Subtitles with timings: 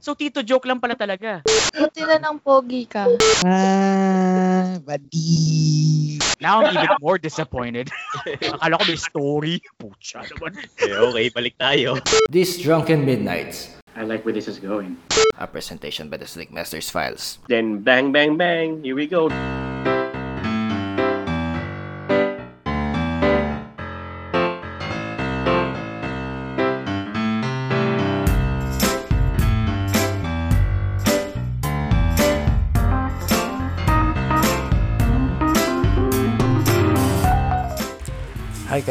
[0.00, 1.44] So, Tito, joke lang pala talaga.
[1.76, 3.04] Buti na ng pogi ka.
[3.44, 6.16] Ah, badi.
[6.40, 7.92] Now I'm even more disappointed.
[8.56, 9.54] Akala ko may story.
[9.76, 10.56] Pucha naman.
[10.80, 12.00] Okay, okay, balik tayo.
[12.32, 14.96] These Drunken Midnights, I like where this is going.
[15.36, 17.36] a presentation by the Slick Masters Files.
[17.52, 18.80] Then bang, bang, bang.
[18.80, 19.28] Here we go.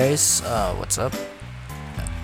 [0.10, 1.14] Guys, uh, what's up?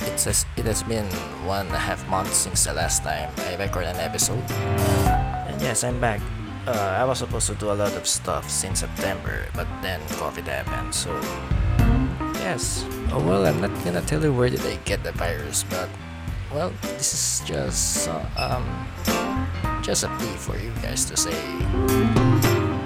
[0.10, 1.06] It says it has been
[1.46, 4.42] one and a half months since the last time I recorded an episode.
[5.46, 6.20] And yes, I'm back.
[6.66, 10.50] Uh, I was supposed to do a lot of stuff since September, but then COVID
[10.50, 11.14] happened, so
[12.42, 12.84] yes.
[13.14, 15.88] Oh well, I'm not gonna tell you where did I get the virus, but
[16.50, 18.66] well, this is just uh, um
[19.86, 21.38] just a plea for you guys to say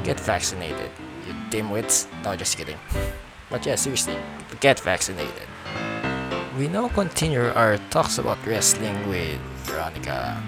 [0.04, 0.92] get vaccinated,
[1.24, 2.12] you dimwits.
[2.28, 2.76] No, just kidding.
[3.50, 4.16] But yeah, seriously,
[4.60, 5.48] get vaccinated.
[6.58, 10.42] We now continue our talks about wrestling with Veronica.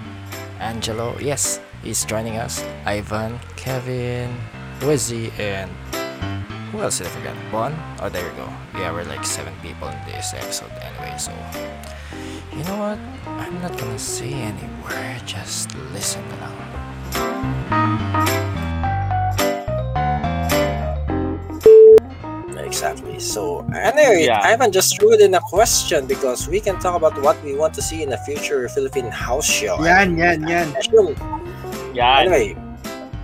[0.60, 2.62] Angelo, yes, he's joining us.
[2.86, 4.36] Ivan, Kevin,
[4.80, 5.70] Wizzy, and
[6.70, 7.36] who else did I forget?
[7.50, 7.74] Bon?
[8.00, 8.48] Oh, there you go.
[8.74, 11.32] Yeah, we're like seven people in this episode anyway, so.
[12.56, 12.98] You know what?
[13.26, 18.21] I'm not gonna say any word, just listen na
[22.72, 23.20] Exactly.
[23.20, 24.40] So, anyway, Yeah.
[24.40, 27.76] Ivan just threw it in a question because we can talk about what we want
[27.76, 29.76] to see in a future Philippine house show.
[29.84, 30.72] Yan, yan, yan.
[30.72, 31.12] Actually,
[31.92, 32.24] Yan.
[32.24, 32.56] Anyway,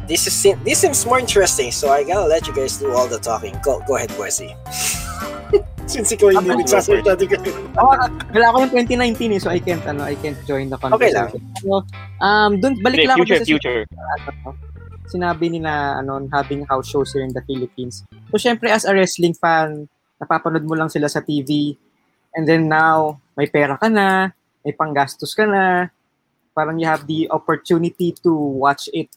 [0.05, 0.37] this is
[0.69, 3.57] this seems more interesting, so I gotta let you guys do all the talking.
[3.65, 4.53] Go, go ahead, Boise.
[5.89, 7.41] Since ikaw hindi nagsasalita, di ka-
[7.81, 7.89] Ako,
[8.37, 11.33] wala ako yung 2019 eh, so I can't, ano, I can't join the Okay lang.
[11.33, 11.41] conversation.
[11.65, 11.81] So,
[12.21, 13.81] um, dun, balik lang ako future, dun sa future.
[13.89, 14.53] ano,
[15.09, 18.05] sinabi nila ano having house shows here in the Philippines.
[18.31, 19.89] So syempre as a wrestling fan,
[20.21, 21.75] napapanood mo lang sila sa TV
[22.37, 24.31] and then now may pera ka na,
[24.63, 25.89] may panggastos ka na,
[26.53, 29.09] parang you have the opportunity to watch it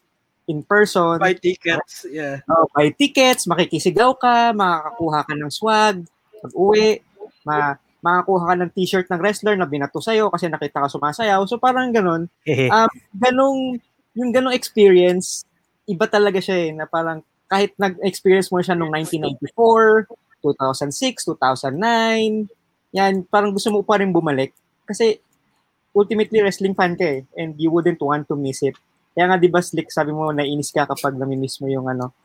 [0.47, 1.17] in person.
[1.17, 2.05] buy tickets.
[2.07, 2.45] Yeah.
[2.45, 6.05] Oh, buy tickets, makikisigaw ka, makakakuha ka ng swag,
[6.41, 7.01] pag uwi,
[7.45, 11.45] ma makakuha ka ng t-shirt ng wrestler na binato sa'yo kasi nakita ka sumasayaw.
[11.45, 12.25] So parang ganun.
[12.73, 13.77] um, ganong,
[14.17, 15.45] yung ganong experience,
[15.87, 20.07] iba talaga siya eh, na parang kahit nag-experience mo siya noong 1994,
[20.43, 22.47] 2006, 2009,
[22.91, 24.55] yan, parang gusto mo pa rin bumalik.
[24.87, 25.19] Kasi
[25.91, 28.75] ultimately wrestling fan ka eh, and you wouldn't want to miss it.
[29.11, 32.15] Kaya nga, di ba, Slick, sabi mo, naiinis ka kapag namimiss mo yung ano,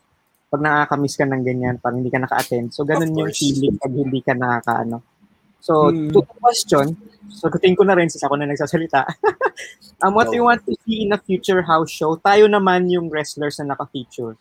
[0.47, 2.71] pag nakakamiss ka ng ganyan, parang hindi ka naka-attend.
[2.71, 5.03] So, ganun yung feeling pag hindi ka nakakaano.
[5.67, 6.15] So, Hmm.
[6.15, 6.95] to the question,
[7.27, 9.03] sagutin ko na rin since ako na nagsasalita.
[10.07, 10.39] um, what Go.
[10.39, 14.39] we want to see in a future house show, tayo naman yung wrestlers na naka-feature.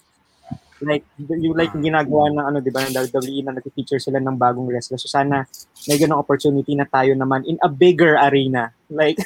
[0.86, 4.70] Like, yung like ginagawa ng ano, di ba, ng WWE na nag-feature sila ng bagong
[4.70, 5.02] wrestler.
[5.02, 5.50] So, sana
[5.90, 8.70] may ganong opportunity na tayo naman in a bigger arena.
[8.94, 9.18] Like,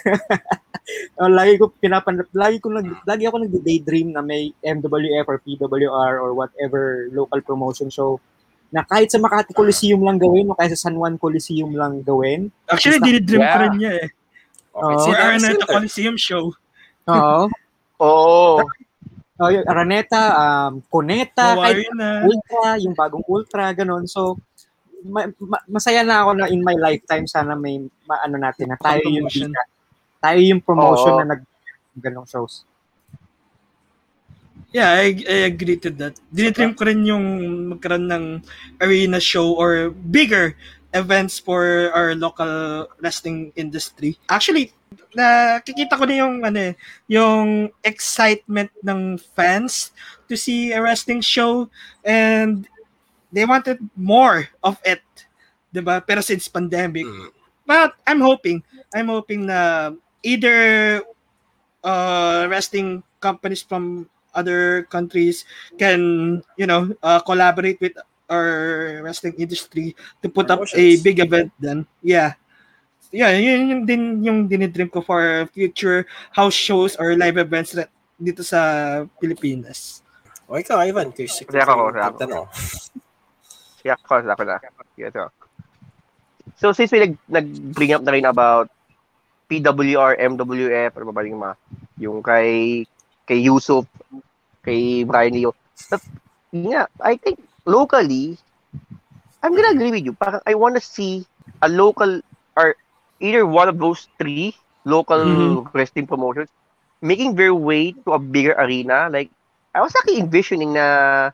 [1.20, 6.22] oh, lagi ko pinapan lagi ko nag lagi ako nagde-daydream na may MWF or PWR
[6.24, 8.24] or whatever local promotion show
[8.69, 12.53] na kahit sa Makati Coliseum lang gawin o kahit sa San Juan Coliseum lang gawin.
[12.69, 13.62] Actually, dinidream ko Yeah.
[13.66, 14.07] rin niya eh.
[15.00, 15.74] Si Oh, Araneta same.
[15.74, 16.44] Coliseum show.
[17.09, 17.41] Oo.
[18.06, 18.62] Oo.
[19.40, 22.28] Oh, yung Araneta, um, Cuneta, kahit na.
[22.28, 24.03] Ultra, yung bagong Ultra, ganun.
[24.06, 24.35] So,
[25.01, 29.03] ma- ma- masaya na ako na in my lifetime sana may maano natin na tayo
[29.07, 29.28] yung.
[30.19, 31.19] Tayo yung promotion Oo.
[31.24, 31.41] na nag
[31.96, 32.68] ganong shows.
[34.69, 36.22] Yeah, I, I agree to that.
[36.30, 37.25] Dinidream ko rin yung
[37.74, 38.25] magkaroon ng
[38.78, 40.53] arena show or bigger
[40.94, 44.18] events for our local wrestling industry.
[44.30, 44.74] Actually,
[45.18, 46.74] nakikita ko na yung ano eh,
[47.09, 49.90] yung excitement ng fans
[50.30, 51.66] to see a wrestling show
[52.06, 52.69] and
[53.34, 55.01] they wanted more of it.
[55.74, 56.01] 'Di ba?
[56.01, 57.30] Pero since pandemic, Mm.
[57.66, 58.62] but I'm hoping,
[58.94, 61.01] I'm hoping na either
[61.81, 65.44] uh, wrestling companies from other countries
[65.75, 66.00] can,
[66.56, 67.94] you know, uh, collaborate with
[68.31, 69.91] our wrestling industry
[70.24, 71.03] to put up a Promotions.
[71.03, 71.83] big event then.
[72.00, 72.39] Yeah.
[73.09, 77.89] Yeah, yun yung din yung dinidream ko for future house shows or live events na-
[78.15, 78.62] dito sa
[79.18, 80.06] Pilipinas.
[80.45, 82.18] O ikaw, Ivan, kasi Hindi ako, ako.
[82.21, 82.47] tanong.
[83.80, 84.59] Yeah, of course, ako na.
[85.00, 85.31] Ito.
[86.59, 88.68] So, since we nag, nag-bring up na rin about
[89.47, 91.56] PWR, MWF, ano ba ba yung mga,
[91.95, 92.83] yung kay,
[93.24, 93.88] kay Yusuf,
[94.69, 95.57] kay Brian Leo.
[95.89, 96.06] But,
[96.54, 98.38] yeah, I think, locally,
[99.42, 100.13] I'm gonna agree with you.
[100.13, 101.25] Parang I wanna see
[101.66, 102.21] a local,
[102.54, 102.77] or
[103.18, 104.54] either one of those three
[104.86, 105.74] local Mhm.
[105.74, 106.54] wrestling promotions
[107.01, 109.07] making their way to a bigger arena.
[109.10, 109.31] Like,
[109.71, 111.31] I was actually envisioning na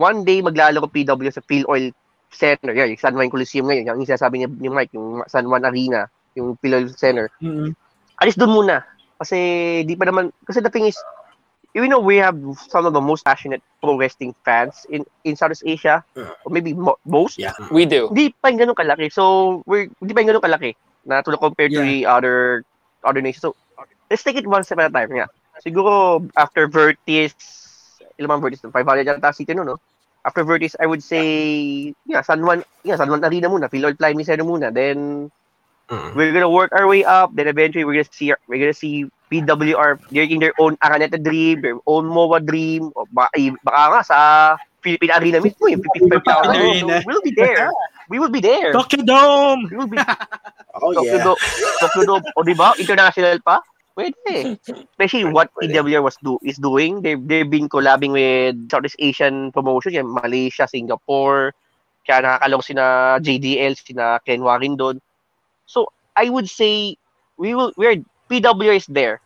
[0.00, 1.92] one day maglalaro PW sa Phil Oil
[2.32, 2.72] Center.
[2.72, 3.84] Yan, yung San Juan Coliseum ngayon.
[3.84, 7.28] Yung sinasabi niya ni Mike, yung San Juan Arena, yung Phil Oil Center.
[7.44, 7.76] Mm-mm.
[8.20, 8.84] Alis doon muna.
[9.20, 9.36] Kasi
[9.84, 10.96] di pa naman, kasi the thing is,
[11.74, 12.36] you know, we have
[12.68, 16.32] some of the most passionate pro wrestling fans in in Southeast Asia, Yeah.
[16.44, 17.38] or maybe mo- most.
[17.38, 17.54] Yeah.
[17.70, 18.08] We do.
[18.10, 19.12] Hindi pa yung ganun kalaki.
[19.12, 20.74] So, we're, hindi pa yung ganun kalaki
[21.06, 21.88] na to compared to Yeah.
[21.88, 22.36] the other
[23.04, 23.42] other nations.
[23.44, 23.54] So,
[24.10, 25.14] let's take it one step at a time.
[25.14, 25.30] Yeah.
[25.62, 27.34] Siguro, after Vertis,
[28.18, 28.62] ilan man Vertis?
[28.62, 29.76] 500 yata city no, no?
[30.26, 33.94] After Vertis, I would say, yeah, San Juan, yeah, San Juan Arena muna, Phil Oil
[33.94, 34.74] Prime Center muna.
[34.74, 35.30] Then,
[35.88, 36.14] Mm.
[36.14, 37.32] we're gonna work our way up.
[37.32, 41.80] Then eventually, we're gonna see, we're gonna see PWR making their own Araneta Dream, their
[41.86, 42.92] own MOA Dream.
[42.92, 44.18] O baka, eh, baka nga sa
[44.84, 46.52] Philippine Arena mismo, yung 55,000.
[46.52, 46.94] Arena.
[47.00, 47.72] So, we'll be there.
[48.08, 48.72] We will be there.
[48.72, 49.68] Tokyo Dome!
[49.68, 50.00] We will be
[50.80, 51.24] Oh Tokyo yeah.
[51.24, 51.40] Dome.
[51.80, 52.24] Tokyo Dome.
[52.36, 52.72] O di ba?
[52.78, 53.60] International pa?
[53.98, 54.60] Pwede.
[54.62, 57.02] Especially what PWR was do is doing.
[57.02, 61.50] They've, they've been collabing with Southeast Asian promotions, yan, Malaysia, Singapore.
[62.06, 62.84] Kaya nakakalong sina
[63.18, 65.02] JDL, sina Ken Warin doon.
[65.68, 66.96] So, I would say,
[67.36, 68.00] we will, we're,
[68.32, 69.20] PWR is there.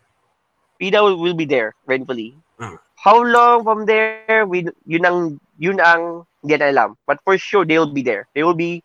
[0.82, 2.34] PWR will be there, eventually.
[2.60, 2.78] Mm.
[2.98, 6.78] How long from there, we, yun ang, yun ang, hindi na alam.
[7.06, 8.26] But for sure, they will be there.
[8.34, 8.82] They will be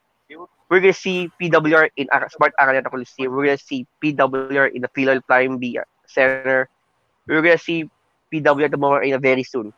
[0.69, 3.31] we're gonna see PWR in Ar- Smart Arena Coliseum.
[3.33, 6.69] We're gonna see PWR in the Philol Prime B Center.
[7.27, 7.89] We're gonna see
[8.31, 9.73] PWR tomorrow in a very soon.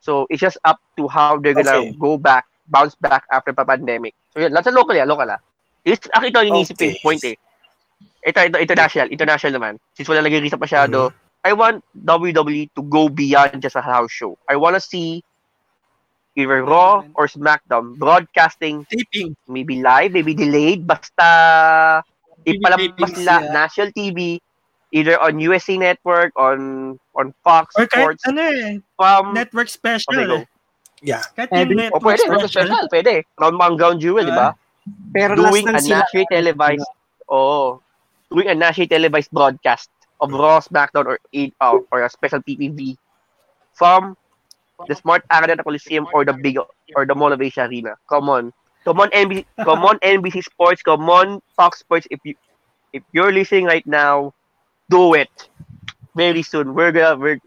[0.00, 1.96] So it's just up to how they're gonna Okay.
[1.98, 4.14] go back, bounce back after the pandemic.
[4.32, 5.40] So yeah, yun, nasa local yan, local ah.
[5.82, 6.94] It's, ako ito ang iniisip Okay.
[7.02, 7.36] point eh.
[8.22, 9.74] Ito, ito, international, international naman.
[9.98, 11.10] Since wala nag-release masyado,
[11.42, 14.38] I want WWE to go beyond just a house show.
[14.46, 15.26] I wanna see
[16.38, 19.34] either Raw or SmackDown broadcasting Taping.
[19.50, 22.00] maybe live, maybe delayed, basta
[22.46, 23.52] ipalabas nila yeah.
[23.52, 24.38] national TV
[24.92, 30.14] either on USA Network, on on Fox Or kahit Sports, ano eh, from network special
[30.14, 30.36] Okay, go.
[30.40, 30.44] eh.
[31.02, 31.26] Yeah.
[31.34, 32.66] Kahit yung di- O network pwede, pwede special.
[32.70, 33.12] special, pwede.
[33.34, 34.54] Round Bang Ground Jewel, di ba?
[35.14, 36.90] Pero Doing last a nationally televised,
[37.28, 37.80] oh,
[38.30, 39.90] doing a nationally televised broadcast
[40.20, 41.18] of Raw, SmackDown, or
[41.60, 42.96] uh, or a special PPV
[43.74, 44.16] from
[44.88, 46.58] the Smart Arena Coliseum or the big
[46.96, 47.94] or the Mall of Asia Arena.
[48.08, 48.52] Come on,
[48.84, 52.06] come on, NBC, come on, NBC Sports, come on, Fox Sports.
[52.10, 52.34] If you
[52.92, 54.34] if you're listening right now,
[54.90, 55.30] do it
[56.14, 56.74] very soon.
[56.74, 57.38] We're gonna we're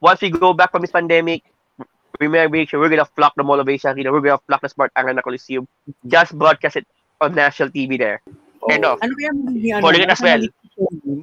[0.00, 1.42] once we go back from this pandemic.
[2.18, 4.10] We may make sure we're gonna flock the Mall of Asia Arena.
[4.10, 5.66] We're gonna flock the Smart Arena Coliseum.
[6.06, 6.86] Just broadcast it
[7.20, 8.22] on national TV there.
[8.62, 8.72] Oh.
[8.74, 8.98] End of.
[9.02, 9.82] Ano kaya magiging ano?
[9.86, 10.42] Calling as well.
[10.74, 11.20] show din?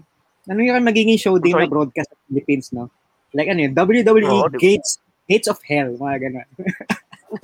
[0.48, 2.88] Ano yung magiging show din na broadcast sa Philippines, no?
[3.36, 6.48] Like ano yun, WWE Oo, di- Gates Gates of Hell, mga ganun.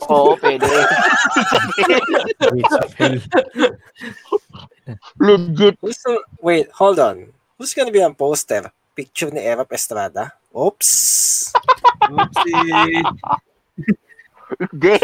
[0.07, 0.63] Oo, pwede.
[2.39, 3.17] Gates of hell.
[5.19, 5.75] Legit.
[5.81, 7.33] Who's the, wait, hold on.
[7.57, 8.71] Who's gonna be on poster?
[8.91, 10.35] Picture ni Erap Estrada?
[10.51, 10.91] Oops.
[12.11, 13.01] Oopsie.
[14.59, 14.95] Hindi.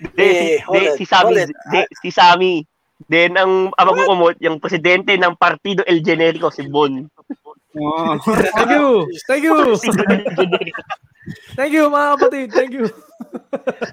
[0.00, 0.56] Hindi, Eh,
[0.96, 2.64] si- hindi, it, si Sammy.
[3.04, 6.88] Then, ang ang magkukumot, yung presidente ng Partido El Generico, si Bon.
[7.76, 8.16] Oo.
[8.24, 8.88] Thank you!
[9.24, 9.56] Thank you!
[11.54, 12.46] Thank you, mga kapatid!
[12.50, 12.88] Thank you!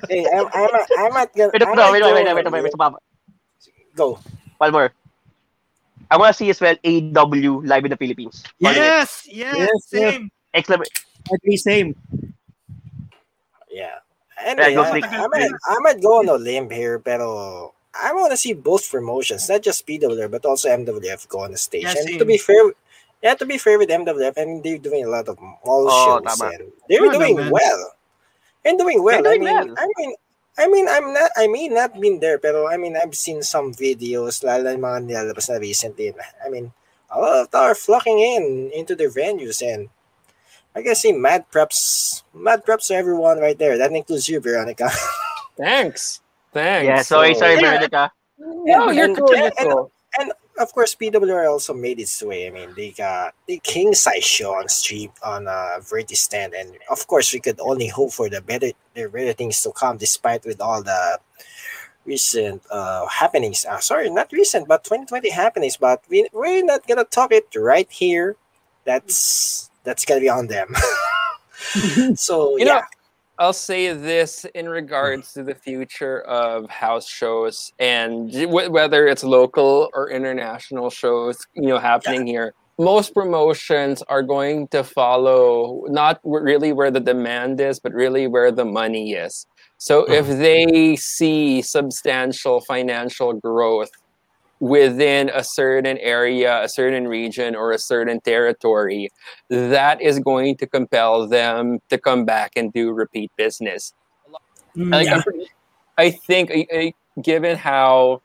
[0.09, 2.45] Hey, I'm, I'm, I'm at gonna, Wait, I'm no, at wait, wait, wait, go- wait,
[2.51, 3.03] wait, wait, wait,
[3.95, 4.19] Go.
[4.57, 4.89] One more.
[6.09, 8.44] I wanna see as well AW live in the Philippines.
[8.59, 10.13] Yes, yes, Yes, yes.
[10.13, 10.31] same.
[10.54, 10.94] Exclamation.
[11.33, 11.96] Agree, same.
[13.70, 14.00] Yeah.
[14.39, 15.03] Anyway, go I, Slick.
[15.05, 18.89] I, might, I might go on a limb here, but I want to see both
[18.89, 21.84] promotions, not just PWR, but also MWF go on the stage.
[21.84, 22.72] Yeah, and to be fair,
[23.24, 26.22] yeah, to be fair with MWF, I mean, they're doing a lot of mall Oh,
[26.24, 26.51] shows, tama.
[26.53, 27.91] and they're Ano doing well.
[28.63, 29.24] And doing well.
[29.24, 29.75] They're I mean, well.
[29.77, 30.15] I mean,
[30.57, 33.73] I mean, I'm not, I may not been there, pero I mean, I've seen some
[33.73, 36.13] videos, lalo na yung mga nilalabas na recently.
[36.43, 36.73] I mean,
[37.13, 39.89] a lot of them are flocking in into their venues, and
[40.75, 43.77] I can see mad preps, mad preps to everyone right there.
[43.77, 44.89] That includes you, Veronica.
[45.57, 46.21] Thanks.
[46.53, 46.85] Thanks.
[46.85, 47.77] Yeah, sorry, sorry, Yeah.
[47.77, 48.11] Veronica.
[48.39, 49.35] No, you're And- cool.
[49.35, 49.91] You're and- cool.
[50.57, 52.47] Of course PWR also made its way.
[52.47, 56.75] I mean, they got the king size show on stream on uh Verti stand, and
[56.89, 60.45] of course we could only hope for the better the better things to come, despite
[60.45, 61.19] with all the
[62.05, 63.65] recent uh happenings.
[63.65, 65.77] Uh, sorry, not recent, but 2020 happenings.
[65.77, 68.35] But we we're not gonna talk it right here.
[68.85, 70.73] That's that's gonna be on them.
[72.15, 72.73] so You yeah.
[72.73, 72.81] know,
[73.39, 74.74] I'll say this in mm-hmm.
[74.74, 81.38] regards to the future of house shows and w- whether it's local or international shows,
[81.53, 82.53] you know, happening here.
[82.79, 88.27] Most promotions are going to follow not w- really where the demand is, but really
[88.27, 89.46] where the money is.
[89.77, 90.39] So if mm-hmm.
[90.39, 93.89] they see substantial financial growth
[94.59, 99.09] within a certain area, a certain region, or a certain territory,
[99.49, 103.93] that is going to compel them to come back and do repeat business.
[104.75, 105.21] Mm, Like, yeah.
[105.21, 105.47] Pretty-
[105.97, 108.21] I think, uh, given how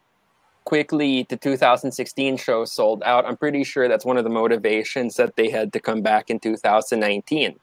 [0.65, 5.37] quickly the 2016 show sold out, I'm pretty sure that's one of the motivations that
[5.37, 7.59] they had to come back in 2019.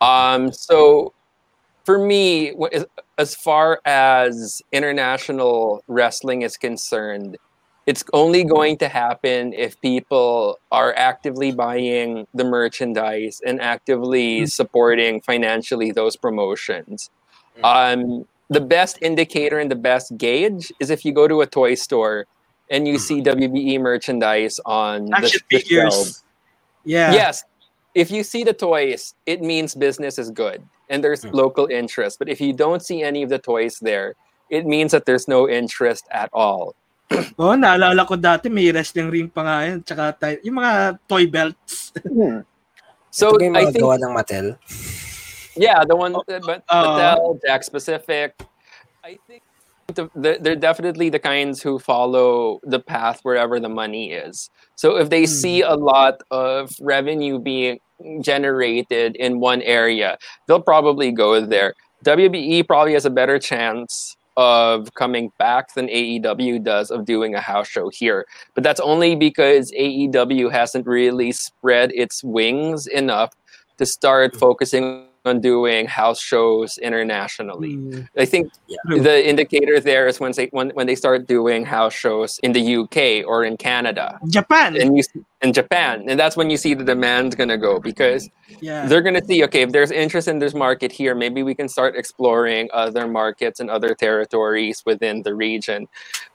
[0.00, 1.12] Um, so,
[1.84, 2.52] for me,
[3.18, 7.38] as far as international wrestling is concerned,
[7.86, 14.50] it's only going to happen if people are actively buying the merchandise and actively mm.
[14.50, 17.10] supporting financially those promotions.
[17.58, 17.64] Mm.
[17.64, 21.74] Um, the best indicator and the best gauge is if you go to a toy
[21.74, 22.26] store
[22.70, 23.00] and you mm.
[23.00, 25.94] see WBE merchandise on the, Action the figures.
[25.94, 26.24] shelves.
[26.84, 27.12] Yeah.
[27.12, 27.44] Yes.
[27.94, 32.18] If you see the toys, it means business is good and there's local interest.
[32.18, 34.14] But if you don't see any of the toys there,
[34.50, 36.74] it means that there's no interest at all.
[37.38, 39.78] Oh, naalala ko dati may wrestling ring pa nga yun.
[39.82, 40.72] Tsaka tayo, yung mga
[41.04, 41.92] toy belts.
[43.10, 44.46] So Ito ba yung I mga think gawa ng Mattel?
[45.54, 48.34] Yeah, the one, uh, but Uh, Mattel, Jack Specific.
[49.04, 49.42] I think
[49.94, 54.50] the, the, they're definitely the kinds who follow the path wherever the money is.
[54.76, 57.78] So if they see a lot of revenue being
[58.20, 61.74] generated in one area, they'll probably go there.
[62.04, 67.40] WBE probably has a better chance of coming back than AEW does of doing a
[67.40, 68.26] house show here.
[68.54, 73.32] But that's only because AEW hasn't really spread its wings enough
[73.78, 74.38] to start hmm.
[74.38, 78.06] focusing on doing house shows internationally.
[78.16, 78.52] I think
[78.86, 79.00] True.
[79.00, 82.76] the indicator there is when they when, when they start doing house shows in the
[82.76, 84.76] UK or in Canada Japan.
[84.80, 85.02] and you
[85.42, 88.28] in Japan, and that's when you see the demand's gonna go because
[88.60, 88.86] yeah.
[88.86, 91.96] they're gonna see okay if there's interest in this market here, maybe we can start
[91.96, 95.88] exploring other markets and other territories within the region.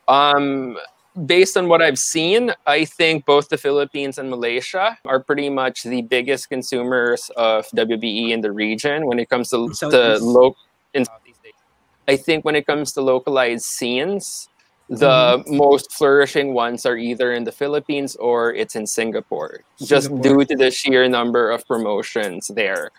[0.08, 0.78] Um,
[1.26, 5.84] based on what I've seen, I think both the Philippines and Malaysia are pretty much
[5.84, 10.54] the biggest consumers of WBE in the region when it comes to the
[10.94, 11.06] in
[12.08, 14.50] I think when it comes to localized scenes,
[14.90, 20.44] the most flourishing ones are either in the Philippines or it's in Singapore, just due
[20.44, 22.90] to the sheer number of promotions there.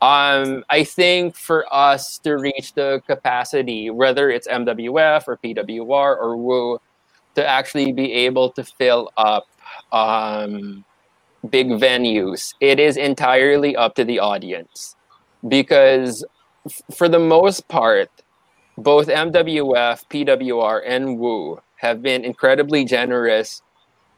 [0.00, 6.36] Um, I think for us to reach the capacity, whether it's MWF or PWR or
[6.38, 6.78] WU,
[7.34, 9.46] to actually be able to fill up
[9.92, 10.84] um,
[11.50, 14.96] big venues, it is entirely up to the audience.
[15.46, 16.24] Because
[16.66, 18.10] f- for the most part,
[18.78, 23.62] both MWF, PWR, and WU have been incredibly generous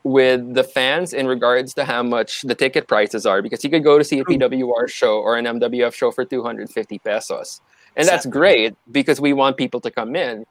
[0.05, 3.43] with the fans in regards to how much the ticket prices are.
[3.43, 6.99] Because you could go to see a PWR show or an MWF show for 250
[7.01, 7.61] pesos.
[7.97, 10.47] And that's great because we want people to come in.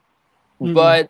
[0.62, 0.74] Mhm.
[0.74, 1.10] But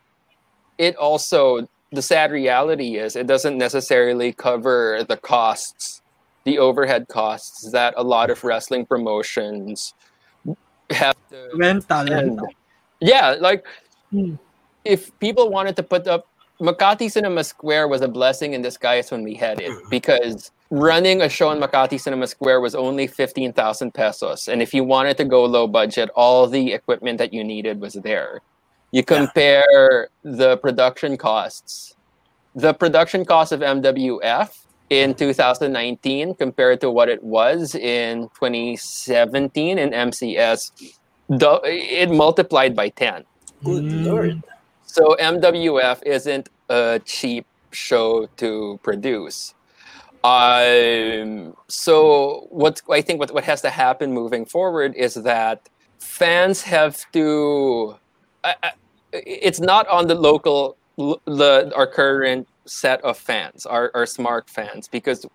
[0.78, 6.02] it also, the sad reality is, it doesn't necessarily cover the costs,
[6.44, 9.94] the overhead costs that a lot of wrestling promotions
[10.92, 12.12] have to Rental.
[12.12, 12.40] and
[13.02, 13.66] yeah, like
[14.12, 14.36] Hmm.
[14.86, 16.28] if people wanted to put up
[16.62, 21.28] Makati Cinema Square was a blessing in disguise when we had it because running a
[21.28, 24.48] show in Makati Cinema Square was only 15,000 pesos.
[24.48, 27.94] And if you wanted to go low budget, all the equipment that you needed was
[27.96, 28.42] there.
[28.96, 31.98] You compare the production costs,
[32.56, 34.56] the production cost of MWF
[34.90, 40.72] in 2019 compared to what it was in 2017 in MCS,
[41.28, 43.26] it multiplied by 10.
[43.66, 44.42] Good lord.
[44.86, 49.56] So MWF isn't a cheap show to produce.
[50.24, 55.68] Um, so what I think what, what has to happen moving forward is that
[56.00, 57.98] fans have to.
[58.42, 58.72] I, I,
[59.26, 64.88] it's not on the local, the our current set of fans, our, our smart fans,
[64.88, 65.26] because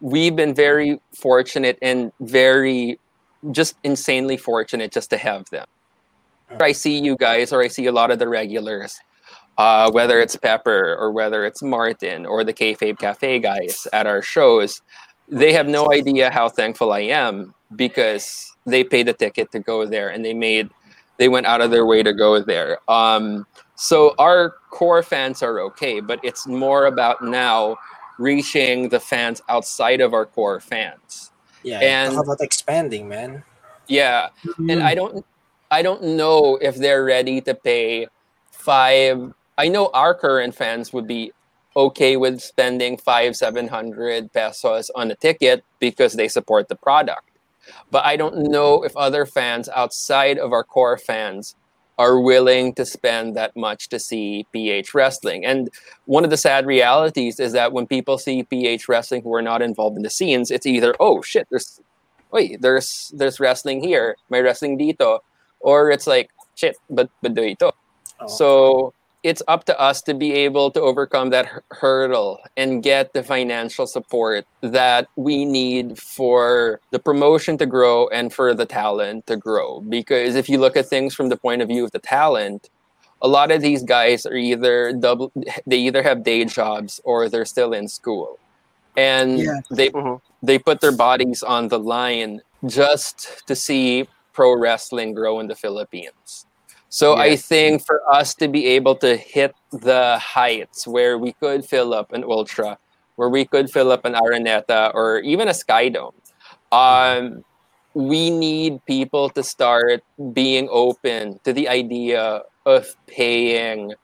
[0.00, 2.98] we've been very fortunate and very
[3.50, 5.66] just insanely fortunate just to have them.
[6.60, 9.00] I see you guys, or I see a lot of the regulars,
[9.58, 14.22] uh, whether it's Pepper or whether it's Martin or the Kayfabe Cafe guys at our
[14.22, 14.82] shows,
[15.28, 19.86] they have no idea how thankful I am because they paid the ticket to go
[19.86, 20.68] there and they made,
[21.22, 22.78] they went out of their way to go there.
[22.90, 27.76] Um, so our core fans are okay, but it's more about now
[28.18, 31.30] reaching the fans outside of our core fans.
[31.62, 33.44] Yeah, And- talk about expanding, man.
[33.86, 34.30] Yeah,
[34.68, 35.24] and I don't
[35.70, 38.08] I don't know if they're ready to pay
[38.50, 39.32] five.
[39.58, 41.32] I know our current fans would be
[41.76, 47.26] okay with spending five seven hundred pesos on a ticket because they support the product.
[47.90, 51.54] But I don't know if other fans outside of our core fans
[51.98, 55.44] are willing to spend that much to see PH wrestling.
[55.44, 55.70] And
[56.06, 59.62] one of the sad realities is that when people see PH wrestling who are not
[59.62, 61.80] involved in the scenes, it's either oh shit, there's
[62.32, 65.20] wait, there's there's wrestling here, my wrestling dito,
[65.60, 67.72] or it's like shit, but but dito.
[68.20, 68.26] Oh.
[68.26, 73.22] So it's up to us to be able to overcome that hurdle and get the
[73.22, 79.36] financial support that we need for the promotion to grow and for the talent to
[79.36, 79.80] grow.
[79.80, 82.68] Because if you look at things from the point of view of the talent,
[83.20, 85.30] a lot of these guys are either double
[85.66, 88.38] they either have day jobs or they're still in school.
[88.96, 89.60] And Yeah.
[89.70, 90.20] they Mhm.
[90.42, 95.54] they put their bodies on the line just to see pro wrestling grow in the
[95.54, 96.46] Philippines.
[96.92, 101.64] So I think for us to be able to hit the heights where we could
[101.64, 102.76] fill up an ultra,
[103.16, 106.12] where we could fill up an Araneta or even a Skydome,
[106.70, 107.44] um,
[107.94, 113.94] we need people to start being open to the idea of paying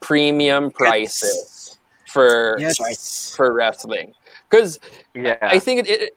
[0.00, 1.78] premium prices
[2.12, 3.34] for Yes.
[3.34, 4.12] for wrestling
[4.50, 4.78] because
[5.14, 5.38] Yeah.
[5.40, 6.16] I think it, it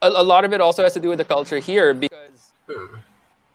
[0.00, 2.52] a, a lot of it also has to do with the culture here because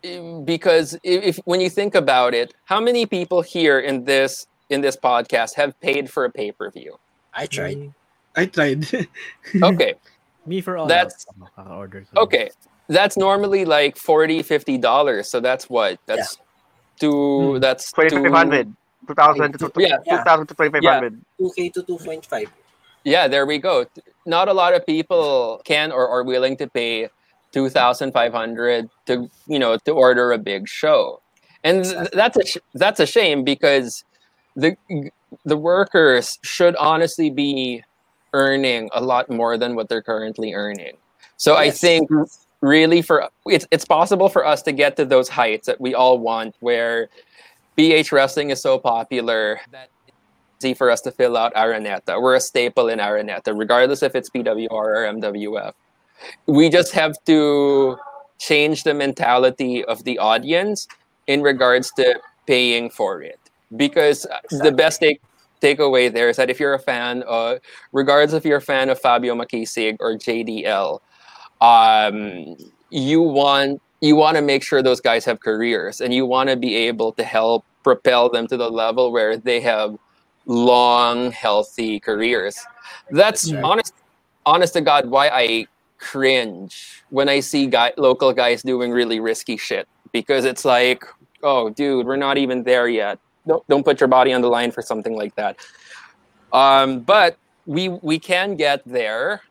[0.06, 4.48] Um, because if, if when you think about it, how many people here in this
[4.70, 6.98] in this podcast have paid for a pay per view?
[7.34, 7.94] I tried.
[8.36, 8.86] I tried.
[9.64, 9.94] Okay,
[10.46, 11.50] Me for all That's- out.
[11.58, 12.50] Uh, Kaka-order okay,
[12.88, 15.30] that's normally like 40 50 dollars.
[15.30, 16.38] So that's what that's
[17.00, 17.54] two.
[17.56, 17.60] Hmm.
[17.60, 18.74] That's 2500
[19.08, 19.98] 2000 to Yeah.
[20.10, 22.48] 2000 to 2500 2K to 2.5.
[23.04, 23.86] Yeah, there we go.
[24.26, 27.10] Not a lot of people can or are willing to pay
[27.56, 31.22] two thousand five hundred to you know to order a big show,
[31.64, 34.04] and that's a sh- that's a shame because
[34.58, 34.76] the
[35.46, 37.82] the workers should honestly be
[38.34, 40.98] earning a lot more than what they're currently earning.
[41.38, 42.10] So I think
[42.60, 46.20] really for it's it's possible for us to get to those heights that we all
[46.20, 47.08] want where
[47.78, 49.90] BH wrestling is so popular that
[50.58, 52.22] it's easy for us to fill out Araneta.
[52.22, 55.74] We're a staple in Araneta, regardless if it's PWR or MWF.
[56.48, 57.98] We just have to
[58.40, 60.88] change the mentality of the audience
[61.28, 63.40] in regards to paying for it.
[63.76, 65.22] Because the best take
[65.62, 67.58] takeaway there is that if you're a fan, uh,
[67.92, 71.00] regardless if you're a fan of Fabio Makisig or JDL,
[71.62, 72.56] um,
[72.90, 76.56] you want you want to make sure those guys have careers and you want to
[76.56, 79.96] be able to help propel them to the level where they have
[80.46, 82.60] long healthy careers
[83.12, 83.62] that's Yeah.
[83.64, 83.94] honest
[84.46, 85.66] honest to god why i
[86.12, 91.04] cringe when i see guy, local guys doing really risky shit because it's like
[91.44, 93.20] oh dude we're not even there yet.
[93.48, 95.58] Don't, don't put your body on the line for something like that.
[96.52, 99.42] Um, but we we can get there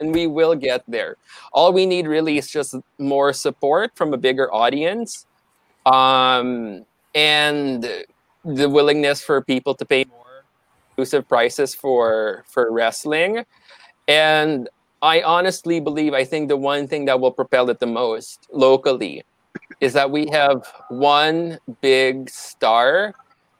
[0.00, 1.16] and we will get there.
[1.52, 5.26] All we need really is just more support from a bigger audience
[5.86, 7.82] um, and
[8.44, 10.44] the willingness for people to pay more
[10.88, 13.44] exclusive prices for for wrestling.
[14.08, 14.68] And
[15.02, 19.22] i honestly believe i think the one thing that will propel it the most locally
[19.80, 23.14] is that we have one big star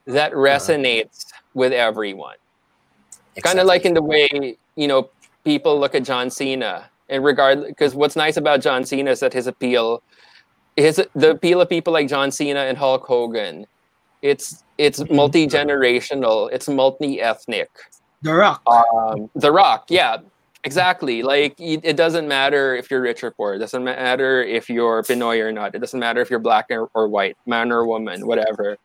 [0.07, 2.37] that resonates with everyone.
[3.43, 5.09] Kind of like in the way you know
[5.45, 9.33] people look at John Cena and regard because what's nice about John Cena is that
[9.33, 10.03] his appeal
[10.77, 13.67] his the appeal of people like John Cena and Hulk Hogan
[14.21, 17.71] it's it's multi-generational it's multi-ethnic.
[18.21, 18.63] The Rock.
[18.69, 20.19] um, The Rock, yeah,
[20.65, 21.23] exactly.
[21.23, 23.55] Like it, it doesn't matter if you're rich or poor.
[23.55, 25.75] It doesn't matter if you're Pinoy or not.
[25.75, 28.77] It doesn't matter if you're black or, or white, man or woman, whatever.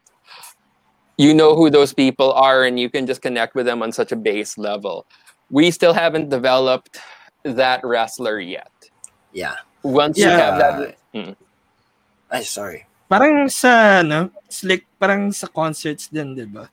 [1.17, 4.11] You know who those people are, and you can just connect with them on such
[4.11, 5.05] a base level.
[5.49, 6.99] We still haven't developed
[7.43, 8.69] that wrestler yet.
[9.33, 9.55] Yeah.
[9.81, 11.33] Once you have that, Mm.
[12.29, 12.85] Ay, sorry.
[13.09, 14.29] Parang sa, no?
[14.45, 16.69] it's like, parang sa concerts din, di ba?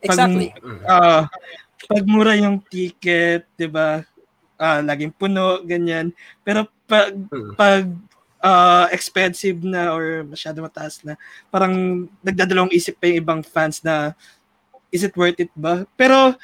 [0.00, 0.54] Exactly.
[0.62, 0.80] Mm.
[0.88, 1.28] Ah,
[1.88, 4.04] pag mura yung ticket, 'di ba?
[4.60, 6.12] Ah, laging puno, ganyan.
[6.44, 7.56] Pero pag Mm.
[7.56, 7.84] pag
[8.44, 11.16] ah, expensive na or masyado mataas na,
[11.48, 14.12] parang nagdadalawang isip pa yung ibang fans na
[14.92, 15.88] is it worth it ba?
[15.96, 16.36] Pero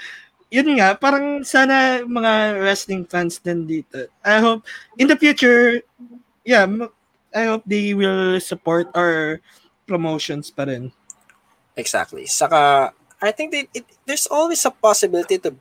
[0.48, 4.06] yun nga, parang sana mga wrestling fans din dito.
[4.22, 4.64] I hope
[4.96, 5.82] in the future,
[6.46, 6.64] yeah,
[7.34, 9.42] I hope they will support our
[9.84, 10.94] promotions pa rin.
[11.76, 12.24] Exactly.
[12.24, 15.52] Saka, I think that it, there's always a possibility to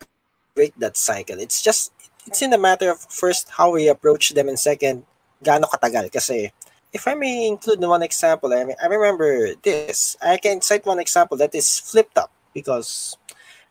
[0.55, 1.39] break that cycle.
[1.39, 1.91] It's just,
[2.25, 5.03] it's in the matter of first how we approach them and second,
[5.43, 6.11] gaano katagal.
[6.11, 6.51] Kasi,
[6.93, 10.17] if I may include one example, I, mean, I remember this.
[10.21, 13.17] I can cite one example that is Flip Top because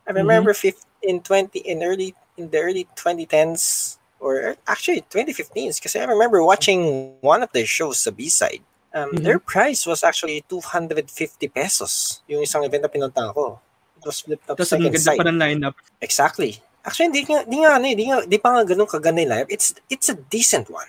[0.06, 5.96] I remember 15, in 20, in early, in the early 2010s, or actually 2015s, because
[5.96, 8.62] I remember watching one of their shows, the B-side.
[8.94, 9.24] Um, Mhm.
[9.24, 12.22] Their price was actually 250 pesos.
[12.28, 13.58] Yung isang event na pinunta ko.
[13.98, 15.18] It was flipped up Tapos second side.
[15.18, 15.74] pa ng lineup.
[16.00, 16.62] Exactly.
[16.84, 19.32] Actually, di nga, di nga, ano eh, di nga, di pa nga ganun kaganda yung
[19.32, 19.48] lineup.
[19.50, 20.88] It's, it's a decent one.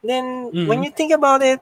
[0.00, 0.66] Then, Mhm.
[0.70, 1.58] when you think about it,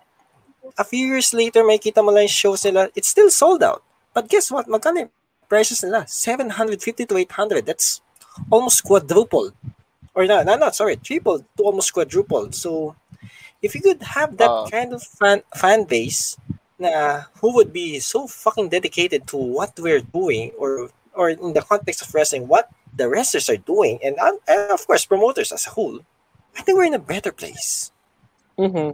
[0.77, 3.81] a few years later, may kita mo lang shows nila, it's still sold out.
[4.13, 4.69] But guess what?
[4.69, 5.09] Magkano
[5.49, 6.05] prices nila?
[6.05, 7.65] 750 to 800.
[7.65, 8.05] That's
[8.53, 9.57] almost quadrupled.
[10.13, 12.53] Or no, no, no, sorry, triple to almost quadrupled.
[12.53, 12.97] So,
[13.65, 14.69] if you could have that Uh.
[14.69, 16.37] kind of fan, fan base
[16.77, 21.65] na who would be so fucking dedicated to what we're doing or or in the
[21.65, 25.67] context of wrestling, what the wrestlers are doing, and, um, and of course promoters as
[25.67, 26.01] a whole,
[26.57, 27.93] I think we're in a better place.
[28.57, 28.91] hmm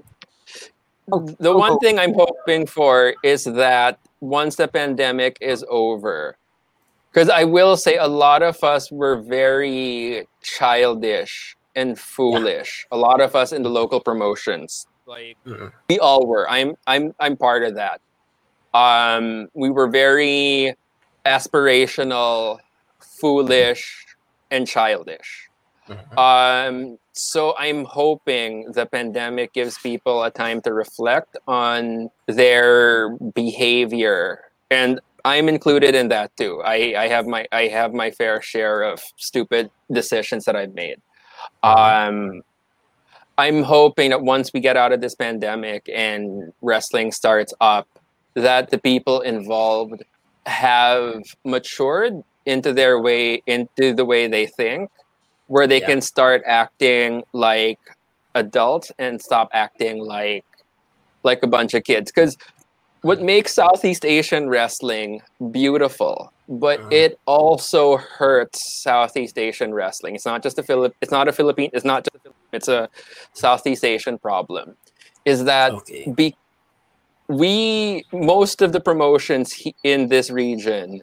[1.10, 6.36] Oh, The one thing I'm hoping for is that once the pandemic is over,
[7.10, 12.86] because I will say a lot of us were very childish and foolish.
[12.92, 15.72] A lot of us in the local promotions, like Mhm.
[15.90, 16.48] we all were.
[16.48, 18.00] I'm I'm I'm part of that.
[18.72, 20.74] Um, we were very
[21.26, 22.58] aspirational,
[23.22, 23.82] foolish,
[24.50, 25.48] and childish.
[26.16, 34.50] Um, so I'm hoping the pandemic gives people a time to reflect on their behavior,
[34.70, 36.62] and I'm included in that too.
[36.64, 40.98] I, I have my I have my fair share of stupid decisions that I've made.
[41.62, 42.42] Um,
[43.38, 47.88] I'm hoping that once we get out of this pandemic and wrestling starts up,
[48.34, 50.02] that the people involved
[50.46, 54.88] have matured into their way into the way they think
[55.46, 55.86] where they Yeah.
[55.86, 57.78] can start acting like
[58.34, 60.44] adults and stop acting like
[61.24, 62.36] like a bunch of kids because
[63.02, 65.20] what makes southeast asian wrestling
[65.52, 66.88] beautiful but Uh-huh.
[66.90, 71.70] it also hurts southeast asian wrestling it's not just a Philip it's not a philippine
[71.72, 72.88] it's not just a, it's a
[73.34, 74.74] southeast asian problem
[75.24, 76.12] is that Okay.
[76.16, 76.34] be,
[77.28, 81.00] we most of the promotions in this region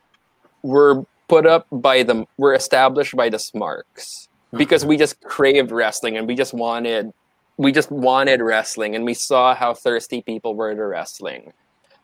[0.63, 6.17] were put up by the were established by the smarks because we just craved wrestling
[6.17, 7.13] and we just wanted
[7.57, 11.53] we just wanted wrestling and we saw how thirsty people were to wrestling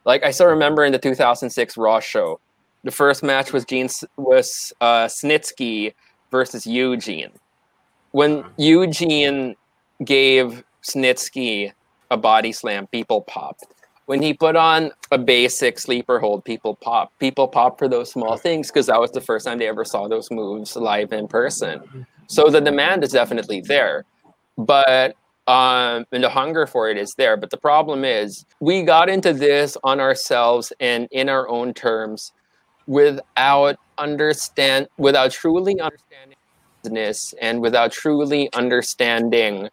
[0.06, 2.40] like i still remember in the 2006 raw show
[2.86, 5.94] the first match was Gene was uh, Snitsky
[6.30, 7.32] versus Eugene.
[8.12, 9.56] When Eugene
[10.04, 11.74] gave Snitsky
[12.12, 13.66] a body slam, people popped.
[14.06, 17.12] When he put on a basic sleeper hold, people pop.
[17.20, 20.08] People pop for those small things because that was the first time they ever saw
[20.08, 22.06] those moves live in person.
[22.28, 24.06] So the demand is definitely there,
[24.58, 25.16] but
[25.48, 27.38] um, and the hunger for it is there.
[27.38, 32.32] But the problem is we got into this on ourselves and in our own terms
[32.88, 36.38] without understand without truly understanding
[36.84, 39.70] business and without truly understanding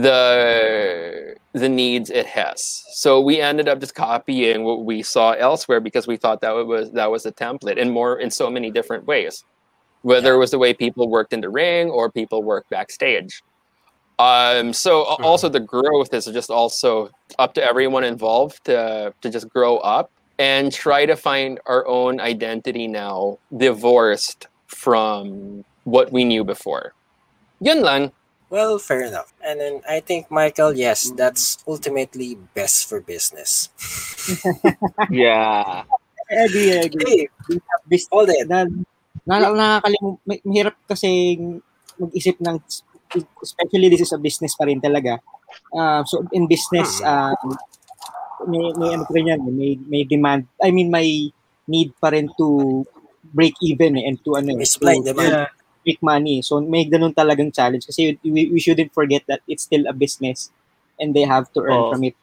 [0.00, 2.82] the the needs it has.
[2.92, 6.90] So we ended up just copying what we saw elsewhere because we thought that was
[6.92, 9.44] that was a template in more in so many different ways.
[10.00, 13.42] Whether it was the way people worked in the ring or people worked backstage.
[14.18, 19.30] Um, so a- also the growth is just also up to everyone involved to to
[19.30, 26.24] just grow up and try to find our own identity now, divorced from what we
[26.24, 26.94] knew before.
[27.60, 28.12] Yun lang.
[28.52, 29.32] Well, fair enough.
[29.40, 33.72] And then I think, Michael, yes, that's ultimately best for business.
[35.08, 35.88] Yeah.
[36.30, 37.28] I agree, I agree.
[37.48, 38.44] Hey, Bis- hold it.
[38.46, 38.68] na,
[39.24, 41.40] na, nakakalim, may- mahirap kasi
[41.96, 42.60] mag-isip ng,
[43.40, 45.16] especially this is a business pa rin talaga.
[45.72, 47.56] Uh, so in business, um,
[48.52, 51.32] may, may ano pa rin yan, may, may demand, I mean, may
[51.68, 52.84] need pa rin to
[53.32, 55.32] break even eh, and to ano, May eh, supply to and demand.
[55.32, 55.61] Yeah.
[55.86, 56.42] Make money.
[56.42, 60.50] So may ganun talagang challenge kasi we, we shouldn't forget that it's still a business
[61.00, 61.90] and they have to earn Oo.
[61.92, 62.16] from it.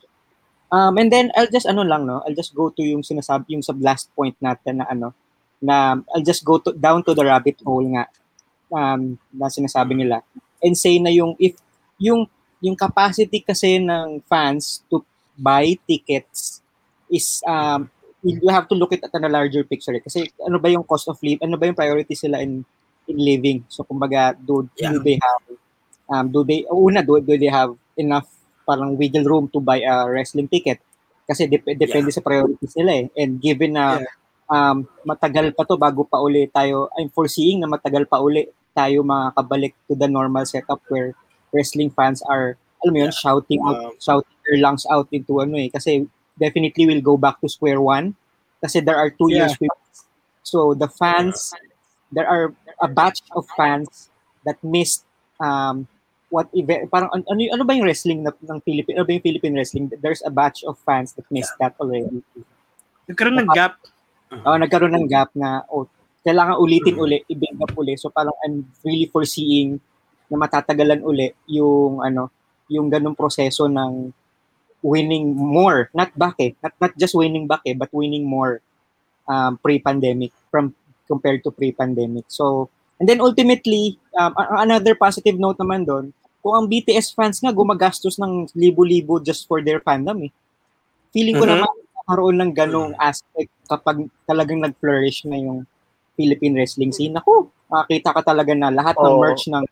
[0.69, 3.65] Um, and then I'll just ano lang no, I'll just go to yung sinasabi yung
[3.65, 5.17] sa last point natin na ano
[5.59, 8.07] na I'll just go to, down to the rabbit hole nga
[8.71, 10.21] um, na sinasabi nila
[10.63, 11.55] and say na yung if
[11.99, 12.27] yung
[12.59, 15.03] yung capacity kasi ng fans to
[15.39, 16.59] buy tickets
[17.07, 17.87] is um
[18.19, 20.03] you have to look at at a larger picture eh.
[20.03, 22.63] kasi ano ba yung cost of live ano ba yung priority sila in
[23.09, 23.65] in living.
[23.67, 24.93] So kumbaga do, Yeah.
[24.93, 25.41] do they have
[26.09, 28.29] um do they una do, do they have enough
[28.65, 30.79] parang wiggle room to buy a wrestling ticket?
[31.25, 33.05] Kasi dep- depende sa priorities nila eh.
[33.17, 34.01] And given na
[34.49, 39.01] um matagal pa to bago pa uli tayo I'm foreseeing na matagal pa uli tayo
[39.05, 41.13] makakabalik to the normal setup where
[41.53, 45.59] wrestling fans are alam mo yun shouting out Um, shouting their lungs out into ano
[45.59, 45.69] eh.
[45.69, 46.07] Kasi
[46.39, 48.15] definitely will go back to square one.
[48.63, 49.45] Kasi there are two Yeah.
[49.45, 49.73] years with
[50.41, 51.51] so the fans
[52.11, 54.09] there are a batch of fans
[54.45, 55.05] that missed
[55.39, 55.87] um
[56.29, 59.25] what event, parang an- ano, ano ba yung wrestling na, ng Philippine, ano ba yung
[59.25, 59.89] Philippine wrestling?
[59.99, 62.21] There's a batch of fans that missed that already.
[63.09, 63.81] Nagkaroon ng gap.
[64.45, 65.89] Oh, nagkaroon ng gap na, oh,
[66.21, 67.97] kailangan ulitin uli, i-build up uli.
[67.97, 69.81] So parang I'm really foreseeing
[70.29, 72.29] na matatagalan uli yung, ano,
[72.69, 74.13] yung ganung proseso ng
[74.85, 78.61] winning more, not back eh, not, not just winning back eh, but winning more
[79.25, 80.77] um, pre-pandemic from
[81.09, 82.29] compared to pre-pandemic.
[82.29, 82.69] So,
[83.01, 88.21] and then ultimately, um, another positive note naman doon, kung ang BTS fans nga gumagastos
[88.21, 90.31] ng libo-libo just for their fandom eh.
[91.11, 91.51] Feeling ko Mhm.
[91.57, 95.65] naman nagkaroon ng ganong aspect kapag talagang nag-flourish na yung
[96.15, 97.17] Philippine wrestling scene.
[97.17, 99.21] Ako, makakita ka talaga na lahat ng Oo.
[99.23, 99.65] merch ng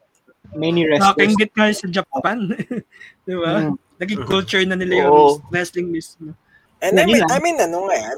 [0.55, 1.15] many wrestlers.
[1.15, 2.37] Nakakanggit nga sa Japan.
[3.27, 3.67] Di ba?
[3.67, 3.75] Mm.
[3.97, 5.31] Naging culture na nila yung Oo.
[5.51, 6.33] wrestling mismo.
[6.79, 7.25] And I mean.
[7.25, 8.17] I mean, ano nga yan?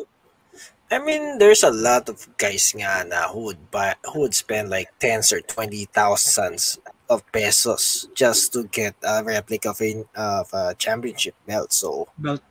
[0.92, 4.70] I mean, there's a lot of guys nga na who would buy, who would spend
[4.70, 10.50] like tens or twenty thousands of pesos just to get a replica of a, of
[10.54, 11.74] a championship belt.
[11.74, 12.42] So, Belt.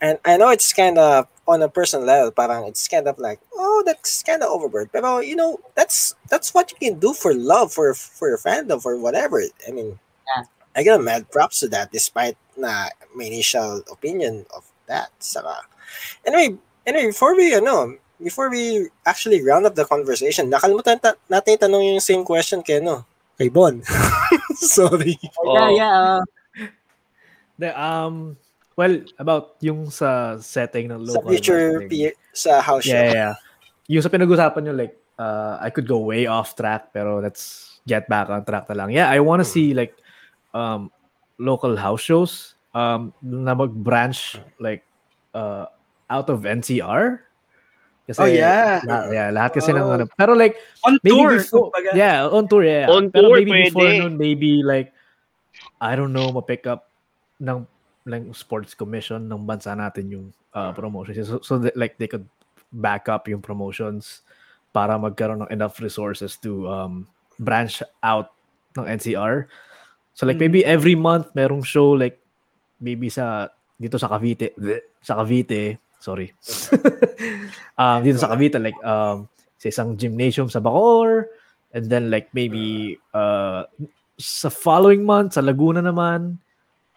[0.00, 3.40] and I know it's kind of on a personal level, parang it's kind of like,
[3.56, 4.88] oh, that's kind of overboard.
[4.92, 8.80] But you know, that's that's what you can do for love, for for your fandom,
[8.80, 9.42] for whatever.
[9.68, 9.98] I mean,
[10.36, 10.44] Yeah.
[10.76, 15.10] I give mad props to that, despite na my initial opinion of that.
[15.18, 15.60] Saka,
[16.24, 16.56] anyway,
[16.90, 21.94] anyway, before we ano, before we actually round up the conversation, nakalimutan ta- natin tanong
[21.94, 23.06] yung same question kay no,
[23.38, 23.78] kay Bon.
[24.58, 25.16] Sorry.
[25.46, 25.94] Yeah, yeah.
[25.94, 26.22] uh,
[27.60, 28.40] The, um,
[28.72, 32.16] well, about yung sa setting ng Sa local future wrestling.
[32.16, 32.96] P- sa house show.
[32.96, 33.34] Yeah, yeah, yeah.
[33.92, 38.08] Yung sa pinag-usapan nyo, like, uh, I could go way off track, pero let's get
[38.08, 38.96] back on track na lang.
[38.96, 39.92] Yeah, I want to see, like,
[40.56, 40.88] um,
[41.36, 44.88] local house shows um, na mag-branch, like,
[45.36, 45.68] uh,
[46.10, 47.22] out of NCR.
[48.04, 48.82] Kasi, Oh, yeah.
[48.82, 49.94] la- yeah, lahat kasi ng Oh.
[49.94, 50.04] ano.
[50.18, 51.38] Pero like, On maybe tour.
[51.38, 52.90] before, yeah, on tour, yeah.
[52.90, 53.98] On Pero tour, maybe before pwede.
[54.02, 54.90] nun, maybe like,
[55.78, 56.90] I don't know, ma-pick up
[57.38, 57.64] ng
[58.04, 60.26] ng sports commission ng bansa natin yung
[60.58, 61.30] uh, promotions.
[61.30, 62.26] So, so that, like they could
[62.74, 64.26] back up yung promotions
[64.74, 67.06] para magkaroon ng enough resources to um,
[67.38, 68.34] branch out
[68.74, 69.46] ng NCR.
[70.14, 72.18] So like maybe every month merong show like
[72.80, 74.52] maybe sa dito sa Cavite,
[75.00, 76.32] sa Cavite, sorry.
[77.80, 79.28] um, dito sa Cavite like um,
[79.60, 81.28] sa isang gymnasium sa Bacoor
[81.76, 83.68] and then like maybe uh,
[84.16, 86.40] sa following month sa Laguna naman.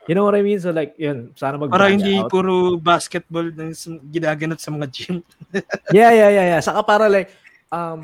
[0.08, 0.60] You know what I mean?
[0.60, 3.72] So like, yun, sana mag Para hindi puro basketball na
[4.12, 5.24] ginaganap sa mga gym.
[5.96, 6.60] yeah, yeah, yeah, yeah.
[6.60, 7.32] Saka para like,
[7.72, 8.04] um,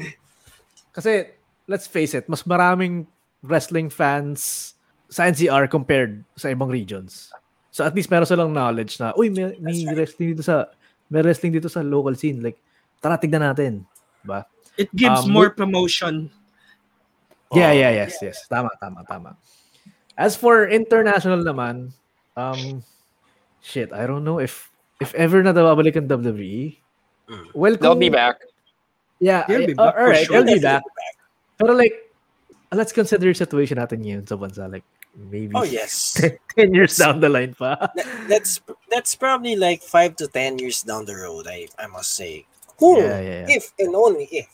[0.96, 1.28] kasi,
[1.68, 3.04] let's face it, mas maraming
[3.44, 4.72] wrestling fans
[5.12, 7.36] sa NCR compared sa ibang regions.
[7.68, 10.72] So at least meron silang knowledge na, uy, may, may wrestling dito sa,
[11.10, 12.40] may wrestling dito sa local scene.
[12.40, 12.58] Like,
[13.02, 13.84] tara, tignan natin.
[14.22, 14.46] Diba?
[14.78, 16.30] It gives Um, more promotion.
[17.52, 18.46] Yeah, yeah, yes, yes.
[18.46, 19.34] Tama, tama, tama.
[20.14, 21.90] As for international naman,
[22.38, 22.86] um,
[23.60, 24.70] shit, I don't know if
[25.02, 26.78] if ever na babalik ang WWE.
[27.56, 28.38] Well, They'll kung- be back.
[29.18, 30.44] Yeah, They'll be back Uh, all right, sure.
[30.44, 30.84] they'll be back.
[31.58, 32.14] Pero like,
[32.72, 34.70] let's consider yung situation natin ngayon sa bansa.
[34.70, 36.18] Like, maybe Oh yes.
[36.56, 37.78] 10 years down the line pa.
[38.32, 41.48] That's that's probably like five to ten years down the road.
[41.48, 42.46] I I must say.
[42.80, 43.56] Kung Yeah, yeah, yeah.
[43.60, 44.48] if and only if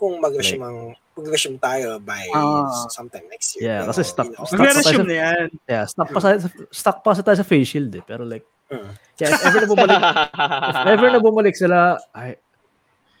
[0.00, 2.88] kung mag-resume mag-resume tayo by Ah.
[2.88, 3.68] sometime next year.
[3.68, 5.46] Yeah, Pero, kasi stuck- you know, stuck- Mag-resume na yan.
[5.68, 6.28] Yeah, stuck pa sa,
[6.72, 8.00] stuck pa sa tayo sa face shield eh.
[8.00, 8.96] Pero like, Mm.
[9.18, 12.38] kaya if ever na bumalik, if ever na bumalik sila, I,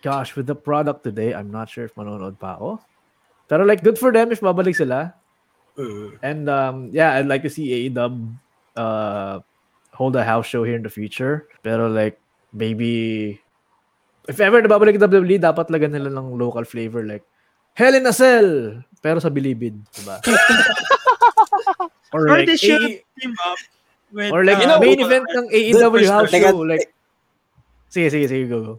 [0.00, 2.80] gosh, with the product today, I'm not sure if manonood pa ako.
[3.44, 5.12] Pero like, good for them if babalik sila.
[5.80, 6.18] Mm.
[6.20, 8.36] And um, yeah, I'd like to see AEW
[8.76, 9.40] uh,
[9.96, 11.48] hold a house show here in the future.
[11.64, 12.20] Pero like,
[12.52, 13.40] maybe,
[14.28, 17.08] if ever nababalik ang WWE, dapat lagan nila ng local flavor.
[17.08, 17.24] Like,
[17.72, 18.84] Hell in a Cell!
[19.00, 20.20] Pero sa Bilibid, diba?
[22.12, 23.58] or Or like, they should AE team up
[24.12, 26.52] with, or like, uh, main event ng AEW house perspective.
[26.52, 26.68] show.
[26.68, 26.92] Like,
[27.88, 28.74] sige, sige, sige, go, go.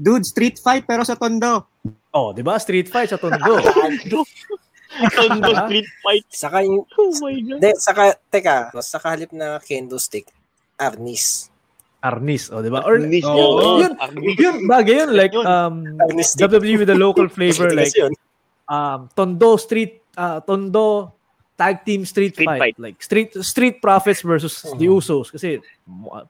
[0.00, 1.68] Dude, street fight pero sa tondo.
[2.16, 2.56] Oh, di ba?
[2.56, 3.60] Street fight sa Tondo.
[5.12, 6.26] Tondo Street Fight.
[6.30, 7.60] Saka yung Oh my God.
[7.60, 10.26] de, saka teka, saka halip na kendo stick,
[10.78, 11.50] Arnis.
[12.04, 12.86] Arnis, oh, di ba?
[12.86, 13.90] Or, Arnis, oh, yun.
[13.90, 14.36] yun, Arnis.
[14.38, 15.10] yun, bagay yun.
[15.16, 16.46] Like, um, Arnis stick.
[16.46, 17.90] WWE with the local flavor, like,
[18.68, 21.12] um, Tondo Street, uh, Tondo
[21.56, 22.60] tag team street, Street fight.
[22.60, 22.76] fight.
[22.78, 24.76] Like, street street profits versus Mhm.
[24.78, 25.32] the Usos.
[25.32, 25.56] Kasi,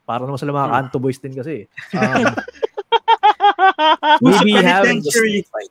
[0.06, 1.66] para naman sila mga Kanto boys din kasi.
[4.06, 5.68] Um, Who's maybe the have, The street fight.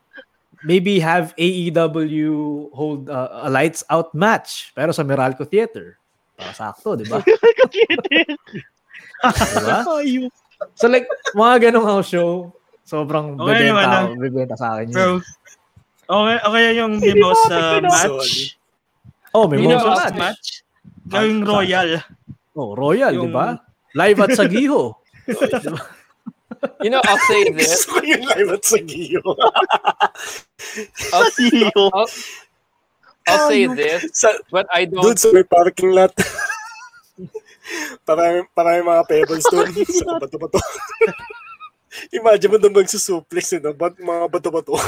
[0.65, 5.97] Maybe have AEW hold uh, a lights out match pero sa Meralco Theater.
[6.35, 7.21] Para sakto, di ba?
[9.23, 9.79] diba?
[10.79, 11.03] So like,
[11.35, 12.55] mga ganong house show,
[12.87, 13.69] sobrang Okay,
[14.23, 14.59] bebenta, ano?
[14.59, 14.95] sa akin yun.
[14.95, 15.11] Bro,
[16.07, 18.55] okay, okay yung demo sa match.
[19.35, 20.15] Oh, may uh, match.
[20.15, 20.47] match.
[21.11, 21.99] Gawing royal.
[22.55, 23.59] Oh, Royal, Yung- di ba?
[23.99, 24.95] Live at Sagiho.
[26.81, 27.85] You know, I'll say this.
[27.85, 28.79] Gusto ko yung live at sa
[30.59, 30.87] Giyo.
[31.13, 31.71] I'll, Iyo.
[31.93, 32.09] I'll,
[33.27, 35.01] I'll oh, say this, Sa, but I don't.
[35.01, 36.13] dude, sa may parking lot.
[38.05, 39.71] parang, parang mga pebbles doon.
[39.73, 40.59] sa bato-bato.
[42.17, 43.71] Imagine mo doon magsusuplex yun.
[43.71, 44.75] Eh, Ba't mga bato-bato?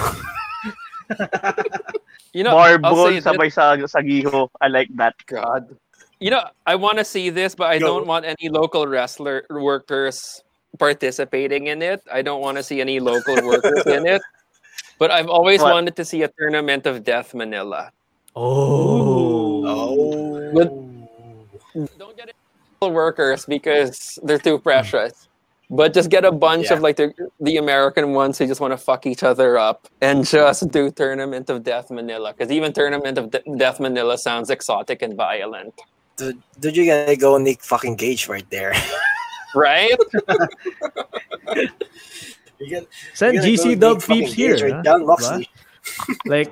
[2.35, 3.25] You know, I'll Marble say this.
[3.25, 4.51] sabay sa sa giho.
[4.61, 5.15] I like that.
[5.25, 5.73] God.
[6.19, 7.87] You know, I want to see this, but I Go.
[7.97, 10.43] don't want any local wrestler workers
[10.77, 12.03] participating in it.
[12.11, 14.21] I don't want to see any local workers in it.
[14.99, 15.73] But I've always What?
[15.73, 17.91] wanted to see a tournament of Death Manila.
[18.35, 19.65] Oh.
[19.65, 20.51] Oh.
[20.53, 20.71] But-
[21.97, 22.33] Don't get any
[22.81, 25.27] local workers because they're too precious.
[25.69, 28.77] But just get a bunch of like the, the American ones who just want to
[28.77, 32.31] fuck each other up and just do Tournament of Death Manila.
[32.33, 35.73] Because even Tournament of De- Death Manila sounds exotic and violent.
[36.15, 38.73] Dude, dude, you gotta go Nick fucking Gage right there.
[39.53, 39.97] Right?
[42.59, 44.57] You Send GC Dub peeps here.
[44.57, 44.81] Right huh?
[44.81, 45.05] down?
[45.05, 45.49] Moxley.
[46.25, 46.51] Like,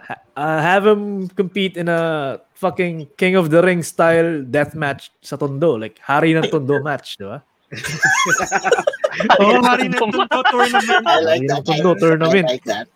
[0.00, 5.12] ha- uh, have him compete in a fucking King of the Ring style death match
[5.20, 5.76] sa Tondo.
[5.76, 7.44] Like, Hari ng Tondo match, di ba?
[9.42, 11.04] Oo, hari na ito tournament.
[11.06, 11.54] I like Hari that.
[11.54, 12.46] ng Tondo tournament.
[12.46, 12.86] I like that.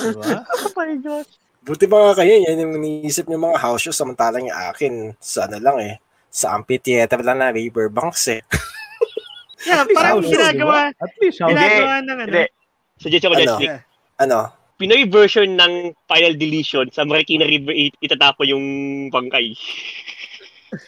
[0.00, 0.44] Diba?
[0.48, 1.26] Oh my God.
[1.60, 5.44] Buti ba nga kayo, yan yung iniisip niyo mga house shows, samantalang yung akin, sa
[5.44, 5.94] ano lang eh,
[6.32, 8.40] sa amphitheater lang na Riverbanks eh.
[9.66, 11.04] Yeah, parang House show, ginagawa, diba?
[11.04, 11.48] At least, show.
[11.52, 12.32] ginagawa ng ano.
[12.32, 12.44] Hindi.
[13.00, 13.42] Suggest ako Ano?
[13.44, 13.80] just Yeah.
[14.20, 14.38] Ano?
[14.80, 15.72] Pinoy version ng
[16.08, 18.64] Final Deletion sa Marikina River it- itatapo yung
[19.12, 19.52] bangkay.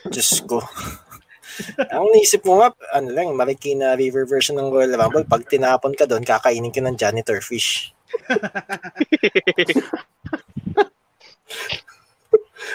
[0.09, 0.65] Diyos ko.
[1.93, 6.09] Ang naisip mo nga, ano lang, Marikina River version ng Royal Rumble, pag tinapon ka
[6.09, 7.93] doon, kakainin ka ng janitor fish.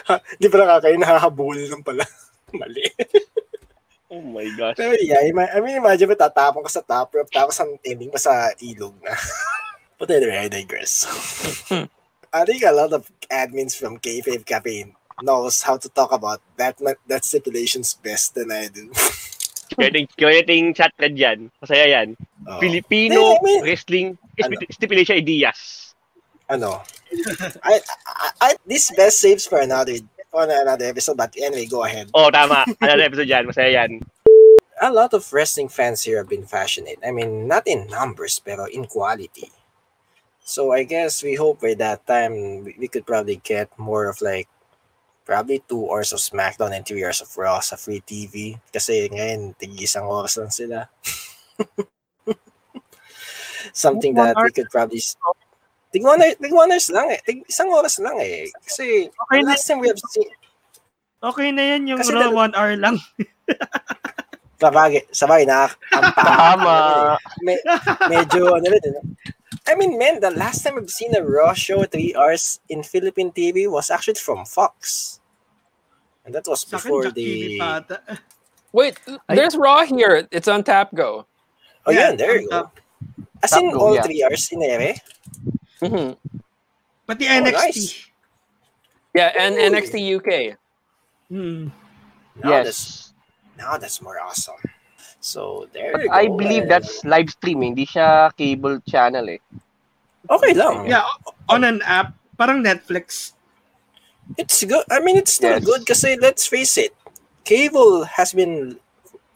[0.10, 2.06] ha, di pala kakain, nahahabol lang pala.
[2.62, 2.86] Mali.
[4.18, 4.74] Oh my gosh.
[4.74, 8.10] Pero yeah, ima- I mean, imagine mo tatapon ka sa top rope, tapos ang ending
[8.10, 9.14] mo sa ilog na.
[10.02, 11.06] But anyway, I digress.
[12.34, 14.90] I think a lot of admins from Kayfabe Cafe
[15.22, 16.78] knows how to talk about that
[17.10, 18.90] that stipulations best than I do.
[20.18, 21.50] Kaya yung chat thread yan.
[21.62, 22.18] Masaya yan.
[22.46, 22.58] Oh.
[22.58, 24.54] Filipino Hindi, may- wrestling Ano?
[24.70, 25.88] stipulation ideas.
[26.48, 26.80] ano,
[27.60, 27.76] I,
[28.08, 30.00] I, I, this best saves for another
[30.34, 32.10] Oh, for another episode, but anyway, go ahead.
[32.14, 32.66] Oh, tama.
[32.84, 33.48] Ano na episode yan?
[33.48, 34.04] Masaya yan.
[34.82, 37.00] A lot of wrestling fans here have been passionate.
[37.02, 39.50] I mean, not in numbers, pero in quality.
[40.44, 44.22] So I guess we hope by that time we, we could probably get more of
[44.22, 44.48] like
[45.26, 48.56] probably two hours of SmackDown and three hours of Raw sa free TV.
[48.72, 50.88] Kasi ngayon, tig-isang oras lang sila.
[53.74, 55.16] Something that we could probably s-
[55.92, 57.20] Tig one, tig one hours lang eh.
[57.24, 58.52] Tig isang oras lang eh.
[58.64, 60.28] Kasi Okay na, last time we have seen,
[61.24, 63.00] okay na yan yung Kasi Raw one hour lang.
[64.62, 66.76] sabagay, sabagay na, ang Tama.
[67.46, 67.64] Me-
[68.10, 69.02] medyo, ano rin, ano?
[69.68, 73.32] I mean, man, the last time I've seen a Raw show three hours in Philippine
[73.32, 75.20] TV was actually from Fox.
[76.26, 77.60] And that was before the...
[78.72, 80.28] Wait, there's Raw here.
[80.32, 81.26] It's on Tap Go.
[81.86, 82.72] Oh, Yeah, yeah, there you go.
[83.44, 84.04] As in all yeah.
[84.04, 84.96] three hours in ere?
[85.82, 86.14] Hmm
[87.08, 87.54] Pati Oh, NXT.
[87.54, 88.12] nice.
[89.16, 89.72] Yeah, and Ooh.
[89.72, 90.30] NXT UK.
[91.30, 91.70] Hmm.
[92.44, 93.14] Now that's, Yes.
[93.58, 94.60] now that's more awesome.
[95.20, 96.14] So, there But you go.
[96.14, 97.76] I believe that's live streaming, eh.
[97.76, 99.40] hindi siya cable channel eh.
[100.30, 100.86] Okay lang.
[100.88, 101.04] Yeah,
[101.50, 103.34] on an app, parang Netflix.
[104.38, 104.84] It's good.
[104.92, 105.66] I mean, it's still Yes.
[105.66, 106.94] good kasi let's face it,
[107.48, 108.78] cable has been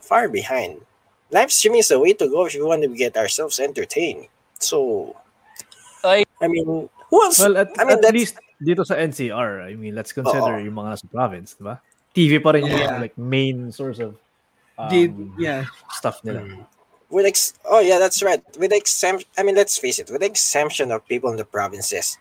[0.04, 0.84] far behind.
[1.32, 4.27] Live streaming is the way to go if you want to get ourselves entertained.
[4.60, 5.15] So,
[6.03, 6.65] Like- I mean,
[7.09, 7.39] who else?
[7.39, 10.63] Well, at, I mean, at that's- least dito sa NCR, I mean, let's consider Oo.
[10.65, 11.81] yung mga nasa province, di ba?
[12.13, 14.19] TV pa rin yung like main source of
[14.77, 15.65] um, Did, yeah.
[15.89, 16.41] stuff nila.
[16.43, 16.61] Hmm.
[17.09, 18.39] With ex- oh yeah, that's right.
[18.57, 20.09] With exemption, I mean, let's face it.
[20.09, 22.17] With the exemption of people in the provinces,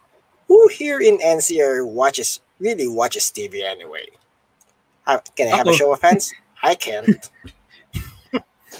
[0.48, 4.06] who here in NCR watches really watches TV anyway?
[5.06, 6.32] Uh, can I have a show of hands?
[6.62, 7.06] I can't.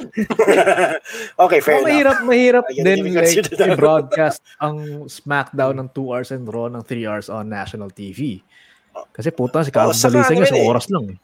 [1.45, 1.87] okay, fair enough.
[1.87, 4.77] mahirap, mahirap gotta din it like, i-broadcast ang
[5.07, 8.41] SmackDown ng 2 hours and Raw ng 3 hours on national TV.
[9.13, 10.67] Kasi puta, si Carlos Oh, Dalisay ano eh.
[10.67, 11.05] oras lang.
[11.15, 11.19] eh.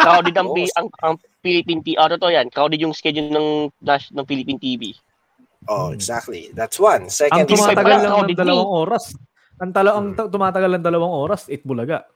[0.00, 0.48] Crowded ang.
[0.56, 1.94] Pi- ang, ang Philippine TV.
[2.00, 2.48] Ah, totoo yan.
[2.48, 3.48] Crowded yung schedule ng,
[3.84, 4.96] nas- ng Philippine TV.
[5.68, 6.48] Oh, exactly.
[6.56, 7.06] That's one.
[7.06, 9.12] Ang Second, is- tumatagal lang ng dalawang oras.
[9.58, 10.16] Ang, tala, ang Hmm.
[10.16, 12.08] ta- tumatagal ng dalawang oras, 8 bulaga.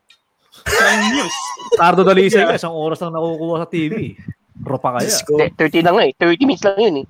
[0.65, 1.35] Ang news.
[1.77, 2.57] Cardo Dalisay Yeah.
[2.57, 4.17] isang oras lang nakukuha sa TV.
[4.63, 5.11] Ro pa kaya.
[5.23, 5.37] Ko.
[5.37, 6.13] Hindi, 30 lang nga eh.
[6.15, 7.07] 30 minutes lang yun eh.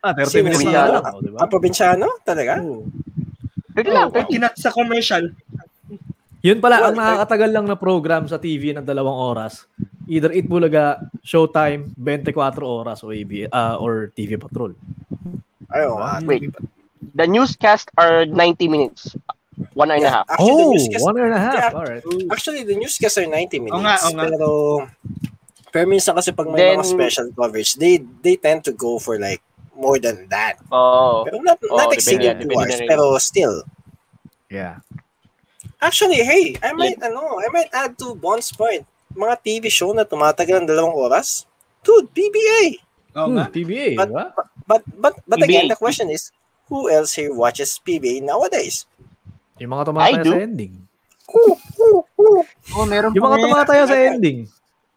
[0.00, 0.72] Ah, 30 Sino minutes siya?
[0.72, 1.04] na lang.
[1.08, 1.38] oh, di ba?
[1.42, 2.06] Ang probinsyano?
[2.22, 2.52] Talaga?
[2.58, 2.82] Oo.
[3.72, 4.32] 30 lang, Pag 30.
[4.32, 5.24] kinat sa commercial.
[6.42, 9.70] Yun pala, ang Well, nakakatagal lang na program sa TV ng dalawang oras.
[10.04, 14.74] Either It Bulaga, Showtime, 24 oras o ABS, ah, or TV Patrol.
[15.70, 16.10] Ayaw nga.
[16.26, 16.50] Wait.
[17.14, 19.14] The newscast are 90 minutes.
[19.72, 20.26] One and a half.
[20.28, 21.54] Actually, the Oh, newscast, one and a half.
[21.54, 21.72] Yeah.
[21.72, 22.02] Alright.
[22.28, 23.72] actually, the newscasts are 90 minutes.
[23.72, 24.24] Oo nga, oo nga.
[24.26, 24.48] Pero,
[25.72, 29.16] pero minsan kasi pag may Then- mga special coverage, they they tend to go for
[29.16, 29.40] like
[29.72, 30.60] more than that.
[30.68, 31.24] Oh.
[31.24, 33.64] Pero not, Oo, not exceeding two depende hours, pero still.
[34.46, 34.84] Yeah.
[35.80, 38.84] Actually, hey, I might, ano, I might add to Bond's point.
[39.10, 41.48] Mga TV show na tumatagal ng dalawang oras.
[41.82, 42.78] Dude, PBA.
[43.18, 43.48] Oo Hmm.
[43.50, 44.24] PBA, But, ba?
[44.64, 45.48] but, but, but PBA.
[45.48, 46.30] again, the question is,
[46.70, 48.86] who else here watches PBA nowadays?
[49.58, 50.72] Yung mga tumataya sa ending.
[52.72, 54.46] Oh, meron Yung mga tumataya sa ending.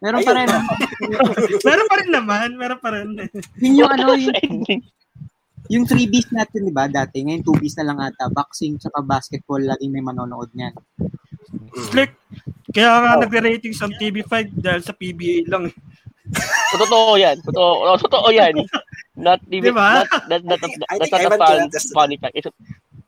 [0.00, 0.48] Meron pa rin.
[1.66, 2.48] meron pa rin naman.
[2.56, 3.08] Meron pa rin.
[3.60, 4.36] Yun yung ano, yung,
[5.72, 7.24] yung 3Bs natin, di ba, dati.
[7.24, 8.28] Ngayon 2Bs na lang ata.
[8.28, 10.74] Boxing, tsaka basketball, laging may manonood niyan.
[11.90, 12.12] Click.
[12.70, 13.22] Kaya nga Oh.
[13.24, 15.72] nagre-ratings ang TV5 dahil sa PBA lang.
[16.76, 17.40] Totoo yan.
[17.40, 18.52] Totoo, oh, totoo yan.
[19.16, 20.04] Not even, Diba?
[20.04, 22.34] not, think not a Ivan fun, can attest to funny fact.
[22.36, 22.48] It's,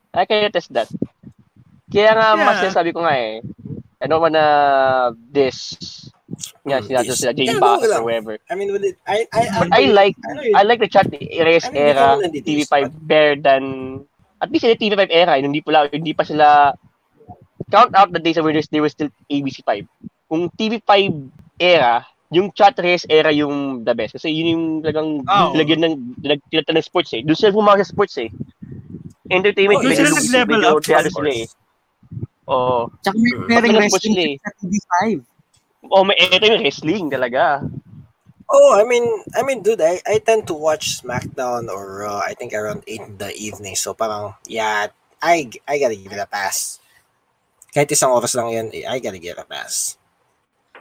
[0.09, 0.89] I can attest that.
[1.93, 2.45] Kaya nga, Yeah.
[2.49, 3.45] mas sinasabi ko nga eh,
[3.99, 4.45] I don't wanna
[5.29, 5.75] this,
[6.63, 7.99] nga, Mm, sila Yeah, Bass no, lang.
[7.99, 8.33] or whoever.
[8.49, 11.65] I mean, with it, I, I, But I like, I I like the chat Reyes
[11.67, 12.73] I mean, era, ikaw nandito, TV5
[13.05, 13.63] better than,
[14.39, 16.73] at least in the TV5 era, hindi pala, hindi pa sila,
[17.71, 19.83] count out the days when they were still ABC5.
[20.29, 20.93] Kung TV5
[21.59, 24.13] era, yung chat race era yung the best.
[24.13, 25.57] Kasi yun yung talagang Oo.
[25.57, 27.25] lagyan ng, nagtilata ng sports eh.
[27.25, 28.29] Doon sila pumasok sa sports eh.
[29.33, 29.81] Entertainment.
[29.81, 31.45] Oh, doon sila nag-level up, of sila eh.
[32.49, 32.89] Oo.
[33.01, 34.35] Tsaka may, may wrestling sila eh.
[34.41, 35.01] sa TV5.
[35.87, 37.63] Oh, may ito yung wrestling talaga.
[38.49, 39.05] Oh, I mean,
[39.37, 42.19] I mean, dude, I, I tend to watch SmackDown or Raw.
[42.19, 43.77] I think around eight in the evening.
[43.77, 44.89] So parang, yeah,
[45.21, 46.81] I I gotta give it a pass.
[47.69, 50.01] Kahit isang oras lang yun, I gotta give it a pass.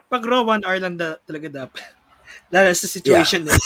[0.09, 1.85] Pag raw, one hour lang da, talaga dapat.
[2.53, 3.53] Dahil sa situation eh.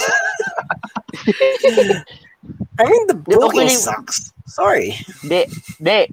[2.83, 3.79] I mean, the Dude, booking okay.
[3.79, 4.35] sucks.
[4.51, 4.99] Sorry.
[5.23, 5.47] De,
[5.79, 6.11] de.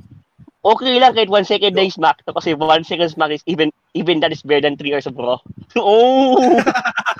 [0.60, 3.72] Okay lang kahit one second na yung smack to kasi one second smack is even
[3.96, 5.40] even that is better than three hours of raw.
[5.80, 6.36] oh!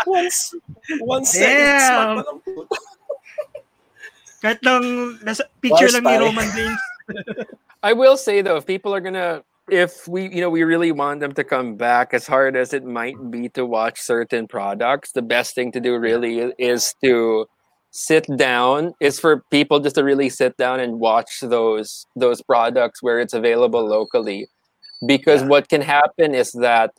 [0.06, 0.56] Once,
[1.00, 1.56] one second.
[1.56, 1.80] Damn.
[1.80, 2.76] smack pa ng puto.
[4.40, 4.84] Kahit lang,
[5.24, 6.16] nasa picture Bars lang ni.
[6.20, 6.84] Roman Reigns.
[7.84, 11.20] I will say though, if people are gonna, if we, you know, we really want
[11.20, 15.22] them to come back, as hard as it might be to watch certain products, the
[15.22, 17.48] best thing to do really is to
[17.92, 18.94] sit down.
[19.00, 23.34] Is for people just to really sit down and watch those those products where it's
[23.34, 24.48] available locally,
[25.06, 26.92] because what can happen is that.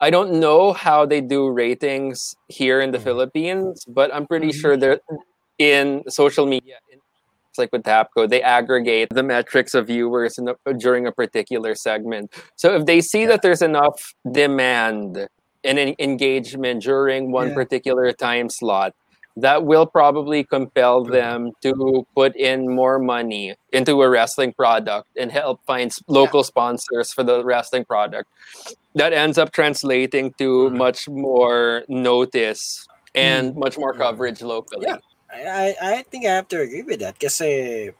[0.00, 3.04] I don't know how they do ratings here in the mm-hmm.
[3.04, 4.60] Philippines, but I'm pretty mm-hmm.
[4.60, 5.00] sure they're
[5.58, 6.76] in social media.
[7.50, 12.32] It's like with Tapco, they aggregate the metrics of viewers a, during a particular segment.
[12.54, 15.26] So if they see that there's enough demand
[15.64, 17.54] and en- engagement during one Yeah.
[17.54, 18.94] particular time slot,
[19.42, 25.30] that will probably compel them to put in more money into a wrestling product and
[25.30, 28.28] help find local sponsors for the wrestling product.
[28.94, 30.78] That ends up translating to mm-hmm.
[30.78, 33.60] much more notice and mm-hmm.
[33.60, 34.02] much more mm-hmm.
[34.02, 34.86] coverage locally.
[34.88, 34.98] Yeah.
[35.30, 37.20] I, I, think I have to agree with that.
[37.20, 37.90] Kasi, eh,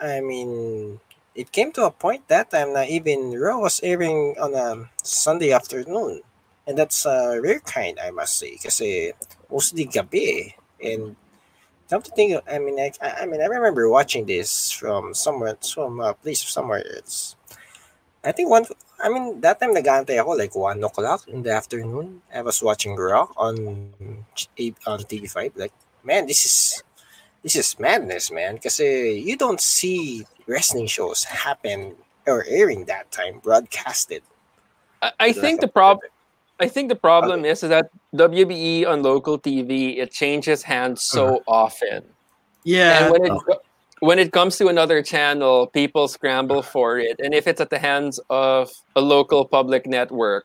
[0.00, 0.98] I mean,
[1.34, 5.52] it came to a point that time na even Raw was airing on a Sunday
[5.52, 6.22] afternoon.
[6.66, 8.56] And that's a rare kind, I must say.
[8.56, 9.12] Kasi, eh,
[9.50, 10.59] mostly gabi eh.
[10.82, 11.16] And
[11.88, 15.56] come to think, of- I mean, I, I mean, I remember watching this from somewhere,
[15.62, 16.82] from a place somewhere.
[16.84, 17.36] It's,
[18.24, 18.66] I think one,
[19.02, 22.22] I mean, that time nag-aantay ako like 1 o'clock in the afternoon.
[22.34, 23.92] I was watching Raw on,
[24.86, 25.56] on TV5.
[25.56, 25.72] Like,
[26.04, 26.82] man, this is
[27.42, 28.54] this is madness, man.
[28.54, 34.22] Because uh, you don't see wrestling shows happen or airing that time broadcasted.
[35.02, 36.10] I, I think the problem
[36.60, 41.38] I think the problem is that WBE on local TV it changes hands so uh-huh.
[41.48, 42.04] often.
[42.64, 43.04] Yeah.
[43.04, 43.60] And when it oh.
[44.00, 46.70] when it comes to another channel, people scramble uh-huh.
[46.70, 47.18] for it.
[47.18, 50.44] And if it's at the hands of a local public network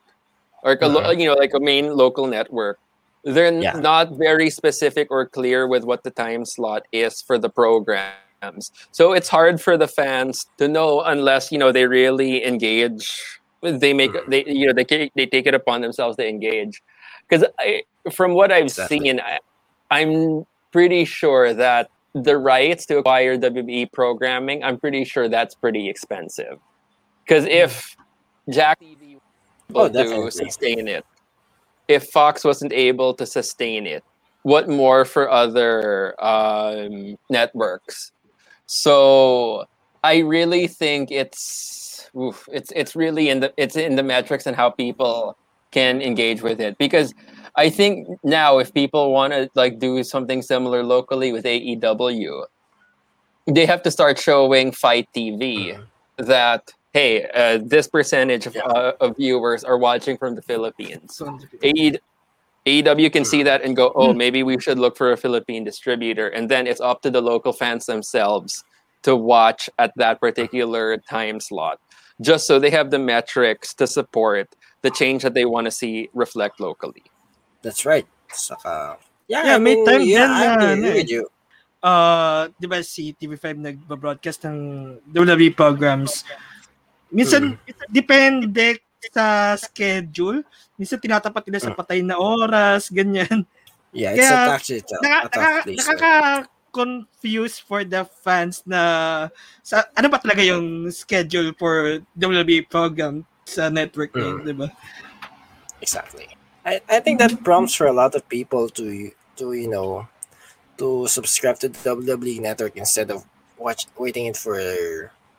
[0.62, 1.12] or a lo- uh-huh.
[1.12, 2.78] you know like a main local network,
[3.22, 3.76] they're Yeah.
[3.76, 8.72] not very specific or clear with what the time slot is for the programs.
[8.92, 13.35] So it's hard for the fans to know unless you know they really engage.
[13.62, 16.82] They make they you know they they take it upon themselves to engage.
[17.28, 17.44] Because
[18.12, 18.98] from what I've Exactly.
[18.98, 19.38] seen, I,
[19.90, 25.88] I'm pretty sure that the rights to acquire WBE programming, I'm pretty sure that's pretty
[25.88, 26.58] expensive.
[27.24, 27.96] Because if
[28.48, 29.18] Jack TV
[29.74, 31.04] Oh, to sustain it,
[31.88, 34.02] if Fox wasn't able to sustain it,
[34.42, 38.12] what more for other um, networks?
[38.66, 39.64] So
[40.02, 44.46] I really think it's it's oof, it's it's really in the it's in the metrics
[44.46, 45.36] and how people
[45.70, 46.78] can engage with it.
[46.78, 47.14] Because
[47.56, 52.44] I think now if people want to like do something similar locally with AEW,
[53.46, 55.78] they have to start showing Fight TV
[56.18, 61.20] that hey, uh, this percentage of, uh, of viewers are watching from the Philippines.
[61.62, 61.92] AE,
[62.64, 66.28] AEW can see that and go, oh, maybe we should look for a Philippine distributor,
[66.28, 68.64] and then it's up to the local fans themselves
[69.06, 71.78] to watch at that particular time slot,
[72.20, 74.48] just so they have the metrics to support
[74.82, 77.04] the change that they want to see reflect locally.
[77.62, 78.06] That's right.
[78.32, 78.98] Saka,
[79.28, 80.94] yeah, Yeah, I may mean, time yeah, din I na, agree ano eh.
[81.02, 81.24] with you.
[81.82, 84.58] uh, di ba si TV5 nagba-broadcast ng
[85.14, 86.26] WWE programs.
[87.12, 87.54] Minsan,
[87.86, 88.82] depende
[89.14, 90.42] sa schedule.
[90.74, 93.46] Minsan tinatapat nila sa patay na oras, ganyan.
[93.94, 95.86] Yeah, it's Kaya, a actually a, Naka, a tough naka, place.
[96.76, 99.28] Nakaka-confuse for the fans na
[99.62, 104.46] sa, ano ba talaga yung schedule for WWE program sa network na yun, mm.
[104.46, 104.68] di ba?
[105.80, 106.28] Exactly.
[106.66, 110.08] I, I think that prompts for a lot of people to to you know
[110.78, 113.22] to subscribe to the WWE network instead of
[113.54, 114.58] watch waiting it for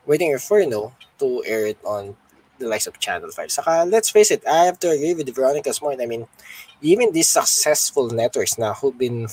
[0.08, 2.16] waiting for you know to air it on
[2.60, 3.52] the likes of Channel 5.
[3.52, 6.02] Saka, let's face it, I have to agree with Veronica's point.
[6.02, 6.26] I mean,
[6.82, 9.28] even these successful networks now who've been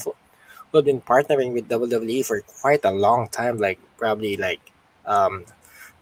[0.75, 4.61] fo- who've been partnering with WWE for quite a long time, like probably like
[5.07, 5.45] um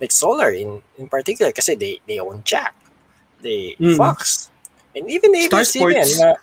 [0.01, 2.75] like Solar in in particular, because they they own Jack,
[3.41, 3.97] they Mm.
[3.97, 4.51] Fox,
[4.97, 6.21] and even Star ABS-CBN, Sports.
[6.21, 6.35] uh,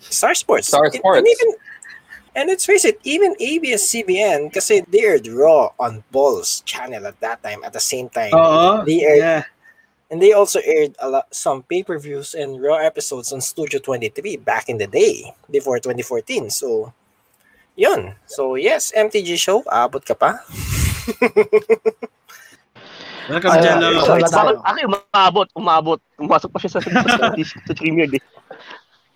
[0.00, 1.18] Star Sports, Star Sports.
[1.18, 1.48] and even
[2.36, 7.42] and let's face it, even ABS-CBN, because they aired Raw on Balls channel at that
[7.42, 8.34] time at the same time.
[8.34, 8.84] Oo.
[8.84, 9.42] They aired Yeah.
[10.10, 14.68] and they also aired a lot some pay-per-views and raw episodes on Studio 23 back
[14.68, 16.50] in the day before 2014.
[16.50, 16.92] So
[17.76, 18.14] yun.
[18.26, 20.38] So yes, MTG show, abot ka pa.
[23.24, 23.88] Welcome, Jello.
[23.88, 25.98] ay, So, bakit ako umabot, umabot.
[26.20, 28.22] Pumasok pa siya sa, sa, premiere day.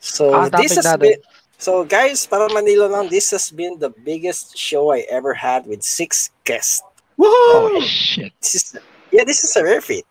[0.01, 1.01] So Ah, this has natin.
[1.01, 1.21] been
[1.59, 5.83] So guys, para Manila lang, this has been the biggest show I ever had with
[5.83, 6.87] six guests.
[7.19, 7.83] Woohoo!
[7.83, 8.31] shit.
[8.39, 8.65] This is
[9.11, 10.07] yeah, this is a rare feat.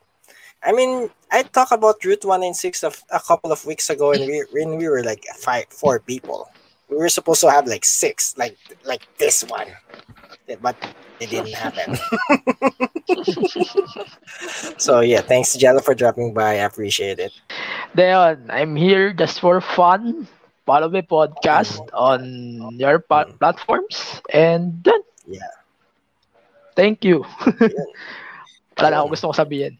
[0.59, 4.43] I mean, I talked about Route 196 of a couple of weeks ago, and we
[4.51, 6.51] when we were like five, four people.
[6.89, 9.67] We were supposed to have like six, like like this one,
[10.61, 10.75] but
[11.19, 11.97] it didn't happen.
[14.77, 16.63] so yeah, thanks Jello for dropping by.
[16.63, 17.33] I appreciate it.
[17.93, 20.27] Then, I'm here just for fun.
[20.67, 23.39] Follow my podcast on your pa- mm.
[23.39, 24.21] platforms.
[24.31, 25.01] And done.
[25.25, 25.55] Yeah.
[26.75, 27.23] Thank you.
[28.77, 29.73] Wala na ako gusto kong sabihin.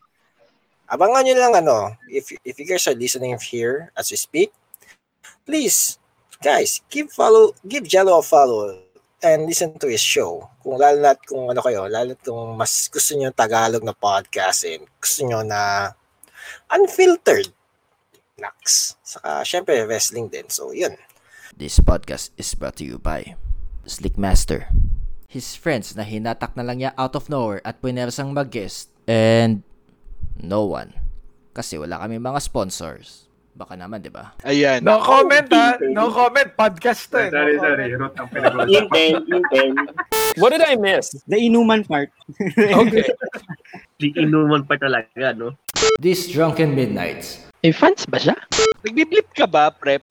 [0.88, 1.78] Abangan nyo lang ano,
[2.08, 4.50] if if you guys are listening here as we speak,
[5.44, 6.00] please,
[6.42, 8.78] guys, give follow, give Jello a follow
[9.24, 10.46] and listen to his show.
[10.62, 14.86] Kung lalo na kung ano kayo, lalo kung mas gusto nyo Tagalog na podcast and
[15.02, 15.92] gusto nyo na
[16.70, 17.50] unfiltered.
[18.38, 18.94] Nax.
[19.02, 20.46] Saka, syempre, wrestling din.
[20.54, 20.94] So, yun.
[21.58, 23.34] This podcast is brought to you by
[23.90, 24.70] Slickmaster.
[25.26, 29.66] His friends na hinatak na lang niya out of nowhere at punersang mag-guest and
[30.38, 30.94] no one.
[31.58, 33.27] Kasi wala kami mga sponsors.
[33.58, 34.38] Baka naman, di ba?
[34.46, 34.86] Ayan.
[34.86, 35.82] No comment ha.
[35.98, 36.46] No comment.
[36.54, 37.30] Podcast to eh.
[37.34, 37.66] No Sorry, comment.
[37.66, 37.86] sorry.
[37.98, 39.74] Root ang pinag-uusapan.
[40.38, 41.18] What did I miss?
[41.26, 42.14] The inuman part.
[42.54, 43.10] Okay.
[43.98, 45.58] Di inuman pa talaga, no?
[45.98, 47.50] These Drunken Midnights.
[47.66, 48.38] May fans ba siya?
[48.86, 50.06] Nagbi-blip ka ba, prep?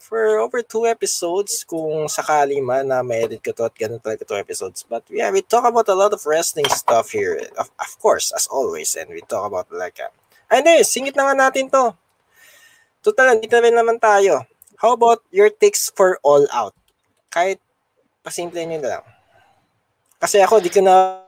[0.00, 4.40] For over two episodes, kung sakali man na ma-edit ko to at ganun talaga two
[4.40, 4.80] episodes.
[4.88, 7.36] But yeah, we talk about a lot of wrestling stuff here.
[7.60, 8.96] Of, of course, as always.
[8.96, 10.08] And we talk about like, uh,
[10.48, 11.92] ay hindi, singit na nga natin to.
[13.08, 14.44] Total, nandito na rin naman tayo.
[14.76, 16.76] How about your takes for All Out?
[17.32, 17.56] Kahit
[18.20, 19.04] pasimple nyo na lang.
[20.20, 21.24] Kasi ako, di ko na,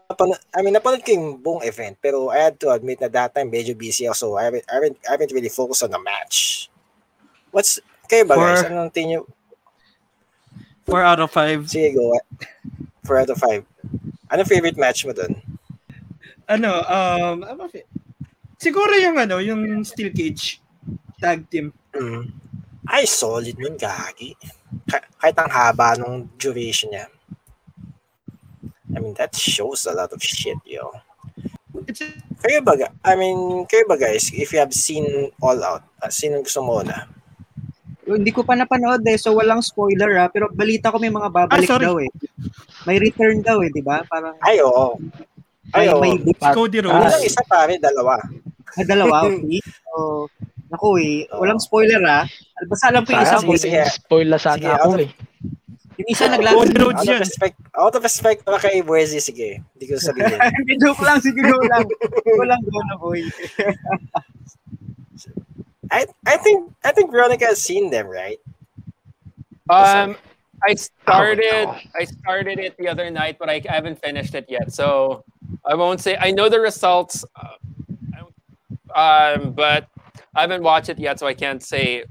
[0.52, 3.48] I mean, napanood ko yung buong event, pero I had to admit na that time,
[3.48, 6.68] medyo busy ako, so I haven't, I haven't, I haven't really focused on the match.
[7.48, 8.60] What's, kayo ba guys?
[8.60, 9.20] For- Anong tingin nyo?
[10.84, 11.64] 4 out of 5.
[11.64, 12.12] Sige, go.
[13.08, 13.64] 4 out of 5.
[14.28, 15.32] Ano favorite match mo dun?
[16.44, 17.88] Ano, um, ano, fi-
[18.60, 20.60] siguro yung ano, yung steel cage
[21.20, 21.70] tag team.
[21.92, 22.32] Mm.
[22.88, 24.34] Ay, solid nun, gagi.
[24.88, 27.06] Ka- kahit ang haba nung duration niya.
[28.90, 30.90] I mean, that shows a lot of shit, yo.
[31.86, 32.02] It's
[32.40, 32.72] Kayo ba,
[33.04, 35.04] I mean, kayo ba guys, if you have seen
[35.38, 37.04] All Out, uh, sino gusto mo na?
[38.02, 40.26] Hindi ko pa napanood eh, so walang spoiler ah.
[40.26, 41.84] Pero balita ko may mga babalik Ah, sorry.
[41.86, 42.10] daw eh.
[42.88, 44.02] May return daw eh, di ba?
[44.08, 44.98] Parang Ay, oo.
[45.70, 46.00] Ay, may, oo.
[46.02, 47.12] may si Cody Rhodes.
[47.12, 48.18] lang isa pare, dalawa.
[48.74, 49.16] na dalawa.
[49.30, 49.60] Okay.
[49.62, 50.26] So,
[50.70, 52.24] naku eh, walang spoiler ah.
[52.64, 53.58] Basta alam ko yung Ah, isang sige, boy.
[53.58, 53.80] sige.
[53.90, 55.10] Spoil na sana Sige, ako ano- eh.
[56.00, 56.64] Yung isa naglalaro.
[56.64, 57.20] Road Out of yan.
[57.20, 59.60] respect, out of respect naman kay Wesley, sige.
[59.60, 60.32] Hindi ko sabihin.
[60.64, 61.84] Hindi, joke lang, sige, go lang.
[62.24, 63.20] Go lang, go na, boy.
[65.90, 68.38] I I think I think Veronica has seen them, right?
[69.68, 70.16] Um,
[70.66, 71.74] I started no.
[71.98, 74.72] I started it the other night, but I haven't finished it yet.
[74.72, 75.24] So
[75.66, 77.58] I won't say I know the results, uh,
[78.94, 79.86] I- um, but
[80.34, 82.04] I haven't watched it yet, so I can't say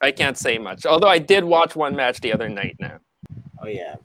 [0.00, 0.86] I can't say much.
[0.86, 2.76] Although I did watch one match the other night.
[2.80, 2.98] Now
[3.62, 3.96] Oh yeah.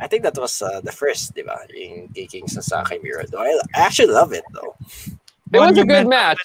[0.00, 1.58] I think that was uh, the first, di ba?
[1.70, 3.22] Yung kay Kingston sa kay Miro.
[3.38, 4.74] I, I actually love it though.
[5.52, 6.38] it was a good match.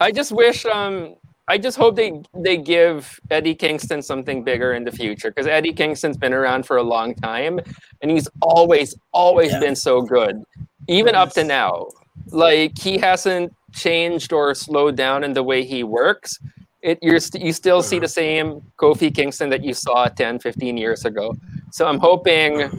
[0.00, 1.14] I just wish um
[1.48, 5.72] I just hope they they give Eddie Kingston something bigger in the future because Eddie
[5.72, 7.58] Kingston's been around for a long time
[8.02, 9.60] and he's always always Yeah.
[9.60, 10.42] been so good
[10.88, 11.86] even up to now
[12.30, 16.38] like he hasn't changed or slowed down in the way he works
[16.82, 20.76] it you're st- you still see the same Kofi Kingston that you saw 10 15
[20.76, 21.34] years ago
[21.72, 22.70] so I'm hoping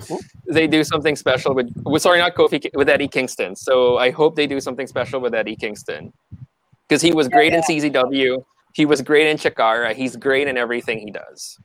[0.49, 4.35] they do something special with, with sorry not Kofi with Eddie Kingston so I hope
[4.35, 6.11] they do something special with Eddie Kingston
[6.87, 8.43] because he was great in CZW.
[8.73, 9.93] He was great in Chikara.
[9.95, 11.57] He's great in everything he does.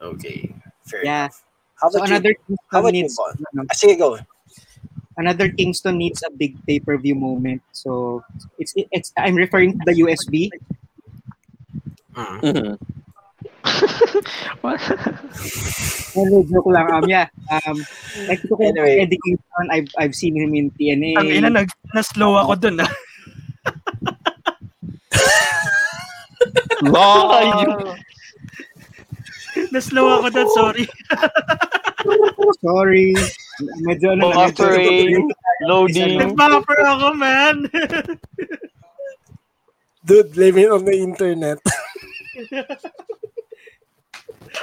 [0.00, 0.54] Okay.
[0.86, 1.20] Fair Yeah.
[1.24, 1.42] enough.
[1.80, 2.56] How So about another you?
[2.70, 3.34] How about you, needs, Bon?
[3.54, 4.18] ano, Ah, sige, go.
[5.18, 7.60] Another Kingston needs a big pay-per-view moment.
[7.74, 8.22] So
[8.58, 10.48] it's it's I'm referring to the USB.
[12.14, 12.40] Mm.
[12.40, 12.78] Mhm.
[14.64, 14.80] What?
[16.18, 16.90] Ano, joke lang.
[16.90, 17.28] Um, yeah.
[17.50, 17.78] Um,
[18.26, 19.06] like ko Anyway.
[19.06, 21.14] Eddie Kingston, I've, I've seen him in TNA.
[21.20, 22.90] Ang ina, nag, na-slow ako dun ah.
[29.74, 30.84] na-slow ako dun, sorry.
[32.62, 33.14] Sorry.
[33.58, 35.26] Medyo ano na, medyo, Buffering,
[35.66, 36.14] loading.
[36.18, 37.66] Nag-buffer ako, man.
[40.06, 41.58] Dude, blame it on the internet.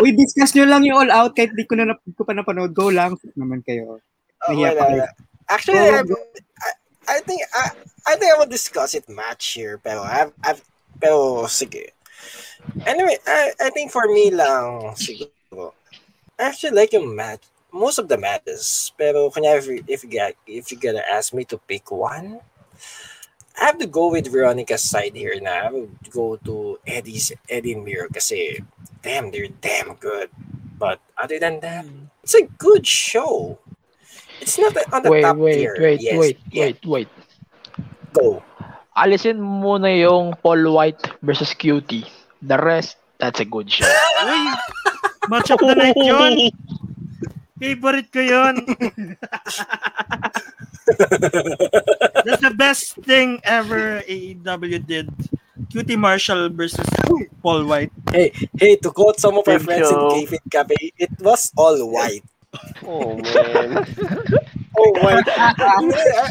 [0.02, 2.74] Uy, discuss nyo lang yung all out kahit di ko na di ko pa napanood.
[2.76, 3.16] Go lang.
[3.38, 4.02] Naman kayo.
[4.43, 5.08] Oh, Nahiya wala, wala.
[5.48, 6.16] Actually, Go, I, go.
[6.60, 6.70] I,
[7.06, 7.70] I think I,
[8.10, 10.66] I think I will discuss it match here, pero I've, I've
[11.00, 11.93] pero sige.
[12.89, 15.78] Anyway, I, I think for me lang siguro.
[16.39, 17.46] I actually like yung match.
[17.76, 21.36] Most of the matches, pero kanya if, you- if you get if you gotta ask
[21.36, 22.40] me to pick one,
[23.60, 25.68] I have to go with Veronica's side here na.
[25.68, 28.64] I would go to Eddie's Eddie and Miro kasi
[29.04, 30.32] damn, they're damn good.
[30.80, 32.08] But other than that, hmm.
[32.24, 33.60] it's a good show.
[34.40, 35.76] It's not on the wait, top wait, tier.
[35.80, 37.10] wait, yes, wait, yeah, wait, wait.
[38.12, 38.44] Go.
[38.96, 42.08] Alisin muna yung Paul White versus QT.
[42.40, 43.88] The rest, that's a good show.
[44.24, 44.56] Uy,
[45.28, 46.52] match of the night yun.
[47.60, 48.56] Favorite ko yun.
[52.26, 55.10] That's the best thing ever AEW did.
[55.72, 56.86] Cutie Marshall versus
[57.41, 57.91] Paul White.
[58.12, 60.12] Hey, hey, to quote some of our friends show.
[60.12, 62.24] in Kayfabe Cafe, it was all white.
[62.86, 63.86] Oh, man.
[64.78, 65.24] Oh, white.
[65.28, 66.28] Yeah,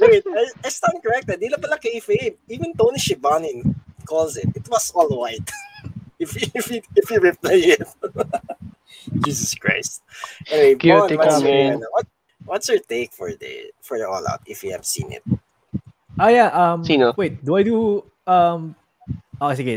[0.00, 1.38] Wait, I, I stand corrected.
[1.38, 2.34] Di lang pala kayfabe.
[2.50, 3.62] Even Tony Schiavone
[4.02, 4.50] calls it.
[4.50, 5.46] It was all white.
[6.18, 7.86] if you, if you, if you reply it.
[9.24, 10.02] Jesus Christ.
[10.50, 12.06] Anyway, Bon, what's your, what,
[12.44, 15.22] what's your take for the for the All Out if you have seen it?
[16.18, 16.48] Ah, yeah.
[16.54, 17.12] Um, Sino?
[17.18, 18.04] Wait, do I do...
[18.26, 18.74] Um,
[19.42, 19.74] okay, sige.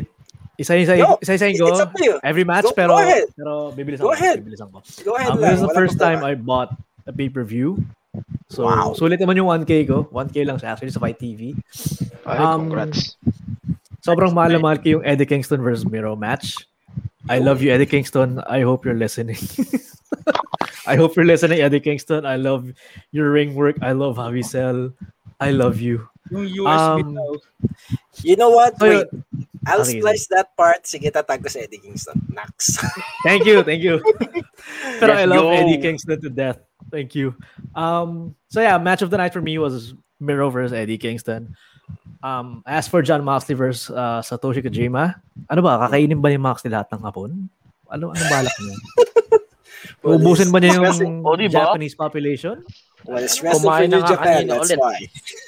[0.58, 1.70] Isa-isa No, isa-isa It's ko.
[1.82, 1.94] up.
[2.24, 2.94] Every match, Go- pero...
[2.94, 3.26] go ahead.
[3.34, 4.46] Pero bibilisan Go ahead.
[4.46, 4.82] Bibilisan ko.
[5.06, 5.50] Go ahead Um, lang.
[5.50, 6.22] this is the Walang first time.
[6.22, 6.74] I bought
[7.06, 7.82] a pay-per-view.
[8.54, 8.94] So, Wow.
[8.94, 10.06] sulit naman yung 1K ko.
[10.14, 11.58] 1K lang siya actually sa Fight TV.
[12.26, 13.18] Ay, Um, congrats.
[14.06, 16.54] Sobrang mahal na mahal ko yung Eddie Kingston versus Miro match.
[17.30, 18.40] I love you, Eddie Kingston.
[18.48, 19.38] I hope you're listening.
[20.88, 22.26] I hope you're listening, Eddie Kingston.
[22.26, 22.72] I love
[23.12, 23.76] your ring work.
[23.82, 24.92] I love how you sell.
[25.40, 26.08] I love you.
[26.32, 27.18] USB Um.
[28.24, 28.80] You know what?
[28.80, 29.08] So, Wait.
[29.68, 30.00] I'll Okay.
[30.00, 30.88] splice that part.
[30.88, 32.16] Sige, tatag ko sa Eddie Kingston.
[32.32, 32.80] Nax.
[33.28, 34.00] Thank you, thank you.
[35.04, 35.52] Pero I Let's love go.
[35.52, 36.60] Eddie Kingston to death.
[36.90, 37.36] Thank you.
[37.76, 39.94] Um, so yeah, match of the night for me was
[40.24, 41.56] Miro versus Eddie Kingston.
[42.24, 46.74] Um, as for John Moxley versus uh, Satoshi Kojima, ano ba, kakainin ba ni Moxley
[46.74, 47.48] lahat ng hapon?
[47.88, 48.76] Ano ano balak niya?
[50.02, 51.70] Well, Ubusin ba niya yung Oh, di ba?
[51.72, 52.66] Japanese population?
[53.06, 54.50] Well, it's wrestling nga Japan.
[54.50, 54.80] That's ulit.
[54.82, 55.00] why.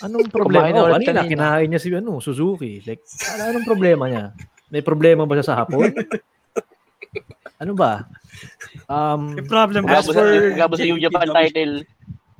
[0.05, 0.69] Anong problema?
[0.69, 2.79] Kumain na Oh, ulit kanina, kinain niya si ano, Suzuki.
[2.85, 3.03] Like,
[3.35, 4.25] ano, anong problema niya?
[4.69, 5.91] May problema ba siya sa hapon?
[7.61, 8.05] ano ba?
[8.87, 11.73] Um, May problem as for, gabo sa New Japan title.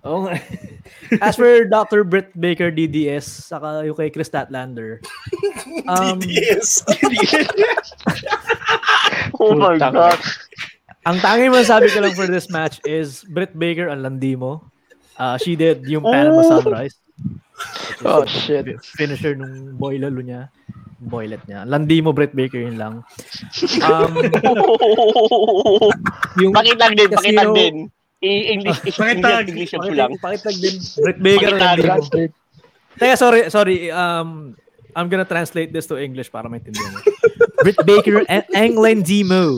[0.04, 0.39] Oh, nga.
[1.26, 2.04] as for Dr.
[2.04, 5.00] Britt Baker DDS, saka yung kay Chris Statlander,
[5.91, 6.84] um, Yes.
[9.39, 10.20] Oh my God.
[11.08, 14.68] ang tanging masabi ko lang for this match is Britt Baker ang landi mo.
[15.16, 16.95] Uh, she did yung Panama Sunrise.
[18.04, 18.68] Oh, shit.
[18.84, 20.52] Finisher nung boy lalo niya.
[21.00, 21.64] boylet niya.
[21.64, 23.08] Landi mo, Brett Baker, yun lang.
[23.80, 24.12] Um,
[26.43, 27.76] yung Pakitag din, pakitag din.
[28.20, 29.47] I- English, Pakitag.
[29.47, 30.11] English, English ko lang.
[30.20, 30.76] Pakitag din.
[30.99, 31.55] Brett Baker.
[32.99, 33.88] Teka, sorry, sorry.
[33.91, 34.59] Um,
[34.95, 36.99] I'm gonna translate this to English para maintindihan mo.
[37.63, 39.55] Britt Baker and England Demo.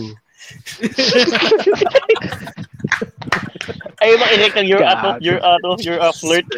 [4.01, 5.21] Mo i-rect ng your ato, God.
[5.21, 6.45] your ato, your uh, flirt.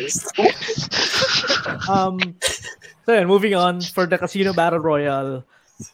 [1.87, 2.19] Um,
[3.03, 5.43] so yun, moving on for the Casino Battle Royale.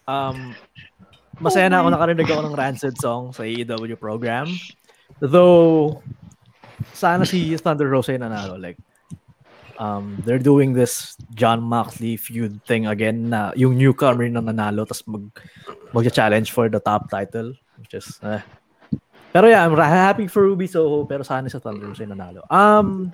[0.06, 0.54] Um,
[1.42, 4.50] masaya na ako nakarinig ako ng Rancid song sa AEW program.
[5.18, 6.02] Though,
[6.94, 8.62] sana si Thunder Rosa yung nanalo.
[8.62, 8.78] Like,
[9.82, 15.04] um, they're doing this John Moxley feud thing again na yung newcomer na nanalo tapos
[15.10, 15.26] mag,
[15.92, 17.58] mag-challenge for the top title.
[17.82, 18.46] Which is, eh.
[19.30, 22.46] Pero yeah, I'm happy for Ruby Soho pero sana sa Thunder yung nanalo.
[22.50, 23.12] Um,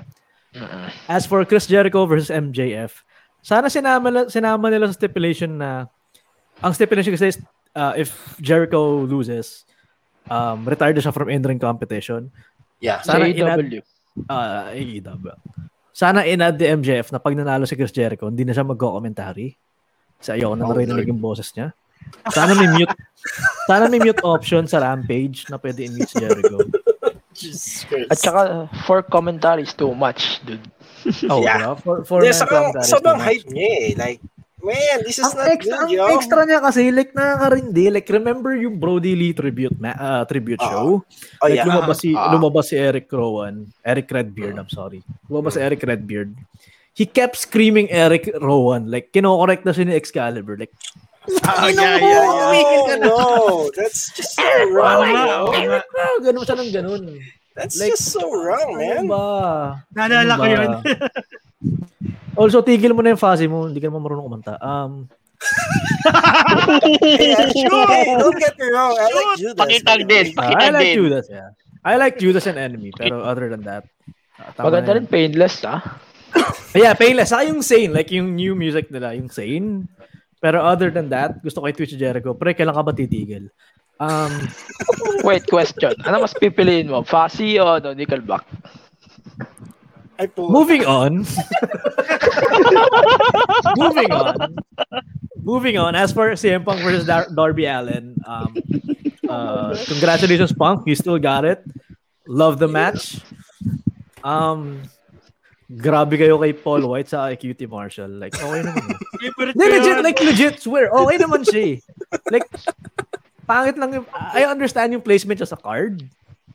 [1.07, 3.03] As for Chris Jericho versus MJF,
[3.43, 5.91] sana sinama, sinama nila sa stipulation na
[6.63, 7.39] ang stipulation kasi is
[7.75, 9.67] uh, if Jericho loses,
[10.30, 12.32] um, retired siya from in-ring competition.
[12.80, 13.01] Yeah.
[13.01, 13.82] Sa Sana inad, AEW.
[14.30, 15.32] uh, AEW.
[15.95, 19.55] Sana inad the MJF na pag nanalo si Chris Jericho, hindi na siya mag-commentary.
[20.19, 21.71] Kasi ayoko na Oh, narinig yung boses niya.
[22.30, 22.91] Sana may mute.
[23.69, 26.59] sana may mute option sa Rampage na pwede i-mute si Jericho.
[28.07, 28.41] At saka,
[28.88, 30.63] for commentaries, too much, dude.
[31.28, 31.59] Oh, Yeah.
[31.59, 31.73] diba?
[31.84, 33.89] For, for Yeah, men sobrang, hype niya eh.
[33.95, 34.19] Like,
[34.66, 36.03] man, this is ang not extra, good, ang yo.
[36.11, 37.93] extra niya kasi, like, nakakarindi.
[37.93, 40.68] Like, remember yung Brody Lee tribute ma- uh, tribute Oo.
[40.68, 40.88] show?
[41.39, 41.70] Oh, like, yeah.
[41.70, 42.34] lumabas si, Ah.
[42.34, 43.70] lumabas si Eric Rowan.
[43.80, 45.05] Eric Redbeard, I'm sorry.
[45.30, 46.34] Lumabas si Eric Redbeard.
[46.91, 48.89] He kept screaming Eric Rowan.
[48.89, 50.57] Like, kinokorek na siya ni Excalibur.
[50.57, 50.74] Like,
[51.41, 52.22] Ah, yeah, yeah,
[52.53, 53.01] yeah.
[53.01, 53.18] No, no,
[53.74, 55.09] that's just so wrong.
[55.09, 55.49] ah,
[56.22, 57.03] ganun siya ng ganun.
[57.57, 59.05] That's Like, just so wrong, Ano man.
[59.09, 59.24] ba?
[59.89, 60.53] Naalala Ano ko ba?
[60.53, 60.70] yun.
[62.36, 63.67] also, tigil mo na yung fuzzy mo.
[63.67, 64.55] Hindi ka naman marunong kumanta.
[64.59, 65.07] Um,
[67.01, 68.17] Yeah, sure.
[68.17, 68.95] Don't get me wrong.
[68.97, 69.59] I like Judas.
[69.59, 70.95] Pakitag din, uh, I pakitag like din.
[70.95, 71.49] Judas, yeah.
[71.86, 72.91] I like Judas and Enemy.
[72.97, 73.86] Pero other than that,
[74.39, 75.81] uh, Maganda rin painless, ah.
[76.75, 77.31] Yeah, Painless.
[77.31, 79.88] Saka yung Sane, like yung new music nila, yung Sane.
[80.43, 82.36] Pero other than that, gusto ko i-Twitch si Jericho.
[82.36, 83.47] Pre, kailan ka ba titigil?
[83.97, 84.31] Um,
[85.27, 85.95] Wait, question.
[86.03, 87.01] Ano mas pipiliin mo?
[87.07, 88.43] Fuzzy o ano, Nickelback?
[90.16, 90.47] Ay po.
[90.47, 91.28] moving on.
[93.78, 94.55] moving on.
[95.43, 95.95] Moving on.
[95.95, 98.55] As for CM Punk versus Dar- Darby Allen, um,
[99.30, 100.88] uh, congratulations, Punk.
[100.88, 101.61] You still got it.
[102.26, 103.22] Love the match.
[104.24, 104.82] Um,
[105.70, 108.09] grabe kayo kay Paul White sa QT Marshall.
[108.09, 108.86] Like, okay naman.
[108.89, 108.97] eh.
[109.22, 110.89] Favorite Hindi, legit, like, legit, swear.
[110.89, 111.76] Okay naman siya eh.
[112.34, 112.49] Like,
[113.45, 116.01] pangit lang yung, I understand yung placement siya sa card.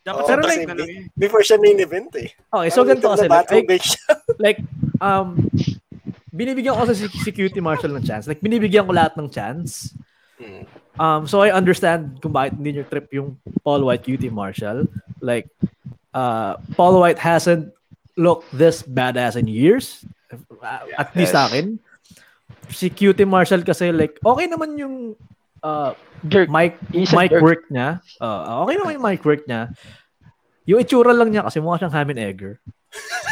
[0.01, 1.03] Dapat sa Pero na lang eh.
[1.13, 2.33] Before siya main event eh.
[2.33, 3.29] Okay, so ganito kasi.
[3.29, 3.87] Like, like,
[4.45, 4.61] like,
[5.01, 5.37] um,
[6.33, 8.25] binibigyan ko kasi si, si QT Marshall ng chance.
[8.25, 9.93] Like, binibigyan ko lahat ng chance.
[10.41, 10.65] Hmm.
[10.97, 14.89] Um, so I understand kung bakit hindi nyo trip yung Paul White QT Marshall.
[15.21, 15.53] Like,
[16.17, 17.73] uh, Paul White hasn't
[18.17, 20.05] looked this badass in years.
[20.33, 21.77] Uh, at least sa akin.
[22.73, 25.17] Si QT Marshall kasi like, okay naman yung
[25.63, 25.93] uh,
[26.29, 26.49] Jerk.
[26.51, 27.43] mic, He's mic jerk.
[27.43, 28.01] work niya.
[28.21, 29.73] Uh, okay naman yung mic work niya.
[30.69, 32.61] Yung itsura lang niya kasi mukha siyang Ham and Egger.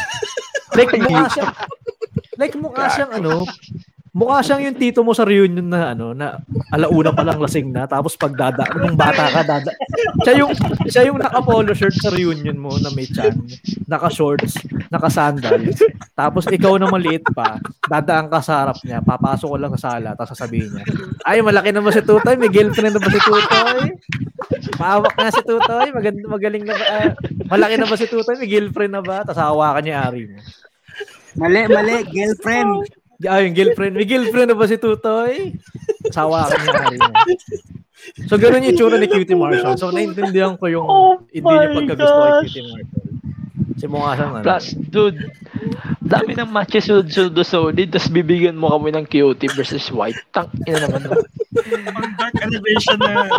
[0.79, 1.55] like, mukha siyang,
[2.41, 3.45] like, mukha siyang ano,
[4.19, 6.43] mukha siyang yung tito mo sa reunion na ano, na
[6.75, 9.71] alauna pa lang lasing na, tapos pag dada, nung bata ka, dada.
[10.27, 10.53] Siya yung,
[10.91, 13.39] siya yung naka-polo shirt sa reunion mo na may chan,
[13.87, 14.59] naka-shorts,
[14.91, 15.79] naka-sandals,
[16.19, 20.19] tapos ikaw na maliit pa, dadaan ka sa harap niya, papasok ko lang sa sala,
[20.19, 20.85] tapos sasabihin niya,
[21.23, 22.35] ay, malaki na ba si Tutoy?
[22.35, 23.81] May girlfriend na ba si Tutoy?
[24.83, 26.85] Maawak nga si Tutoy, maganda, magaling na ba?
[26.91, 27.11] ah,
[27.55, 28.35] malaki na ba si Tutoy?
[28.35, 29.23] May girlfriend na ba?
[29.23, 30.43] Tapos hawakan niya ari mo.
[31.39, 32.91] Mali, mali, girlfriend.
[33.27, 33.99] Ah, yung girlfriend.
[33.99, 35.59] May girlfriend na ba si Tutoy?
[36.15, 37.11] Sawa ka niya.
[38.31, 39.75] So, ganun yung itsura ni Cutie Marshall.
[39.75, 42.31] So, naintindihan ko yung Oh hindi niya pagkagusto kay.
[42.47, 43.07] Cutie Marshall.
[43.79, 44.45] Kasi mukha siyang ano.
[44.47, 45.19] Plus, dude,
[46.03, 50.19] dami ng matches sunod-sunod sa solid, tapos bibigyan mo kami ng QT versus White.
[50.35, 51.07] Tang, ina naman.
[51.07, 53.31] Pang dark elevation na.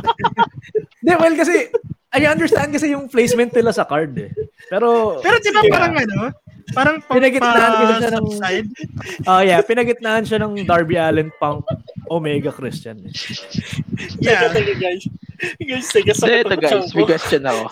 [1.04, 1.68] Hindi, well, kasi,
[2.16, 4.32] I understand kasi yung placement nila sa card eh.
[4.72, 5.74] Pero, Pero di ba Yeah.
[5.76, 6.20] parang ano?
[6.74, 8.68] Parang pang Pinagitnaan kasi siya ng- subside.
[9.30, 11.66] oh yeah, pinagitnaan siya ng Darby Allen Punk
[12.10, 13.00] Omega Christian.
[14.20, 14.48] Yeah.
[14.56, 15.04] Teka, guys.
[15.60, 17.64] Guys, Hindi, sakit ito guys, may question ako.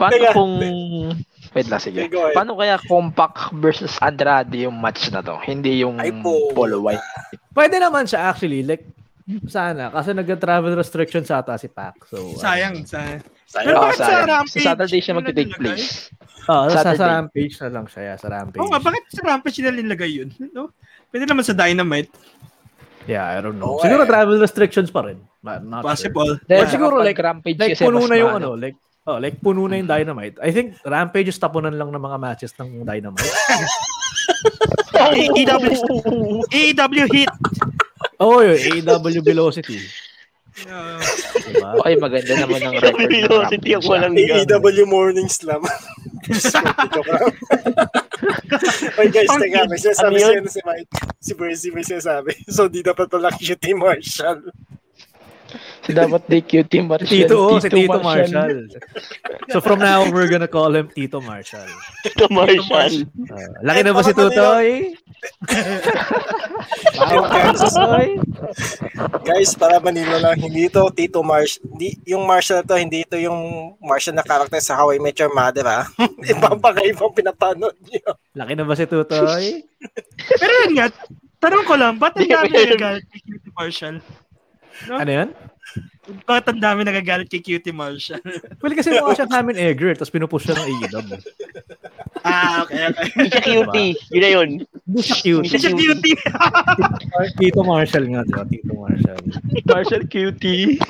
[0.00, 0.32] Paano Teka.
[0.32, 0.52] kung...
[1.52, 2.08] Wait lang, sige.
[2.08, 5.36] Paano kaya Compact versus Andrade yung match na to?
[5.44, 6.12] Hindi yung Ay.
[6.24, 7.04] Polo White.
[7.52, 8.64] Pwede naman siya actually.
[8.64, 8.84] Like,
[9.46, 9.92] sana.
[9.92, 12.08] Kasi nag-travel restriction sa ata si Pac.
[12.08, 13.20] So, uh, Sayang, sayang.
[13.44, 13.66] Sayang.
[13.68, 14.28] Pero bakit sa sayang.
[14.28, 14.64] Rampage?
[14.64, 15.46] Sa Saturday siya nilagay?
[15.52, 15.88] place.
[16.48, 16.96] Oo, sa, Saturday.
[16.96, 18.14] sa Rampage na lang siya.
[18.16, 18.60] Sa Rampage.
[18.64, 20.28] Oo nga, bakit sa Rampage nila nilagay yun?
[20.56, 20.72] No?
[21.12, 22.12] Pwede naman sa Dynamite.
[23.08, 23.80] Yeah, I don't know.
[23.80, 23.88] Okay.
[23.88, 25.16] Siguro travel restrictions pa rin.
[25.40, 26.12] Not, not sure.
[26.12, 26.30] Possible.
[26.44, 28.76] Dahil Or siguro like rampage like kasi puno na yung ano, like
[29.08, 30.36] oh, like puno na yung Dynamite.
[30.44, 33.32] I think Rampage is tapunan lang ng mga matches ng Dynamite.
[34.98, 35.72] AEW,
[36.52, 37.32] AEW hit.
[38.18, 39.78] Oh, yung AEW Velocity.
[40.66, 40.98] Uh,
[41.48, 41.70] Diba?
[41.78, 42.98] Okay, maganda naman ang record.
[42.98, 44.26] ng Velocity ang Rampage, walang ah.
[44.26, 44.42] gan.
[44.42, 45.62] AEW Morning Slam.
[48.98, 50.44] Oy guys, teka, may sinasabi Ano yun?
[50.44, 50.90] sa'yo si Mike.
[51.22, 52.34] Si Bercy may sinasabi.
[52.50, 54.42] So, di dapat pala QT Marshall.
[55.88, 57.08] Si dapat di QT Marshall.
[57.08, 58.68] Tito, oh, si Tito Marshall.
[59.48, 61.64] So from now, on, we're gonna call him Tito Marshall.
[62.04, 63.08] Ito, Marshall.
[63.08, 64.92] Uh, laki na ba si Tutoy?
[67.08, 68.08] Guys, Tutoy?
[69.24, 71.64] guys, para Manila lang, hindi ito Tito Marshall.
[71.72, 75.32] Hindi, yung Marshall to, hindi ito yung Marshall na character sa How I Met Your
[75.32, 75.88] Mother, ha?
[76.20, 78.12] Ibang pakaibang pinapanood niyo.
[78.36, 79.64] Laki na ba si Tutoy?
[80.40, 80.92] pero yun nga,
[81.40, 84.04] tanong ko lang, ba't ang dami Cutie Marshall?
[84.92, 85.28] Ano yan?
[86.24, 88.22] Bakit ang dami nagagalit kay Cutie Marshall?
[88.64, 91.16] Well, kasi mukha siya namin Egger, tapos pinupush siya ng AEW.
[92.24, 93.06] ah, okay, okay.
[93.12, 93.92] Hindi siya cutie.
[94.10, 94.48] Yun na yun.
[94.88, 95.44] Hindi siya cute.
[95.44, 96.18] Hindi siya cutie.
[97.36, 98.44] Tito Marshall nga, di ba?
[98.48, 99.24] Tito Marshall.
[99.68, 100.80] Marshall cutie.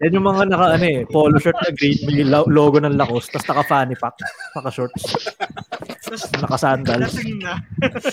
[0.00, 3.36] Yan yung mga naka, ano eh, polo shirt na green, may lo- logo ng Lacoste,
[3.36, 4.16] tapos naka fanny pack,
[4.56, 5.04] naka shorts,
[6.00, 7.12] Tapos, naka sandals.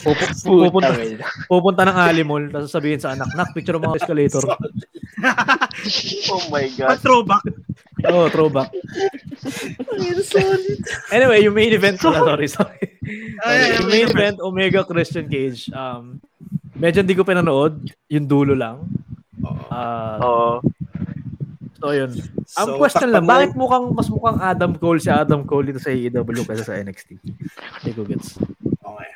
[0.04, 0.92] Pupu- pupunta,
[1.48, 4.44] pupunta ng Alimol, tapos sabihin sa anak, nak, picture ng mga escalator.
[6.30, 7.00] Oh my God.
[7.02, 7.42] throwback.
[8.06, 8.70] Oh, throwback.
[11.10, 12.82] anyway, yung main event pala, sorry, sorry.
[13.42, 16.22] Ay, yung main event, Omega Christian Cage, um,
[16.74, 18.86] medyo hindi ko pinanood, yung dulo lang.
[19.72, 20.62] Ah, Oo.
[21.78, 22.12] So yun.
[22.58, 25.94] Ang So, question lang, bakit mukhang mas mukhang Adam Cole si Adam Cole dito sa
[25.94, 27.22] AEW kaysa sa NXT?
[27.22, 28.42] Hindi ko gets.
[28.82, 29.10] Okay.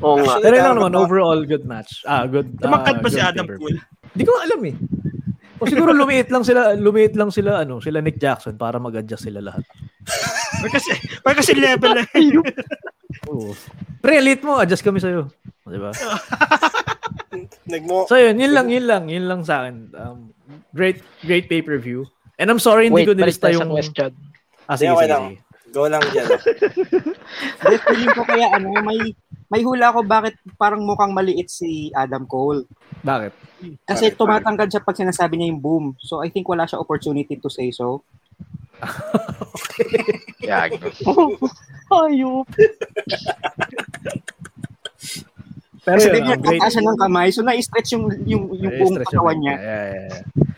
[0.00, 0.36] Oo nga.
[0.36, 2.04] Actually, Pero yun lang naman, overall good match.
[2.04, 2.52] Ah, good.
[2.62, 3.76] Ah, ba si good Adam pay-per-view.
[3.76, 3.78] Cole?
[4.12, 4.76] Hindi ko alam eh.
[5.60, 9.44] O siguro lumiit lang sila, lumiit lang sila ano, sila Nick Jackson para mag-adjust sila
[9.44, 9.60] lahat.
[10.64, 12.08] Kasi, kasi level lang.
[13.28, 13.52] Oo.
[14.00, 15.28] Pre, elite mo, adjust kami sa'yo.
[15.68, 15.92] Di ba?
[17.70, 19.92] Nagmo, So yun, yun lang, yun lang, yun lang sa akin.
[19.92, 20.32] Um,
[20.74, 22.06] great, great pay-per-view.
[22.40, 23.68] And I'm sorry, hindi Wait, ko nilista yung...
[23.68, 24.16] question.
[24.70, 25.24] Ah, sige, okay sige, lang.
[25.36, 25.50] sige.
[25.70, 26.28] go lang dyan.
[27.62, 29.14] Hindi, feeling ko kaya ano, may
[29.50, 32.66] may hula ko bakit parang mukhang maliit si Adam Cole.
[33.02, 33.32] Bakit?
[33.86, 35.84] Kasi Bakit, tumatangkad siya pag sinasabi niya yung boom.
[36.02, 38.02] So I think wala siya opportunity to say so.
[40.50, 40.78] Yag.
[41.90, 42.46] Ayop.
[45.80, 46.62] Pero Kasi yun, great.
[46.70, 47.28] siya ng kamay.
[47.34, 49.54] So na-stretch yung yung yung buong katawan mic niya.
[49.58, 50.49] Yeah, yeah, yeah.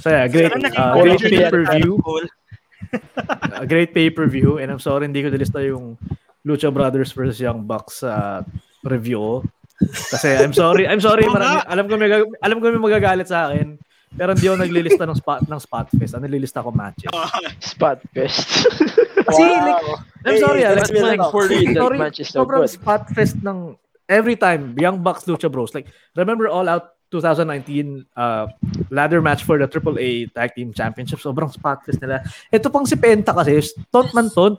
[0.00, 2.00] So yeah, great, uh, great pay-per-view.
[3.60, 6.00] A great pay-per-view and I'm sorry hindi ko nilista yung
[6.42, 8.42] Lucha Brothers versus Young Bucks sa
[8.82, 9.44] review.
[9.80, 12.08] Kasi I'm sorry, I'm sorry, marami, alam ko may
[12.40, 13.76] alam ko may magagalit sa akin.
[14.10, 16.18] Pero hindi ako naglilista ng spot ng spot fest.
[16.18, 17.14] Ang nililista ko matches.
[17.62, 18.66] Spot fest.
[19.30, 19.84] Kasi like,
[20.26, 22.74] I'm sorry, ah, that's like, for sorry, match is so sobrang good.
[22.74, 23.78] spot fest ng
[24.10, 25.70] every time Young Bucks Lucha Bros.
[25.70, 25.86] Like
[26.18, 28.46] remember All Out 2019 uh,
[28.88, 31.18] ladder match for the AAA Tag Team Championship.
[31.18, 32.22] Sobrang spot fest nila.
[32.48, 33.58] Ito pang si Penta kasi
[33.90, 34.56] tont man tont.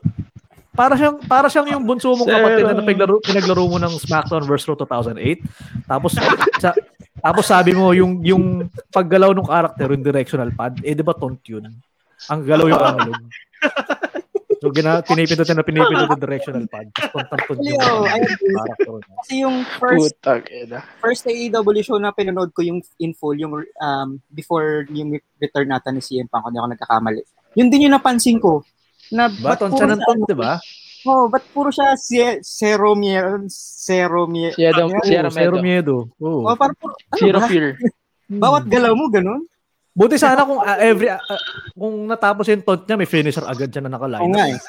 [0.71, 4.67] Para siyang para siyang yung bunso mong kapatid na pinaglaro, pinaglaro mo ng SmackDown vs
[4.71, 5.83] Raw 2008.
[5.83, 6.11] Tapos
[6.59, 6.71] sa,
[7.19, 11.39] tapos sabi mo yung yung paggalaw ng character yung directional pad, eh di ba tont
[11.43, 11.67] yun?
[12.31, 13.23] Ang galaw yung analog.
[14.61, 16.93] So gina pinipindot na pinipindot yung directional pad.
[16.93, 19.01] Actually, yung character.
[19.25, 20.79] Kasi yung first Putang ina.
[21.01, 25.89] first AEW show na pinanood ko yung in full, yung um, before yung return nata
[25.89, 27.25] ni CM Punk, kung ako nagkakamali.
[27.57, 28.61] Yun din yung napansin ko.
[29.09, 30.53] Na ba't Baton puro siya ng siya, tont, ano, di ba?
[31.09, 35.65] Oh, ba't puro siya si- zero mie- zero mie- Zero, ano?
[35.65, 35.95] miedo.
[36.21, 36.45] Oo.
[36.45, 37.81] Oh, parang puro, ano Zero fear.
[38.29, 39.41] Bawat galaw mo, ganun?
[39.91, 41.19] Buti sana kung ah, every ah,
[41.75, 44.23] kung natapos yung taunt niya, may finisher agad siya na nakaline.
[44.23, 44.59] Oo nga eh.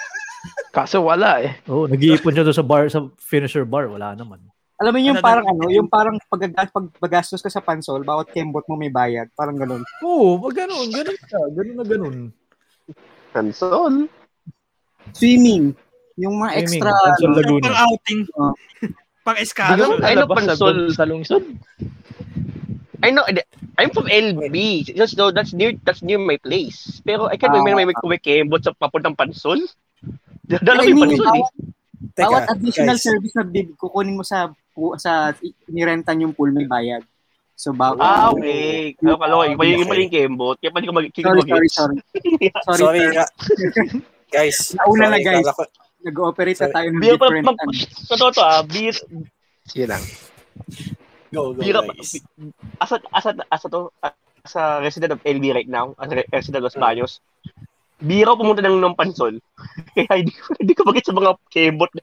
[0.75, 1.63] Kaso wala eh.
[1.71, 3.87] Oo, nag-iipon siya doon sa bar, sa finisher bar.
[3.87, 4.43] Wala naman.
[4.83, 8.35] Alam mo yung Ano, parang ano, yung parang paggagas, pag bagastos ka sa pansol, bawat
[8.35, 9.31] kembot mo may bayad.
[9.39, 9.87] Parang ganun.
[10.03, 10.91] Oo, wag ganun.
[10.91, 11.39] Ganun ka.
[11.55, 12.17] Ganun na ganun.
[13.31, 14.11] Hansol.
[15.15, 15.71] Swimming.
[16.19, 17.63] Yung mga Swimming, extra, Pansol ano, Laguna.
[17.63, 18.21] Pang outing.
[18.35, 18.55] Oh.
[19.23, 20.77] Pang I know Pansol.
[20.91, 21.47] Sa lungsod.
[23.03, 23.27] I know,
[23.79, 24.57] I'm from LB.
[24.95, 27.03] Just though that's near that's near my place.
[27.03, 27.59] Pero I can't Ah.
[27.59, 29.59] remember may kumikembot sa papuntang Pansol.
[30.47, 31.47] Dala I may mean, Pansol eh.
[32.13, 33.07] Teka, bawat additional guys.
[33.07, 34.51] service na bib, kukunin mo sa
[34.99, 35.33] sa
[35.71, 37.03] nirentan yung pool may bayad.
[37.55, 38.91] So, bawat, Ah, okay.
[38.99, 40.57] Kaya pala ko, yung iba yung kembot.
[40.59, 41.97] Kaya pala ko mag Sorry, sorry, sorry.
[42.67, 43.27] Sorry, Sorry, nga.
[44.35, 44.75] guys.
[44.75, 45.47] Nauna na, guys.
[46.03, 47.71] Nag-ooperate na tayo ng different ano.
[48.11, 48.91] totoo to ah, be,
[49.71, 50.03] Sige lang.
[51.33, 52.21] Go, go, Bira, guys.
[52.81, 56.13] as a, as a, as a, to, as a resident of LB right now, as
[56.13, 57.21] a re- resident of Los Baños,
[58.03, 59.39] bira pumunta ng ng pansol.
[59.95, 62.03] Kaya hindi ko, hindi ko bagay sa mga kebot na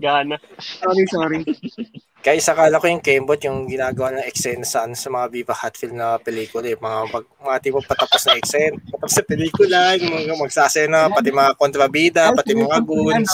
[0.00, 0.36] gana.
[0.58, 1.40] Sorry, sorry.
[2.26, 6.18] Guys, akala ko yung Kembot yung ginagawa ng eksena sa, sa mga Viva Hatfield na
[6.18, 6.74] pelikula eh.
[6.74, 8.74] Mga, pag, mga tipo patapos na eksena.
[8.90, 13.30] Patapos sa pelikula, yung mga magsasena, pati mga kontrabida, pati mga goons.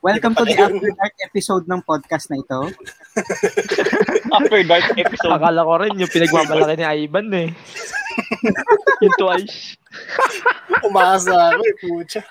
[0.00, 2.60] Welcome to the After Dark episode ng podcast na ito.
[4.36, 5.36] After dark episode.
[5.36, 7.48] Akala ko rin yung pinagmamalaki ni Ivan eh.
[9.04, 9.76] yung twice.
[10.80, 12.22] Umasa ako eh, pucha.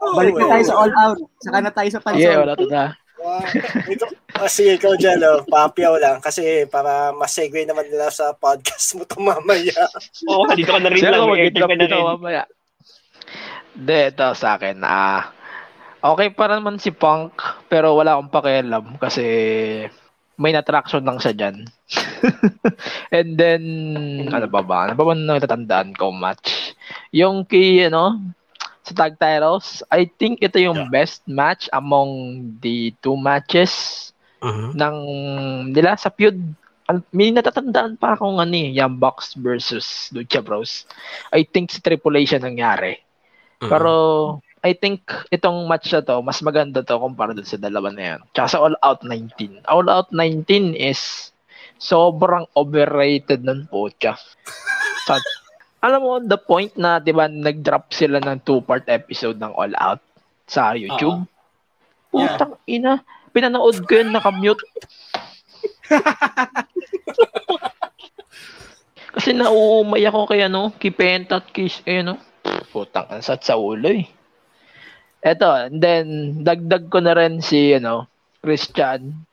[0.00, 0.52] Oh, Balik na well.
[0.56, 1.18] tayo sa all out.
[1.44, 2.24] Saka na tayo sa pansol.
[2.24, 2.84] Yeah, wala to na.
[3.20, 3.40] Wow.
[3.88, 4.04] Ito,
[4.36, 6.20] oh, sige, ikaw dyan, oh, papiyaw lang.
[6.20, 9.80] Kasi para ma-segue naman nila sa podcast mo ito mamaya.
[10.28, 11.28] Oo, dito ka na rin Siya lang.
[11.28, 12.08] mag-drop ka na dito rin.
[12.16, 12.42] mamaya.
[13.74, 14.76] Hindi, ito sa akin.
[14.86, 15.33] Ah,
[16.04, 17.32] okay pa naman si Punk,
[17.72, 19.24] pero wala akong pakialam kasi
[20.36, 21.56] may attraction lang siya dyan.
[23.16, 23.62] And then,
[24.28, 24.90] ano ba ba?
[24.90, 26.74] Ano ba ba natatandaan ko match?
[27.14, 28.20] Yung kay, ano,
[28.84, 34.12] sa Tag Titles, I think ito yung best match among the two matches
[34.76, 34.96] ng
[35.72, 36.36] nila sa feud.
[37.16, 40.84] May natatandaan pa akong ano eh, Young Bucks versus Lucha Bros.
[41.32, 43.00] I think si Triple H siya nangyari.
[43.56, 43.94] Pero
[44.64, 48.20] I think itong match na to, mas maganda to kumpara dun sa dalawa na yan.
[48.32, 49.60] Tsaka sa All Out 19.
[49.68, 51.28] All Out 19 is
[51.76, 54.16] sobrang overrated nun po siya.
[55.04, 55.20] Sa,
[55.84, 59.76] alam mo, on the point na, di ba, nag-drop sila ng two-part episode ng All
[59.76, 60.00] Out
[60.48, 61.28] sa YouTube.
[62.08, 63.04] Putang ina.
[63.36, 64.64] Pinanood ko yun, nakamute.
[69.14, 72.16] Kasi nauumay ako kay ano, kay Penta at kay, eh, ano,
[72.72, 74.23] putang ansat sa ulo eh.
[75.24, 76.06] Eto, and then,
[76.44, 78.04] dagdag ko na rin si, ano,
[78.44, 79.24] Christian,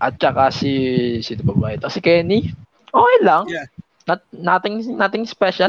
[0.00, 0.72] at saka si,
[1.20, 1.92] sino ba ba ito?
[1.92, 2.48] Si Kenny.
[2.88, 3.44] Okay lang.
[3.44, 3.68] Yeah.
[4.08, 5.68] Not, nothing, nothing special.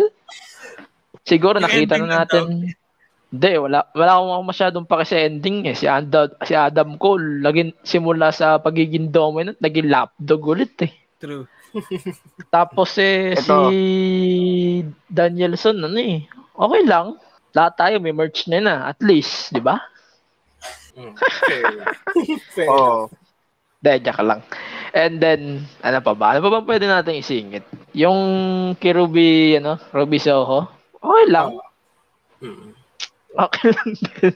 [1.27, 2.71] Siguro nakita na natin.
[3.29, 5.75] Hindi, wala, wala akong masyadong paki sa ending eh.
[5.75, 10.93] Si Adam, si Adam Cole, laging, simula sa pagiging dominant, naging lapdog ulit eh.
[11.19, 11.45] True.
[12.49, 13.69] Tapos eh, Ito.
[13.69, 13.79] si
[15.05, 16.25] Danielson, ano eh,
[16.57, 17.19] okay lang.
[17.57, 19.81] Lahat tayo may merch na na, at least, di ba?
[20.93, 21.73] Fair.
[22.55, 22.69] Fair.
[22.69, 23.09] Oo.
[23.79, 24.43] Dahil ka lang.
[24.91, 26.35] And then, ano pa ba?
[26.35, 27.63] Ano pa ba pwede natin isingit?
[27.95, 28.19] Yung
[28.75, 30.67] kay Ruby, ano, Ruby Soho,
[30.99, 31.57] okay lang.
[32.43, 32.75] Mm.
[33.29, 34.35] Okay lang din.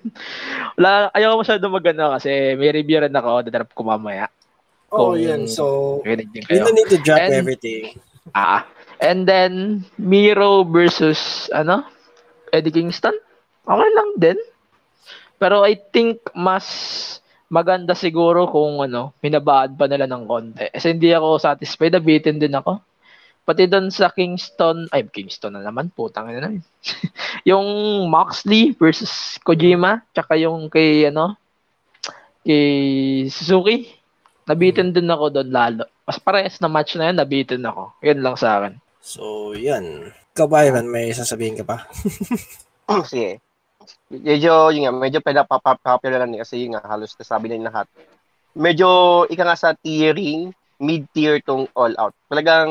[0.78, 4.30] Wala, ayaw ko masyado magano kasi may review rin ako, dadarap ko mamaya.
[4.94, 5.50] Oh, yun.
[5.50, 6.14] So, you
[6.62, 7.98] don't need to drop And- everything.
[8.38, 8.64] Ah.
[9.04, 11.84] And then, Miro versus, ano,
[12.54, 13.18] Eddie Kingston.
[13.66, 14.40] Okay lang din.
[15.42, 16.70] Pero I think mas
[17.54, 20.70] maganda siguro kung ano, minabaan pa nila ng konti.
[20.74, 22.82] Kasi hindi ako satisfied, nabitin din ako.
[23.44, 26.64] Pati doon sa Kingston, ay Kingston na naman, putang ina na yun.
[27.54, 27.68] yung
[28.08, 31.36] Moxley versus Kojima, tsaka yung kay ano,
[32.48, 33.92] kay Suzuki,
[34.48, 35.86] nabitin din ako doon lalo.
[36.08, 37.92] Mas parehas na match na yun, nabitin ako.
[38.00, 38.80] Yun lang sa akin.
[39.04, 40.16] So, yan.
[40.34, 41.86] Ikaw ba, Ivan, may sasabihin ka pa?
[43.06, 43.38] Sige.
[44.10, 47.86] Medyo, yun nga, medyo pinapapappopular lang kasi yun nga, halos nasabi na yung lahat.
[48.58, 48.88] Medyo,
[49.30, 50.50] ika nga sa tiering,
[50.82, 52.18] mid-tier tong all out.
[52.34, 52.70] Talagang,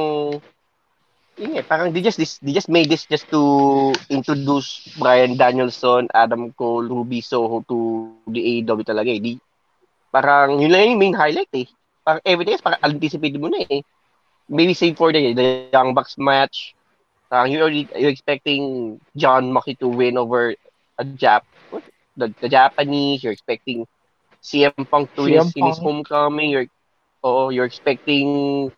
[1.38, 6.50] yun nga, parang they just, they just made this just to introduce Brian Danielson, Adam
[6.58, 9.22] Cole, Ruby Soho to the AEW talaga eh.
[9.22, 9.38] Di,
[10.10, 11.70] parang, yun lang yung main highlight eh.
[12.02, 13.86] Parang everything else, parang anticipated mo na eh.
[14.50, 16.74] Maybe save for the, the Young Bucks match,
[17.32, 20.52] Parang you already you're expecting John Moxley to win over
[21.00, 21.80] a Jap what?
[22.12, 23.24] the, the Japanese.
[23.24, 23.88] You're expecting
[24.44, 26.52] CM Punk to win CM in his homecoming.
[26.52, 26.68] You're
[27.24, 28.68] oh, you're expecting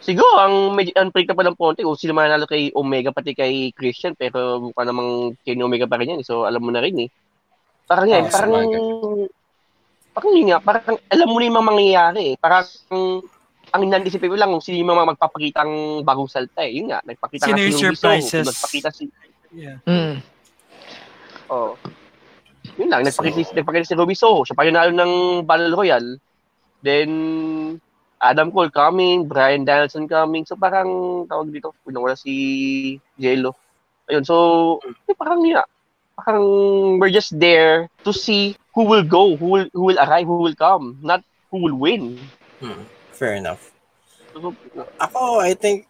[0.00, 4.56] Siguro, ang medyo unpredictable ng konti, kung sino mananalo kay Omega pati kay Christian, pero
[4.56, 6.24] mukha namang kay Omega pa rin yan.
[6.24, 7.08] So, alam mo na rin eh.
[7.84, 8.80] Parang yan, Ah, parang, sabagay.
[10.16, 12.36] parang yun nga, parang alam mo na yung mga mangyayari eh.
[12.40, 12.64] Parang,
[13.70, 16.74] ang in-anticipate mo lang kung sino yung mga magpapakitang bagong salta eh.
[16.74, 18.44] Yun nga, nagpakita Sino nga si Ruby surprises?
[18.44, 19.04] Soho, nagpakita si,
[19.50, 19.82] Yeah.
[19.82, 20.22] Mm.
[21.50, 21.74] oh.
[22.78, 24.46] Yun lang, nagpakita, nagpakita si Ruby Soho.
[24.46, 25.12] Siya pa yung nalo ng
[25.42, 26.22] Battle Royale.
[26.80, 27.10] Then,
[28.20, 30.44] Adam Cole coming, Brian Danielson coming.
[30.44, 33.56] So parang tawag dito, pinawala si Jello.
[34.12, 34.36] Ayun, so
[35.08, 35.66] eh, parang yun nga.
[36.20, 36.44] Parang
[37.00, 40.58] we're just there to see who will go, who will who will arrive, who will
[40.58, 42.20] come, not who will win.
[42.60, 42.84] Hmm.
[43.20, 43.76] Fair enough.
[44.96, 45.84] Ako, I think,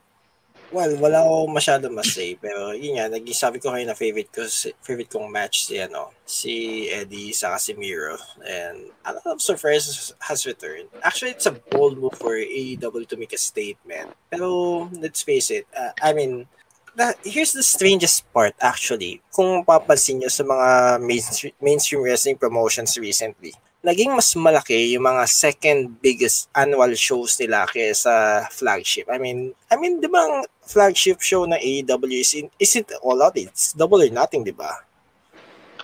[0.70, 4.30] Well, wala ako masyado mas say, pero yun nga, naging sabi ko kayo na favorite
[4.30, 8.14] ko, si- favorite kong match si, ano, si Eddie sa Casimiro.
[8.46, 10.86] And a lot of surprises has returned.
[11.02, 14.14] Actually, it's a bold move for AEW to make a statement.
[14.30, 16.46] Pero, let's face it, uh, I mean,
[16.94, 19.18] the, here's the strangest part actually.
[19.34, 25.24] Kung papansin nyo sa mga mainstream, mainstream wrestling promotions recently, naging mas malaki yung mga
[25.24, 28.12] second biggest annual shows nila kaysa
[28.50, 29.08] flagship.
[29.08, 33.16] I mean, I mean, di ba ang flagship show ng AEW is in, isn't all
[33.18, 33.34] out?
[33.34, 34.84] It's double or nothing, di ba?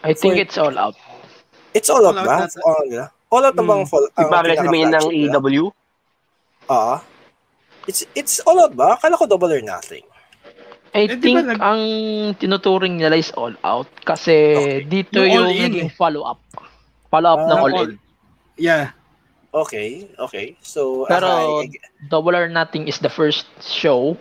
[0.02, 0.94] I think it's all out.
[1.72, 2.36] It's all out All out ba?
[2.44, 3.90] nasa- All, out, all out na bang Hmm.
[3.90, 4.06] fall?
[4.06, 5.40] Di ba WrestleMania ng pinaka-flagship nila?
[5.40, 5.64] AEW?
[6.66, 6.98] Ah.
[7.86, 8.96] It's it's all out ba?
[8.96, 10.04] Akala ko double or nothing.
[10.92, 11.80] I Eh, think nag- ang
[12.34, 14.80] tinuturing nila is all out kasi Okay.
[14.82, 15.96] dito Yung yung, naging eh.
[17.08, 17.38] Follow-up.
[17.38, 17.90] Follow-up ng Ah, all in.
[18.56, 18.84] Yeah.
[19.52, 19.88] Okay,
[20.18, 20.46] okay.
[20.60, 24.16] So, Pero I- I- Double or Nothing is the first show.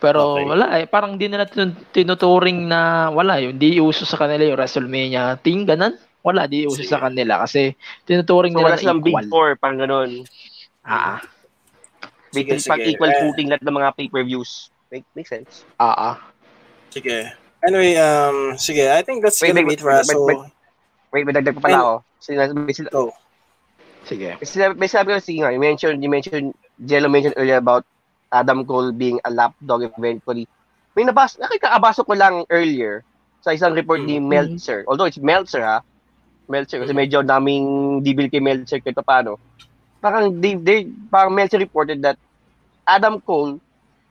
[0.00, 0.44] Pero Okay.
[0.48, 0.86] wala eh.
[0.88, 3.54] Parang di nila tin- tinuturing na wala yun.
[3.54, 5.94] Di uso sa kanila yung WrestleMania thing, ganun.
[6.20, 6.88] Wala, di uso Sige.
[6.88, 9.28] sa kanila kasi tinuturing So nila wala na silang big equal.
[9.28, 10.10] four, parang ganun.
[10.80, 11.20] Ah,
[12.30, 12.94] Big Sige, pag sige.
[12.94, 14.70] equal Eh, footing lahat ng mga pay-per-views.
[14.88, 15.66] Make, make sense.
[15.76, 16.16] ah, ah.
[16.88, 17.26] Sige.
[17.60, 20.08] Anyway, um, sige, I think that's Wait, gonna wait, be it for wait, us.
[20.08, 20.46] wait, So,
[21.12, 21.26] wait.
[21.26, 21.94] May dagdag pa pala ako.
[22.20, 23.12] Sila, may, sila, go.
[24.04, 24.36] Sige.
[24.40, 27.84] may sinabi, may sinabi ko sige nga, you mentioned, you mentioned, Jello mentioned earlier about
[28.32, 30.48] Adam Cole being a lapdog eventually.
[30.96, 33.04] May nabas, nakikaabaso ko lang earlier
[33.40, 34.28] sa isang report ni Mm-hmm.
[34.28, 34.84] Meltzer.
[34.88, 35.80] Although it's Meltzer ha.
[36.50, 39.38] Meltzer kasi medyo daming dibil kay Meltzer pa paano.
[40.02, 42.18] Parang they, they, parang Meltzer reported that
[42.88, 43.60] Adam Cole,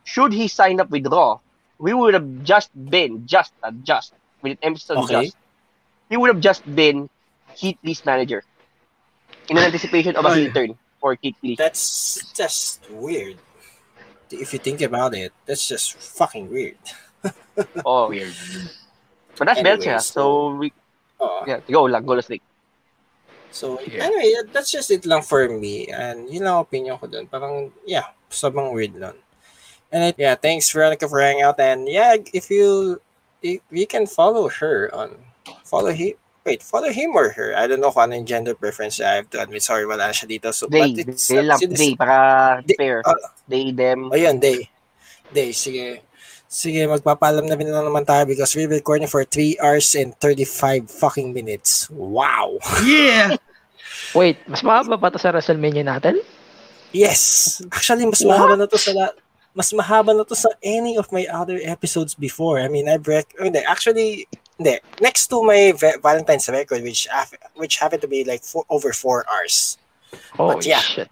[0.06, 1.38] should he sign up with Raw,
[1.80, 5.28] we would have just been, just, uh, just, with emphasis on Okay.
[5.28, 5.38] just,
[6.10, 7.10] he would have just been
[7.56, 8.44] Keith Lee's manager.
[9.50, 10.40] In anticipation of a Ay.
[10.46, 11.56] heel turn for Keith Lee.
[11.56, 13.38] That's just weird.
[14.30, 16.78] If you think about it, that's just fucking weird.
[17.84, 18.32] Oh, Weird.
[19.38, 20.00] But that's Anyway, Meltzer.
[20.00, 20.72] so- So, we,
[21.20, 21.44] Oh.
[21.46, 22.40] yeah, go lang, go lang.
[23.52, 24.06] So, Yeah.
[24.08, 25.88] anyway, that's just it lang for me.
[25.92, 27.28] And yun lang opinion ko dun.
[27.28, 29.18] Parang, yeah, sobrang weird lang.
[29.92, 31.60] And I, yeah, thanks Veronica for hanging out.
[31.60, 33.02] And yeah, if you,
[33.42, 35.18] if you can follow her on,
[35.70, 37.54] follow him, wait, follow him or her.
[37.54, 38.98] I don't know kung ano yung gender preference.
[38.98, 40.50] I have to admit, sorry, wala siya dito.
[40.50, 42.18] So, They, but it's, they lang, it's- they, para
[42.66, 43.06] They- fair.
[43.06, 43.14] ah.
[43.46, 44.10] They, them.
[44.10, 44.66] Ayun, day.
[45.30, 46.02] Day, sige.
[46.50, 51.30] Sige, magpapaalam na na naman tayo because we're recording for 3 hours and 35 fucking
[51.30, 51.86] minutes.
[51.94, 52.58] Wow!
[52.82, 53.38] Yeah.
[54.18, 56.18] Wait, mas mahaba ba ito sa WrestleMania natin?
[56.90, 57.62] Yes!
[57.70, 59.14] Actually, mas mahaba na to sa la-
[59.54, 62.58] mas mahaba na to sa any of my other episodes before.
[62.58, 64.26] I mean, I've rec- oh, actually,
[64.60, 64.76] hindi.
[65.00, 67.08] Next to my Va- Valentine's record, which
[67.56, 69.80] which happened to be like four, over 4 hours.
[70.36, 70.84] Oh, But yeah.
[70.84, 71.08] shit.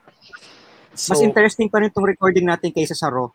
[0.97, 3.29] So, Mas interesting pa rin itong recording natin kaysa sa Raw.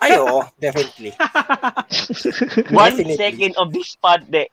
[0.00, 1.12] ay, oo, definitely.
[2.72, 3.16] One Definitely.
[3.20, 4.48] second of this pod, de,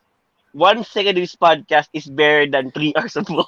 [0.51, 3.47] one second of this podcast is better than three hours of Raw.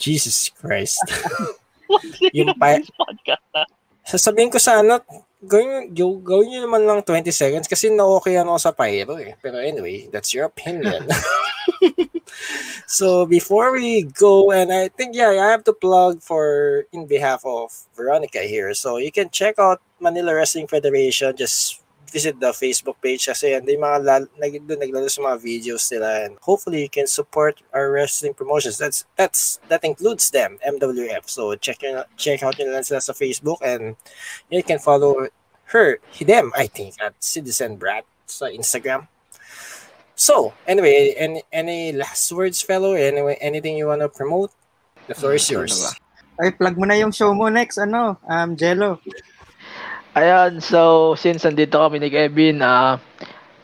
[0.00, 1.00] Jesus Christ.
[1.88, 3.64] One second Yung of pa- this podcast, ha?
[4.08, 5.00] Sasabihin ko sana,
[5.44, 9.36] gawin, yo- gawin nyo naman lang 20 seconds kasi na-okay ako sa pyro eh.
[9.42, 11.04] Pero anyway, that's your opinion.
[12.86, 17.44] so before we go, and I think, yeah, I have to plug for, in behalf
[17.44, 18.72] of Veronica here.
[18.74, 21.36] So you can check out Manila Wrestling Federation.
[21.36, 21.80] Just
[22.12, 25.90] visit the Facebook page kasi and yung mga lal- nag, doon naglalo sa mga videos
[25.90, 28.78] nila and hopefully you can support our wrestling promotions.
[28.78, 31.28] That's that's that includes them, MWF.
[31.28, 33.96] So check your, check out nila sila sa Facebook and
[34.50, 35.28] you can follow
[35.70, 39.08] her, them, I think, at Citizen Brat sa Instagram.
[40.16, 42.94] So, anyway, any any last words, fellow?
[42.94, 44.50] Anyway, anything you want to promote?
[45.06, 45.92] The floor is yours.
[46.40, 49.00] Ay, plug mo na yung show mo next, ano, um, Jello.
[50.16, 52.96] Ayan, so since nandito kami ni Kevin, ah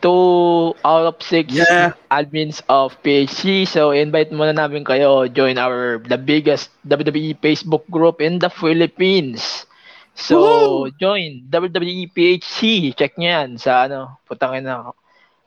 [0.05, 1.94] two out of six Yeah.
[2.12, 3.64] admins of PHC.
[3.64, 9.64] So invite muna namin kayo join our the biggest WWE Facebook group in the Philippines.
[10.14, 12.93] So join WWE PHC.
[12.93, 14.93] Check nyo yan sa ano, putangin na.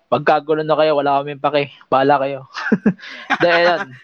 [0.10, 1.74] Pagkagulo na kayo, wala kaming pake.
[1.90, 2.40] Bahala kayo.
[3.44, 3.98] Then,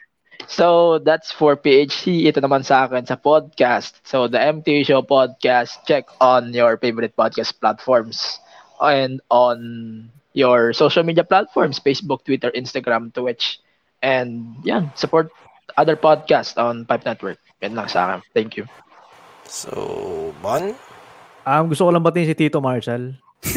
[0.52, 2.28] So that's for PHC.
[2.28, 4.04] Ito naman sa akin sa podcast.
[4.04, 8.20] So the MT Show podcast, check on your favorite podcast platforms
[8.84, 13.64] and on your social media platforms, Facebook, Twitter, Instagram, Twitch.
[14.04, 15.32] And yan, support
[15.80, 17.40] other podcast on Pipe Network.
[17.64, 18.20] Yan lang sa akin.
[18.36, 18.68] Thank you.
[19.48, 20.76] So, Bon?
[21.48, 23.16] Um, gusto ko lang batiin si Tito Marshall.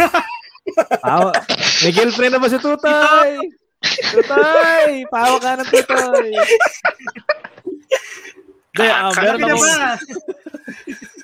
[1.02, 1.34] ah,
[1.82, 3.50] may girlfriend na ba si Tutay?
[4.12, 5.04] Tutay!
[5.08, 6.28] Pahawa ka ng Tutay!
[8.74, 9.94] Hindi, ah, meron ba?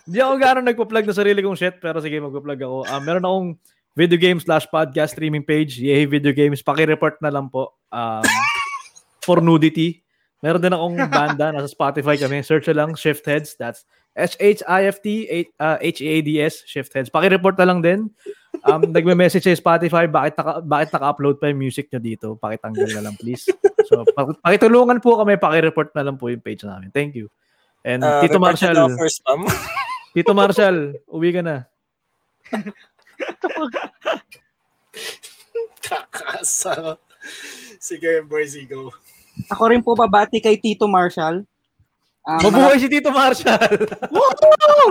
[0.07, 2.79] Hindi ako gano'ng nagpa-plug na sarili kong shit, pero sige, magpa-plug ako.
[2.87, 3.49] Um, meron akong
[3.95, 6.63] video game slash podcast streaming page, Yay Video Games.
[6.63, 8.23] Paki-report na lang po um,
[9.23, 10.03] for nudity.
[10.41, 12.41] Meron din akong banda, nasa Spotify kami.
[12.43, 13.55] Search lang, Shift Heads.
[13.61, 13.85] That's
[14.17, 15.07] S-H-I-F-T
[15.61, 17.11] uh, H-E-A-D-S, Shift Heads.
[17.13, 18.11] Paki-report na lang din.
[18.61, 22.27] Um, nagme-message sa Spotify, bakit, naka, bakit naka-upload pa yung music nyo dito?
[22.37, 23.49] Pakitanggal na lang, please.
[23.89, 26.93] So, pak- pakitulungan po kami, paki-report na lang po yung page namin.
[26.93, 27.33] Thank you.
[27.81, 28.77] And Uh, Tito Marshall,
[29.09, 29.49] spam.
[30.15, 31.65] Tito Marshall, uwi ka na.
[35.81, 37.01] Kakasa.
[37.81, 38.93] Sige, boys, go.
[39.49, 41.49] Ako rin po babati kay Tito Marshall.
[42.21, 43.81] Ah, Mabuhay si Tito Marshall!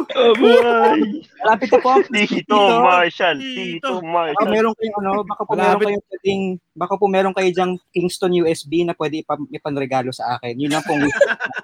[0.09, 0.99] Mabuhay!
[1.39, 4.49] Malapit na po Tito Marshall, Tito Baka Marshall.
[4.49, 6.41] meron kayong ano, baka po meron kayong pwedeng,
[6.73, 10.57] baka po meron kayo diyang Kingston USB na pwede ipa, ipanregalo sa akin.
[10.57, 11.05] Yun lang pong.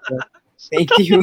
[0.69, 1.17] Thank you.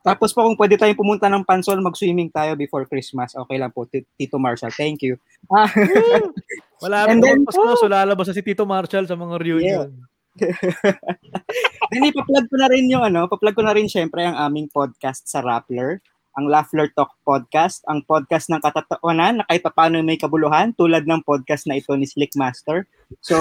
[0.00, 3.36] Tapos po kung pwede tayong pumunta ng Pansol, mag-swimming tayo before Christmas.
[3.36, 4.72] Okay lang po, Ti- Tito Marshall.
[4.72, 5.20] Thank you.
[6.82, 9.92] Wala rin then- Pasko, so lalabas na si Tito Marshall sa mga reunion.
[11.90, 15.26] Then ipa-plug ko na rin yung ano, pa-plug ko na rin syempre ang aming podcast
[15.26, 15.98] sa Rappler,
[16.38, 21.26] ang Laffler Talk Podcast, ang podcast ng katatawanan na kahit paano may kabuluhan tulad ng
[21.26, 22.86] podcast na ito ni Slick Master.
[23.18, 23.36] So,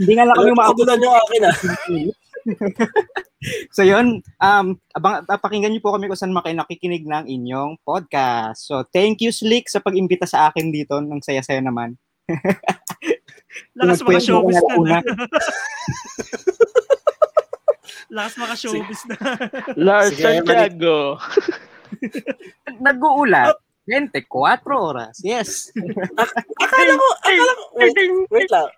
[0.00, 1.56] hindi nga lang kami maabot yung akin ah.
[3.76, 8.64] so yun, um, abang, pakinggan niyo po kami kung saan maki nakikinig ng inyong podcast.
[8.64, 11.00] So thank you Slick sa pag-imbita sa akin dito.
[11.00, 11.96] Nang saya-saya naman.
[13.78, 14.98] Lakas mga showbiz na.
[18.14, 19.16] Lakas mga showbiz na.
[19.74, 21.18] Lars Sige, Santiago.
[22.78, 23.58] Nag-uulat.
[23.84, 24.24] 24
[24.72, 25.20] oras.
[25.20, 25.68] Yes.
[26.62, 27.96] Akala ko, akala ko, wait,
[28.32, 28.70] wait lang.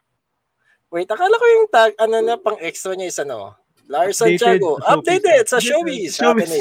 [0.91, 3.55] Wait, akala ko yung tag, ano na, pang extra niya is ano,
[3.87, 4.71] Lars Updated Santiago.
[4.83, 4.99] sa showbiz.
[4.99, 6.11] Updated sa showbiz.
[6.19, 6.51] Showbiz.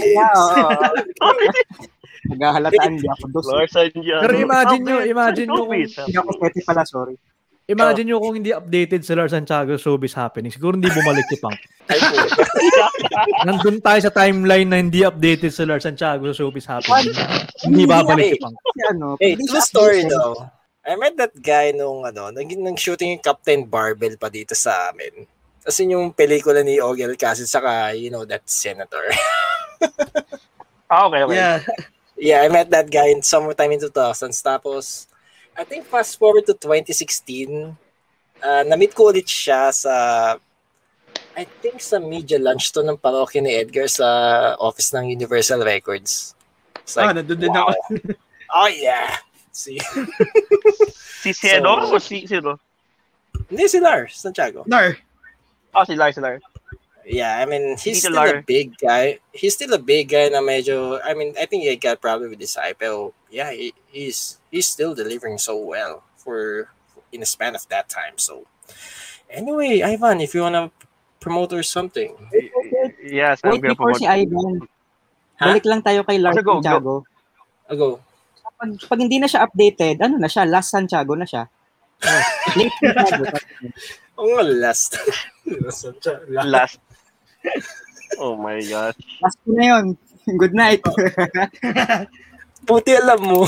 [2.26, 3.46] Naghahalataan di ako dos.
[3.50, 4.22] Lars Santiago.
[4.30, 5.66] Pero imagine nyo, imagine nyo.
[5.66, 7.18] Hindi ako pwede pala, sorry.
[7.66, 10.54] Imagine nyo kung hindi updated si Lars Santiago showbiz happening.
[10.54, 11.58] Siguro hindi bumalik si Punk.
[13.48, 17.14] Nandun tayo sa timeline na hindi updated si Lars Santiago sa showbiz happening.
[17.66, 18.56] hindi babalik si Punk.
[18.58, 20.46] Kasi ano, Hey, true story though.
[20.86, 24.94] I met that guy nung ano, nag nang shooting yung Captain Barbell pa dito sa
[24.94, 25.26] amin.
[25.66, 29.10] Tapos yun yung pelikula ni Ogel Cassidy saka, you know, that senator.
[30.86, 31.36] Ah, okay, okay.
[31.36, 31.58] Yeah.
[32.14, 34.38] yeah, I met that guy in summertime in 2000s.
[34.38, 35.10] Tapos,
[35.56, 37.76] I think fast forward to 2016,
[38.44, 39.96] uh, na-meet ko ulit siya sa,
[41.36, 44.08] I think sa media lunch to ng parokya ni Edgar sa
[44.60, 46.36] office ng Universal Records.
[46.84, 47.72] It's Ah, like, nandun din wow.
[47.72, 47.76] ako.
[48.56, 49.18] Oh yeah!
[49.52, 49.82] See?
[51.26, 52.62] Si Seno So- o si sino?
[53.50, 54.62] Hindi si Lars Santiago.
[54.70, 54.94] Nar.
[55.74, 56.46] Ah, si Lars, si Lars.
[57.06, 59.22] Yeah, I mean, he's still a big guy.
[59.30, 62.42] He's still a big guy na medyo, I mean, I think he got problem with
[62.42, 66.70] his eye, pero yeah, he, he's he's still delivering so well for
[67.14, 68.18] in the span of that time.
[68.18, 68.50] So
[69.30, 70.72] anyway, Ivan, if you wanna
[71.22, 72.14] promote or something.
[73.06, 74.02] Yes, I'm Wait, gonna before promote.
[74.02, 74.66] si Ivan,
[75.36, 75.52] Ha?
[75.52, 76.64] balik lang tayo kay Lars Okay, go, go.
[76.64, 76.94] Santiago.
[77.70, 77.90] I'll go.
[78.56, 80.48] Pag, pag hindi na siya updated, ano na siya?
[80.48, 81.44] Last Santiago na siya.
[82.06, 82.22] Oh,
[82.58, 83.26] late Santiago.
[84.16, 84.92] Nga, last.
[86.56, 86.80] last.
[88.20, 88.96] Oh my gosh.
[89.22, 89.86] Last ko na yun.
[90.26, 90.82] Good night.
[92.68, 93.46] Puti alam mo.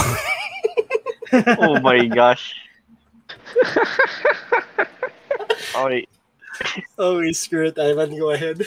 [1.58, 2.56] Oh my gosh.
[5.78, 6.08] Okay.
[6.98, 8.18] oh, screw it, Ivan.
[8.18, 8.66] Go ahead.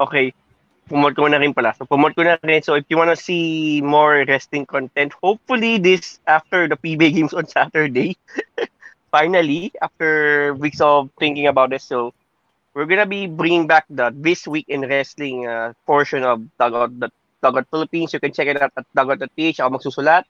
[0.00, 0.34] Okay.
[0.86, 1.74] Promote ko na rin pala.
[1.74, 2.62] So, promote ko na rin.
[2.62, 7.48] So, if you wanna see more wrestling content, hopefully this after the PBA games on
[7.48, 8.16] Saturday.
[9.14, 12.12] Finally, after weeks of thinking about this, so
[12.74, 17.08] we're gonna be bringing back the This Week in Wrestling uh, portion of Dugout, the
[17.40, 18.12] Dugout Philippines.
[18.12, 19.62] You can check it out at Dugout.ph.
[19.62, 20.26] Ako magsusulat.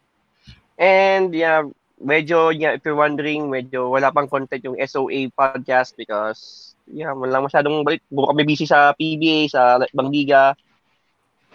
[0.77, 1.65] And yeah,
[1.97, 7.41] medyo, yeah, if you're wondering, medyo wala pang content yung SOA podcast because yeah, wala
[7.41, 8.05] masyadong balik.
[8.13, 10.53] Puro kami busy sa PBA, sa ibang liga.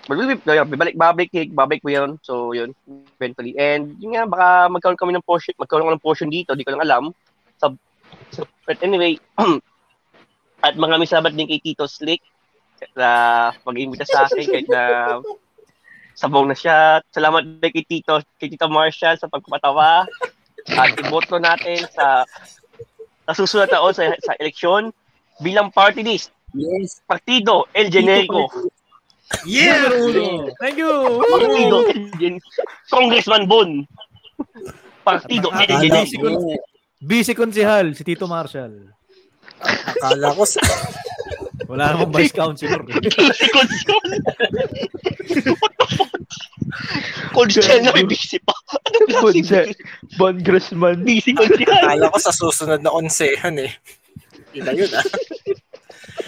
[0.07, 2.17] But we'll be, yeah, babalik, babalik, eh, babalik ko yun.
[2.23, 2.71] So, yun,
[3.19, 3.53] eventually.
[3.59, 6.87] And, yun nga, baka magkaroon kami ng portion, magkaroon ng portion dito, di ko lang
[6.87, 7.03] alam.
[7.59, 7.75] So,
[8.31, 9.19] so, but anyway,
[10.59, 12.23] at maraming salamat din kay Tito Slick
[12.95, 14.83] na mag-imbita sa akin kahit na
[16.15, 16.99] sabaw na siya.
[17.11, 20.07] Salamat din kay Tito, kay Tito Marshall sa pagpapatawa.
[20.75, 22.27] At iboto natin sa
[23.23, 24.91] sa susunod na taon sa, sa eleksyon
[25.39, 26.35] bilang party list.
[26.51, 26.99] Yes.
[27.07, 28.49] Partido El Generico.
[29.45, 29.85] Yeah!
[30.57, 31.21] Thank you!
[31.23, 32.49] Partido El Generico.
[32.89, 33.85] Congressman Bon.
[35.05, 36.27] Partido El Generico.
[36.99, 38.91] Busy konsihal, si Tito Marshall.
[39.61, 40.59] Akala ko sa...
[41.69, 42.81] Wala namang vice counselor.
[43.35, 44.07] Si Consol.
[47.35, 48.53] Consol na may busy pa.
[48.73, 49.75] Ano klase Bonse-
[50.17, 51.05] Bon Grossman.
[51.05, 51.65] busy Consol?
[51.67, 53.71] Kala ko sa susunod na onsehan eh.
[54.57, 55.05] Yun na yun ah.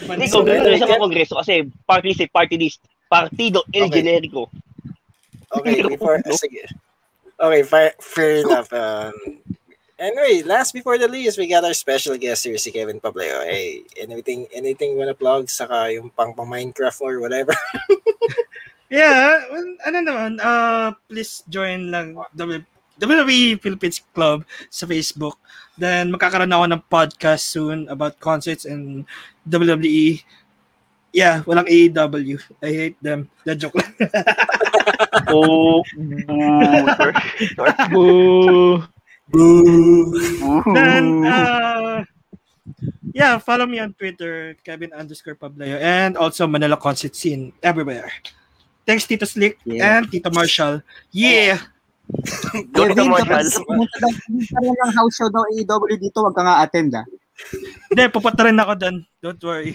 [0.02, 1.53] Hindi, kongreso na siya ng kongreso kasi
[1.86, 2.80] party list, eh, party list.
[3.10, 4.02] Partido El Okay.
[4.02, 4.48] Generico.
[5.52, 6.64] Okay, before, uh, sige.
[7.36, 8.70] Okay, fair, fair enough.
[8.72, 9.12] Um,
[10.02, 13.45] anyway, last before the least, we got our special guest here, si Kevin Pableo.
[13.45, 15.45] Hey, anything, anything wanna plug?
[15.48, 17.53] Saka yung pang, pang Minecraft or whatever.
[18.91, 22.68] Yeah, well, ano naman, uh, please join lang W-
[22.99, 25.40] WWE Philippines Club sa Facebook.
[25.80, 29.07] Then magkakaroon ako ng podcast soon about concerts and
[29.48, 30.19] WWE.
[31.15, 32.36] Yeah, walang AEW.
[32.60, 33.32] I hate them.
[33.48, 33.95] The joke lang.
[35.32, 36.88] Oh, boo.
[37.91, 38.84] Boo!
[39.32, 40.12] Boo.
[40.76, 42.03] Then, uh,
[43.14, 48.12] yeah, follow me on Twitter, Kevin underscore Pableo, and also Manila Concert Scene everywhere.
[48.86, 50.03] Thanks, Tito Slick Yeah.
[50.03, 50.82] and Tito Marshall.
[51.12, 51.62] Yeah!
[52.76, 53.48] Ka Kevin, Marshall.
[53.48, 53.98] kapag pumunta
[54.60, 57.06] rin ng house show daw AEW dito, wag ka nga attend ah.
[57.90, 58.95] Hindi, pupunta rin ako doon.
[59.24, 59.74] Don't worry.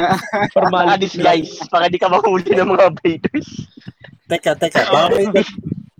[0.74, 1.56] Baka disguise.
[1.70, 3.48] Baka di ka mahuli ng mga baiters.
[4.28, 4.84] teka, teka.
[4.92, 5.46] Baka may,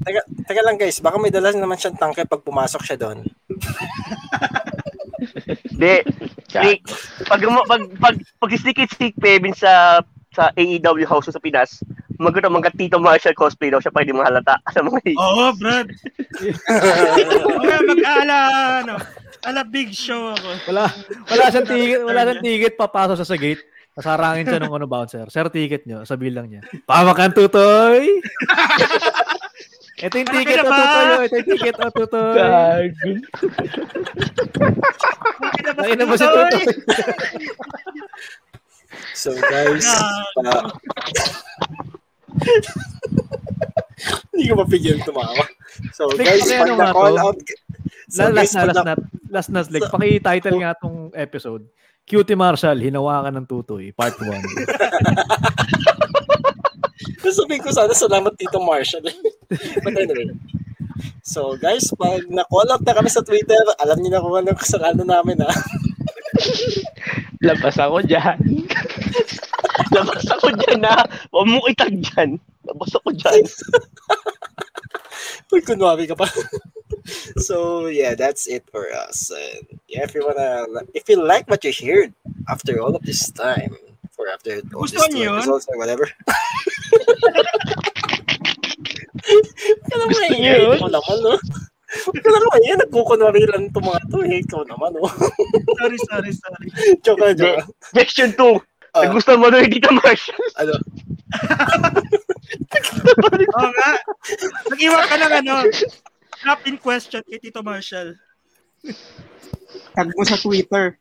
[0.04, 3.18] teka, teka lang guys, baka may dala naman siyang tangke pag pumasok siya doon.
[5.48, 5.94] Hindi.
[6.48, 6.80] Sneak.
[7.28, 10.02] Pag, pag, pag, pag sneak it sneak Pevin sa
[10.34, 11.82] sa AEW house sa Pinas,
[12.20, 15.14] maganda mga Tito Marshall cosplay daw siya pwede mahalata sa mga.
[15.18, 15.88] Oo, oh, Brad.
[17.58, 18.38] Okay, mag-ala,
[18.84, 18.94] ano,
[19.46, 20.48] ala big show ako.
[20.70, 20.84] Wala,
[21.30, 23.62] wala siyang ticket, wala siyang ticket papasok sa sa gate.
[23.98, 25.26] Nasarangin siya nung ano bouncer.
[25.26, 26.06] Sir, ticket nyo.
[26.06, 26.62] Sabihin lang niya.
[26.86, 28.06] Pamakan tutoy!
[29.98, 30.78] Ito yung ticket o na ba?
[30.78, 31.24] tutoy.
[31.26, 32.34] Ito yung ticket o tutoy.
[32.38, 33.10] Gago.
[35.74, 36.64] Nakina mo si tutoy.
[39.18, 39.86] So guys,
[40.38, 40.70] uh,
[44.30, 45.42] hindi ko mapigil tumawa.
[45.90, 47.22] So guys, pag ano na-call to?
[47.26, 47.38] out,
[48.06, 48.94] so guys, last na, last na, na,
[49.28, 49.90] last na, Slick.
[49.90, 51.66] Paki-title nga tong episode.
[52.08, 54.30] Cutie Marshall, hinawakan ng tutoy, part 1.
[57.32, 59.06] sabihin ko sana salamat Tito Marshall.
[59.84, 60.34] But anyway.
[61.22, 65.06] So guys, pag na-call out na kami sa Twitter, alam niyo na kung anong kasalanan
[65.06, 65.52] namin ha.
[67.48, 68.38] Labas ako dyan.
[69.96, 71.06] Labas ako dyan na.
[71.30, 72.40] Huwag mo itag dyan.
[72.66, 73.44] Labas ako dyan.
[75.54, 76.26] Uy, kunwari ka pa.
[77.40, 79.30] so yeah, that's it for us.
[79.30, 82.12] And yeah, if you wanna, if you like what you heard
[82.50, 83.76] after all of this time,
[84.18, 85.38] for after Gusto niyo yun?
[85.38, 86.06] episodes or whatever.
[89.86, 90.76] Kaya Gusto niyo yun?
[90.82, 91.34] ikaw naman, no?
[92.18, 94.42] Kaya naman yan, nagkukunwari lang itong mga to, eh.
[94.42, 95.06] Ikaw naman, no?
[95.78, 96.66] Sorry, sorry, sorry.
[97.06, 97.62] joke lang, joke.
[97.94, 98.58] Question 2.
[98.98, 99.06] Ah.
[99.06, 100.42] Nagustuhan mo na yung Tito Marshall.
[100.58, 100.74] Ano?
[103.54, 103.90] Oo nga.
[104.74, 105.54] Nag-iwan ka ng ano,
[106.42, 108.18] drop in question kay Tito Marshall.
[109.94, 110.98] Tag mo sa Twitter.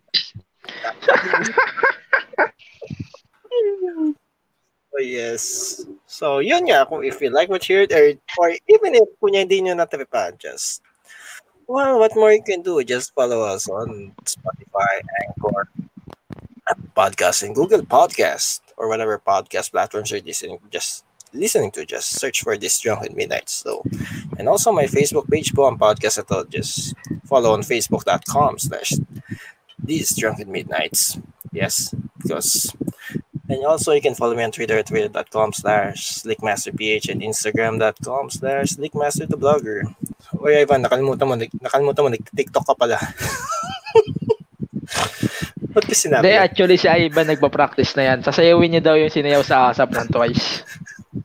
[4.97, 5.85] Oh, yes.
[6.09, 9.45] So, yun nga, kung if you like what you heard, or, or even if kunya
[9.45, 10.81] hindi nyo natapipan, just,
[11.67, 15.69] well, what more you can do, just follow us on Spotify, Anchor,
[16.97, 22.41] Podcast, and Google Podcast, or whatever podcast platforms you're listening, just listening to, just search
[22.41, 23.49] for this Drunken Midnight.
[23.49, 23.83] So,
[24.39, 26.95] and also my Facebook page po ang podcast ito, just
[27.29, 28.97] follow on facebook.com slash
[29.77, 31.19] these Drunken Midnights.
[31.51, 32.73] Yes, because
[33.49, 38.75] and also, you can follow me on Twitter at twitter.com slash slickmasterph and instagram.com slash
[38.75, 39.87] slickmastertheblogger.
[40.43, 42.99] Oy, Ivan, nakalimutan mo, nakalimutan mo, nag-tiktok ka pala.
[45.77, 46.25] Ba't ko sinabi?
[46.25, 48.19] Hindi, actually si Ivan nagpa-practice na yan.
[48.25, 50.65] Sasayawin niya daw yung sinayaw sa ASAP ng twice.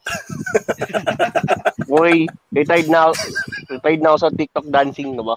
[1.91, 3.17] Boy, retired na.
[3.73, 5.37] Retired na ako sa TikTok dancing, no ba?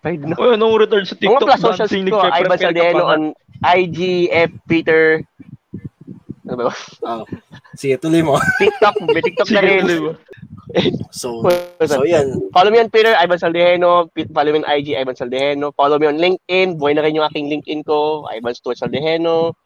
[0.00, 0.36] Retired na.
[0.36, 2.12] Uy, anong return sa Mga TikTok plus socials dancing?
[2.12, 3.04] ko, Ivan nga.
[3.08, 3.22] on
[3.64, 5.24] IG, F, Twitter.
[6.46, 6.74] Ano ba?
[7.02, 7.24] Oh.
[7.74, 8.38] Sige, tuloy mo.
[8.62, 9.82] TikTok, may TikTok na rin.
[11.10, 11.42] So,
[11.82, 12.50] so yan.
[12.54, 14.06] Follow me on Twitter, Ivan Saldeheno.
[14.14, 15.74] P- Follow me on IG, Ivan Saldeheno.
[15.74, 16.78] Follow me on LinkedIn.
[16.78, 19.58] Buhay na rin yung aking LinkedIn ko, Ivan Stuart Saldeheno.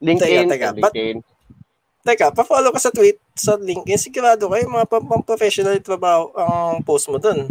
[0.00, 1.16] LinkedIn, Teka, teka, ba't- LinkedIn.
[2.06, 3.98] Teka, pa-follow ka sa tweet, sa LinkedIn.
[3.98, 7.50] Sigurado kayo, mga pang, pang professional trabaho ang post mo dun.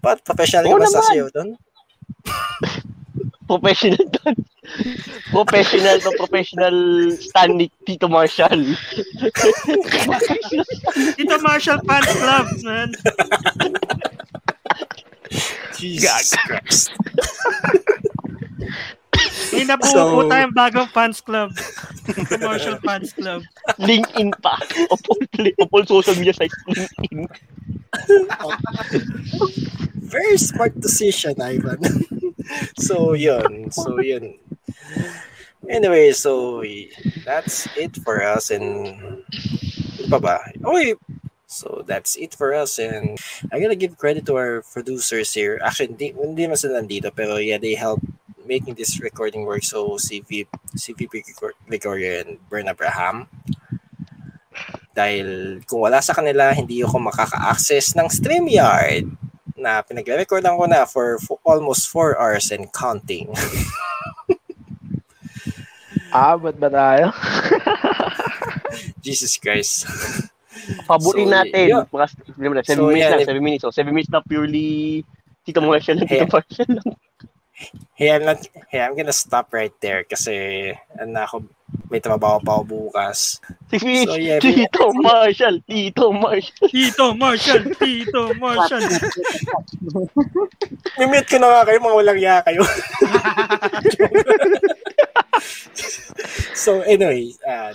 [0.00, 1.04] Pat, professional ka ba sa.
[1.12, 1.54] SEO dun?
[3.54, 4.34] Professional doon.
[5.30, 6.76] professional to professional
[7.14, 8.50] Stanley Tito Marshall.
[11.14, 12.88] Tito Marshall Fans Club, man.
[15.78, 16.90] Jesus Christ.
[19.54, 21.54] May nabuo So- po tayong bagong fans club.
[22.26, 23.46] Commercial Fans Club.
[23.78, 24.58] LinkedIn pa.
[24.90, 25.20] Of all,
[25.62, 27.30] of all social media sites, LinkedIn.
[30.10, 31.78] Very smart decision, Ivan.
[32.78, 33.70] so yun.
[33.70, 34.38] So yun.
[35.68, 36.62] Anyway, so
[37.24, 38.96] that's it for us and
[39.96, 40.36] ano pa ba?
[40.60, 40.94] Okay.
[41.48, 43.16] So that's it for us and
[43.48, 45.62] I'm gonna give credit to our producers here.
[45.62, 48.02] Actually, hindi, hindi man sila nandito pero yeah, they help
[48.44, 49.64] making this recording work.
[49.64, 50.44] So si, v,
[50.76, 51.24] si VP
[51.68, 53.28] Victoria and Bern Abraham.
[54.94, 59.10] Dahil kung wala sa kanila, hindi ako makaka-access ng StreamYard
[59.64, 63.32] na pinagre-recordan ko na for, for almost 4 hours and counting.
[66.14, 67.10] Abot ba tayo?
[69.04, 69.88] Jesus Christ.
[70.88, 71.64] Pabutin So, natin.
[71.68, 71.84] yun.
[71.90, 73.62] Mga 7 So, minutes yeah, lang, if- 7 minutes.
[73.64, 75.02] So, 7 minutes na purely
[75.44, 76.68] Tito Marshall lang, Tito Yeah.
[76.70, 76.96] Lang.
[77.94, 81.36] Hey, I'm not, hey, I'm gonna stop right there kasi ano ako,
[81.90, 83.38] may trabaho pa ako bukas.
[83.70, 86.68] Si So, yeah, Tito Marshall, Tito Marshall.
[86.70, 88.84] Tito Marshall, Tito Marshall.
[90.98, 92.62] Mimit ko na nga kayo, mga walang ya kayo.
[96.54, 97.74] so anyway, uh,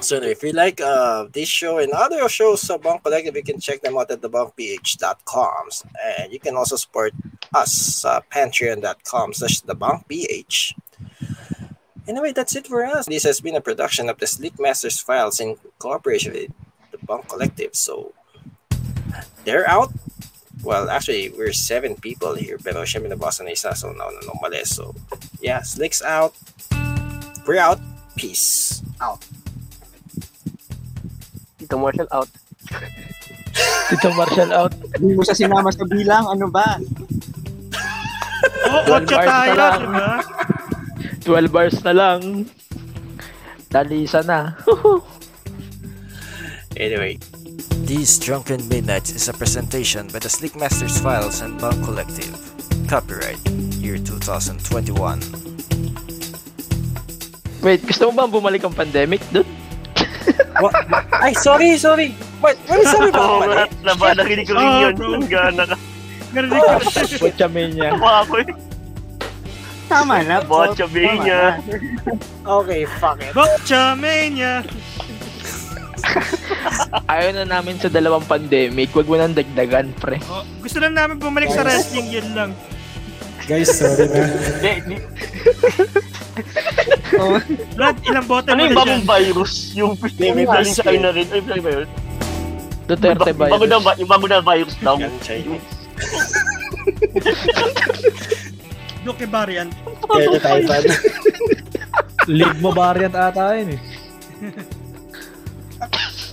[0.00, 3.42] so anyway, if you like uh, this show and other shows sa Bunk Collective, you
[3.42, 5.62] can check them out at thebunkph.com.
[5.98, 7.14] And you can also support
[7.54, 10.74] us sa patreon.com slash thebunkph.
[12.08, 13.06] Anyway, that's it for us.
[13.06, 16.50] This has been a production of the Sleep Masters Files in cooperation with
[16.90, 17.74] the Bunk Collective.
[17.74, 18.12] So
[19.44, 19.92] they're out.
[20.62, 24.62] Well, actually, we're seven people here, pero siya minabasan na isa, so nauna nung mali.
[24.62, 24.94] So,
[25.42, 26.38] yeah, Slick's out.
[27.46, 27.82] We're out.
[28.14, 28.78] Peace.
[29.02, 29.26] Out.
[31.58, 32.30] Tito Marshall out.
[33.90, 34.74] Tito Marshall out.
[35.02, 36.78] Hindi mo sa sinama sa bilang, ano ba?
[38.70, 39.50] Oo, bar tayo,
[39.82, 40.22] di ba?
[41.22, 42.46] 12 bars na lang.
[43.70, 44.52] Talisa na.
[46.72, 47.20] Anyway,
[47.84, 52.32] These Drunken Midnights is a presentation by the Sleek Masters Files and Bunk Collective.
[52.88, 53.36] Copyright
[53.76, 54.96] year 2021.
[57.60, 59.44] Wait, gusto mo ba bumalik ang pandemic doon?
[60.64, 60.72] What?
[61.12, 62.16] Ay, sorry, sorry.
[62.40, 62.56] What?
[62.72, 63.20] What sorry ba?
[63.20, 63.68] Oo, nga.
[63.68, 63.84] mali?
[63.84, 64.92] Laba, nakinig ko rin yun.
[64.96, 65.08] bro.
[65.20, 65.76] Nanggana ka.
[66.32, 66.72] Narinig ko.
[67.20, 67.88] Butcha niya.
[68.00, 68.48] Tawa ako eh.
[69.92, 70.36] Tama na.
[70.40, 71.60] Botcha Tama niya.
[71.60, 71.68] na.
[72.58, 73.32] Okay, fuck it.
[73.32, 74.64] Botcha Mania.
[77.06, 78.90] Ayaw na namin sa dalawang pandemic.
[78.90, 80.18] Huwag mo nang dagdagan, pre.
[80.26, 82.50] Oh, gusto lang namin bumalik sa wrestling, yun lang.
[83.44, 84.22] Guys, sorry na.
[84.58, 84.96] Di, di,
[87.74, 89.04] Brad, ilang bote ano mo yung na bagong dyan?
[89.04, 89.52] virus?
[89.74, 91.26] Yung May- may galing sa China rin.
[91.28, 91.88] Ay, ba yun?
[92.82, 93.84] Duterte Yung bago na, virus.
[93.84, 94.94] ba- yung bago na virus daw.
[94.96, 95.66] Yan, Chinese.
[99.02, 99.70] Duke variant.
[100.06, 100.82] Kaya Taiwan.
[102.38, 103.80] League mo variant ata yun eh.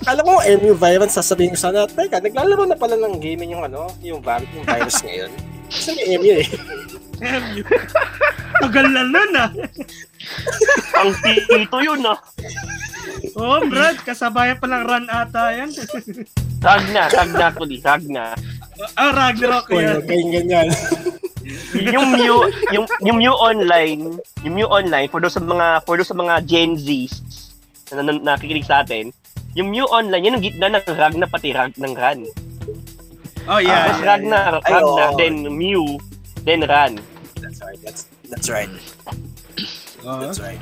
[0.05, 3.89] Alam mo, MU virus, sasabihin ko sana, teka, naglalaro na pala ng gaming yung ano,
[4.01, 5.31] yung, var- yung virus ngayon.
[5.69, 6.47] Kasi may MU eh.
[7.19, 7.61] MU.
[8.59, 9.49] Tagal na nun ah.
[10.97, 12.17] Ang tito yun ah.
[13.37, 15.69] Oo, oh, Brad, kasabayan palang run ata yan.
[16.59, 18.33] Tag na, tag na actually, tag na.
[18.95, 19.99] Ah, Ragnarok yan.
[20.05, 20.67] kayong ganyan.
[21.93, 22.37] yung Mew,
[22.71, 26.45] yung yung Mew online, yung Mew online for those sa mga for those sa mga
[26.45, 27.21] Gen Zs
[27.91, 29.09] na, na, nakikinig sa atin,
[29.57, 32.21] yung Mew online, yan ang gitna ng Ragna pati rag ng Ran.
[33.49, 33.89] Oh, yeah.
[33.89, 35.17] Tapos yeah, Ragna, Ay, Ragna, oo.
[35.17, 35.97] then Mew,
[36.45, 37.01] then Ran.
[37.41, 37.79] That's right.
[37.81, 38.69] That's that's right.
[40.05, 40.21] yeah.
[40.21, 40.61] That's right.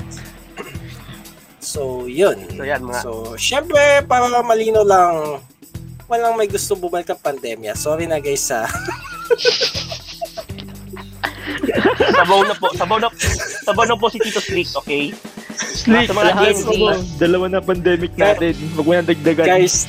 [1.60, 2.48] So, yun.
[2.56, 5.44] So yan mga So, syempre, para malino lang,
[6.07, 7.75] walang may gusto bumalik ang pandemya.
[7.75, 8.63] Sorry na guys ha.
[12.17, 13.07] sabaw na po, sabaw na
[13.63, 15.11] sabaw na po si Tito Slick, okay?
[15.57, 16.95] Slick, Sa mga lahat mo.
[17.19, 18.53] Dalawa na pandemic natin.
[18.75, 19.45] Huwag mo nang dagdagan.
[19.45, 19.85] guys,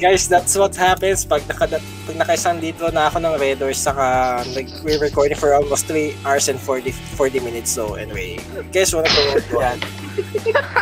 [0.00, 4.40] guys, that's what happens pag, naka, pag nakaisang dito na ako ng Red Doors saka
[4.56, 7.70] nag-recording for almost 3 hours and 40, 40 minutes.
[7.70, 8.40] So, anyway,
[8.72, 9.78] guys, wanna go Yan.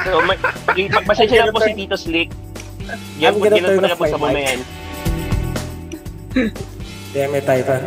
[0.06, 0.36] So, may,
[0.78, 2.30] yung pagpasensya na po si Tito Slick.
[3.18, 4.48] Yan I'm gonna turn off my mic.
[4.48, 4.64] yan.
[7.12, 7.84] Damn it, Ivan.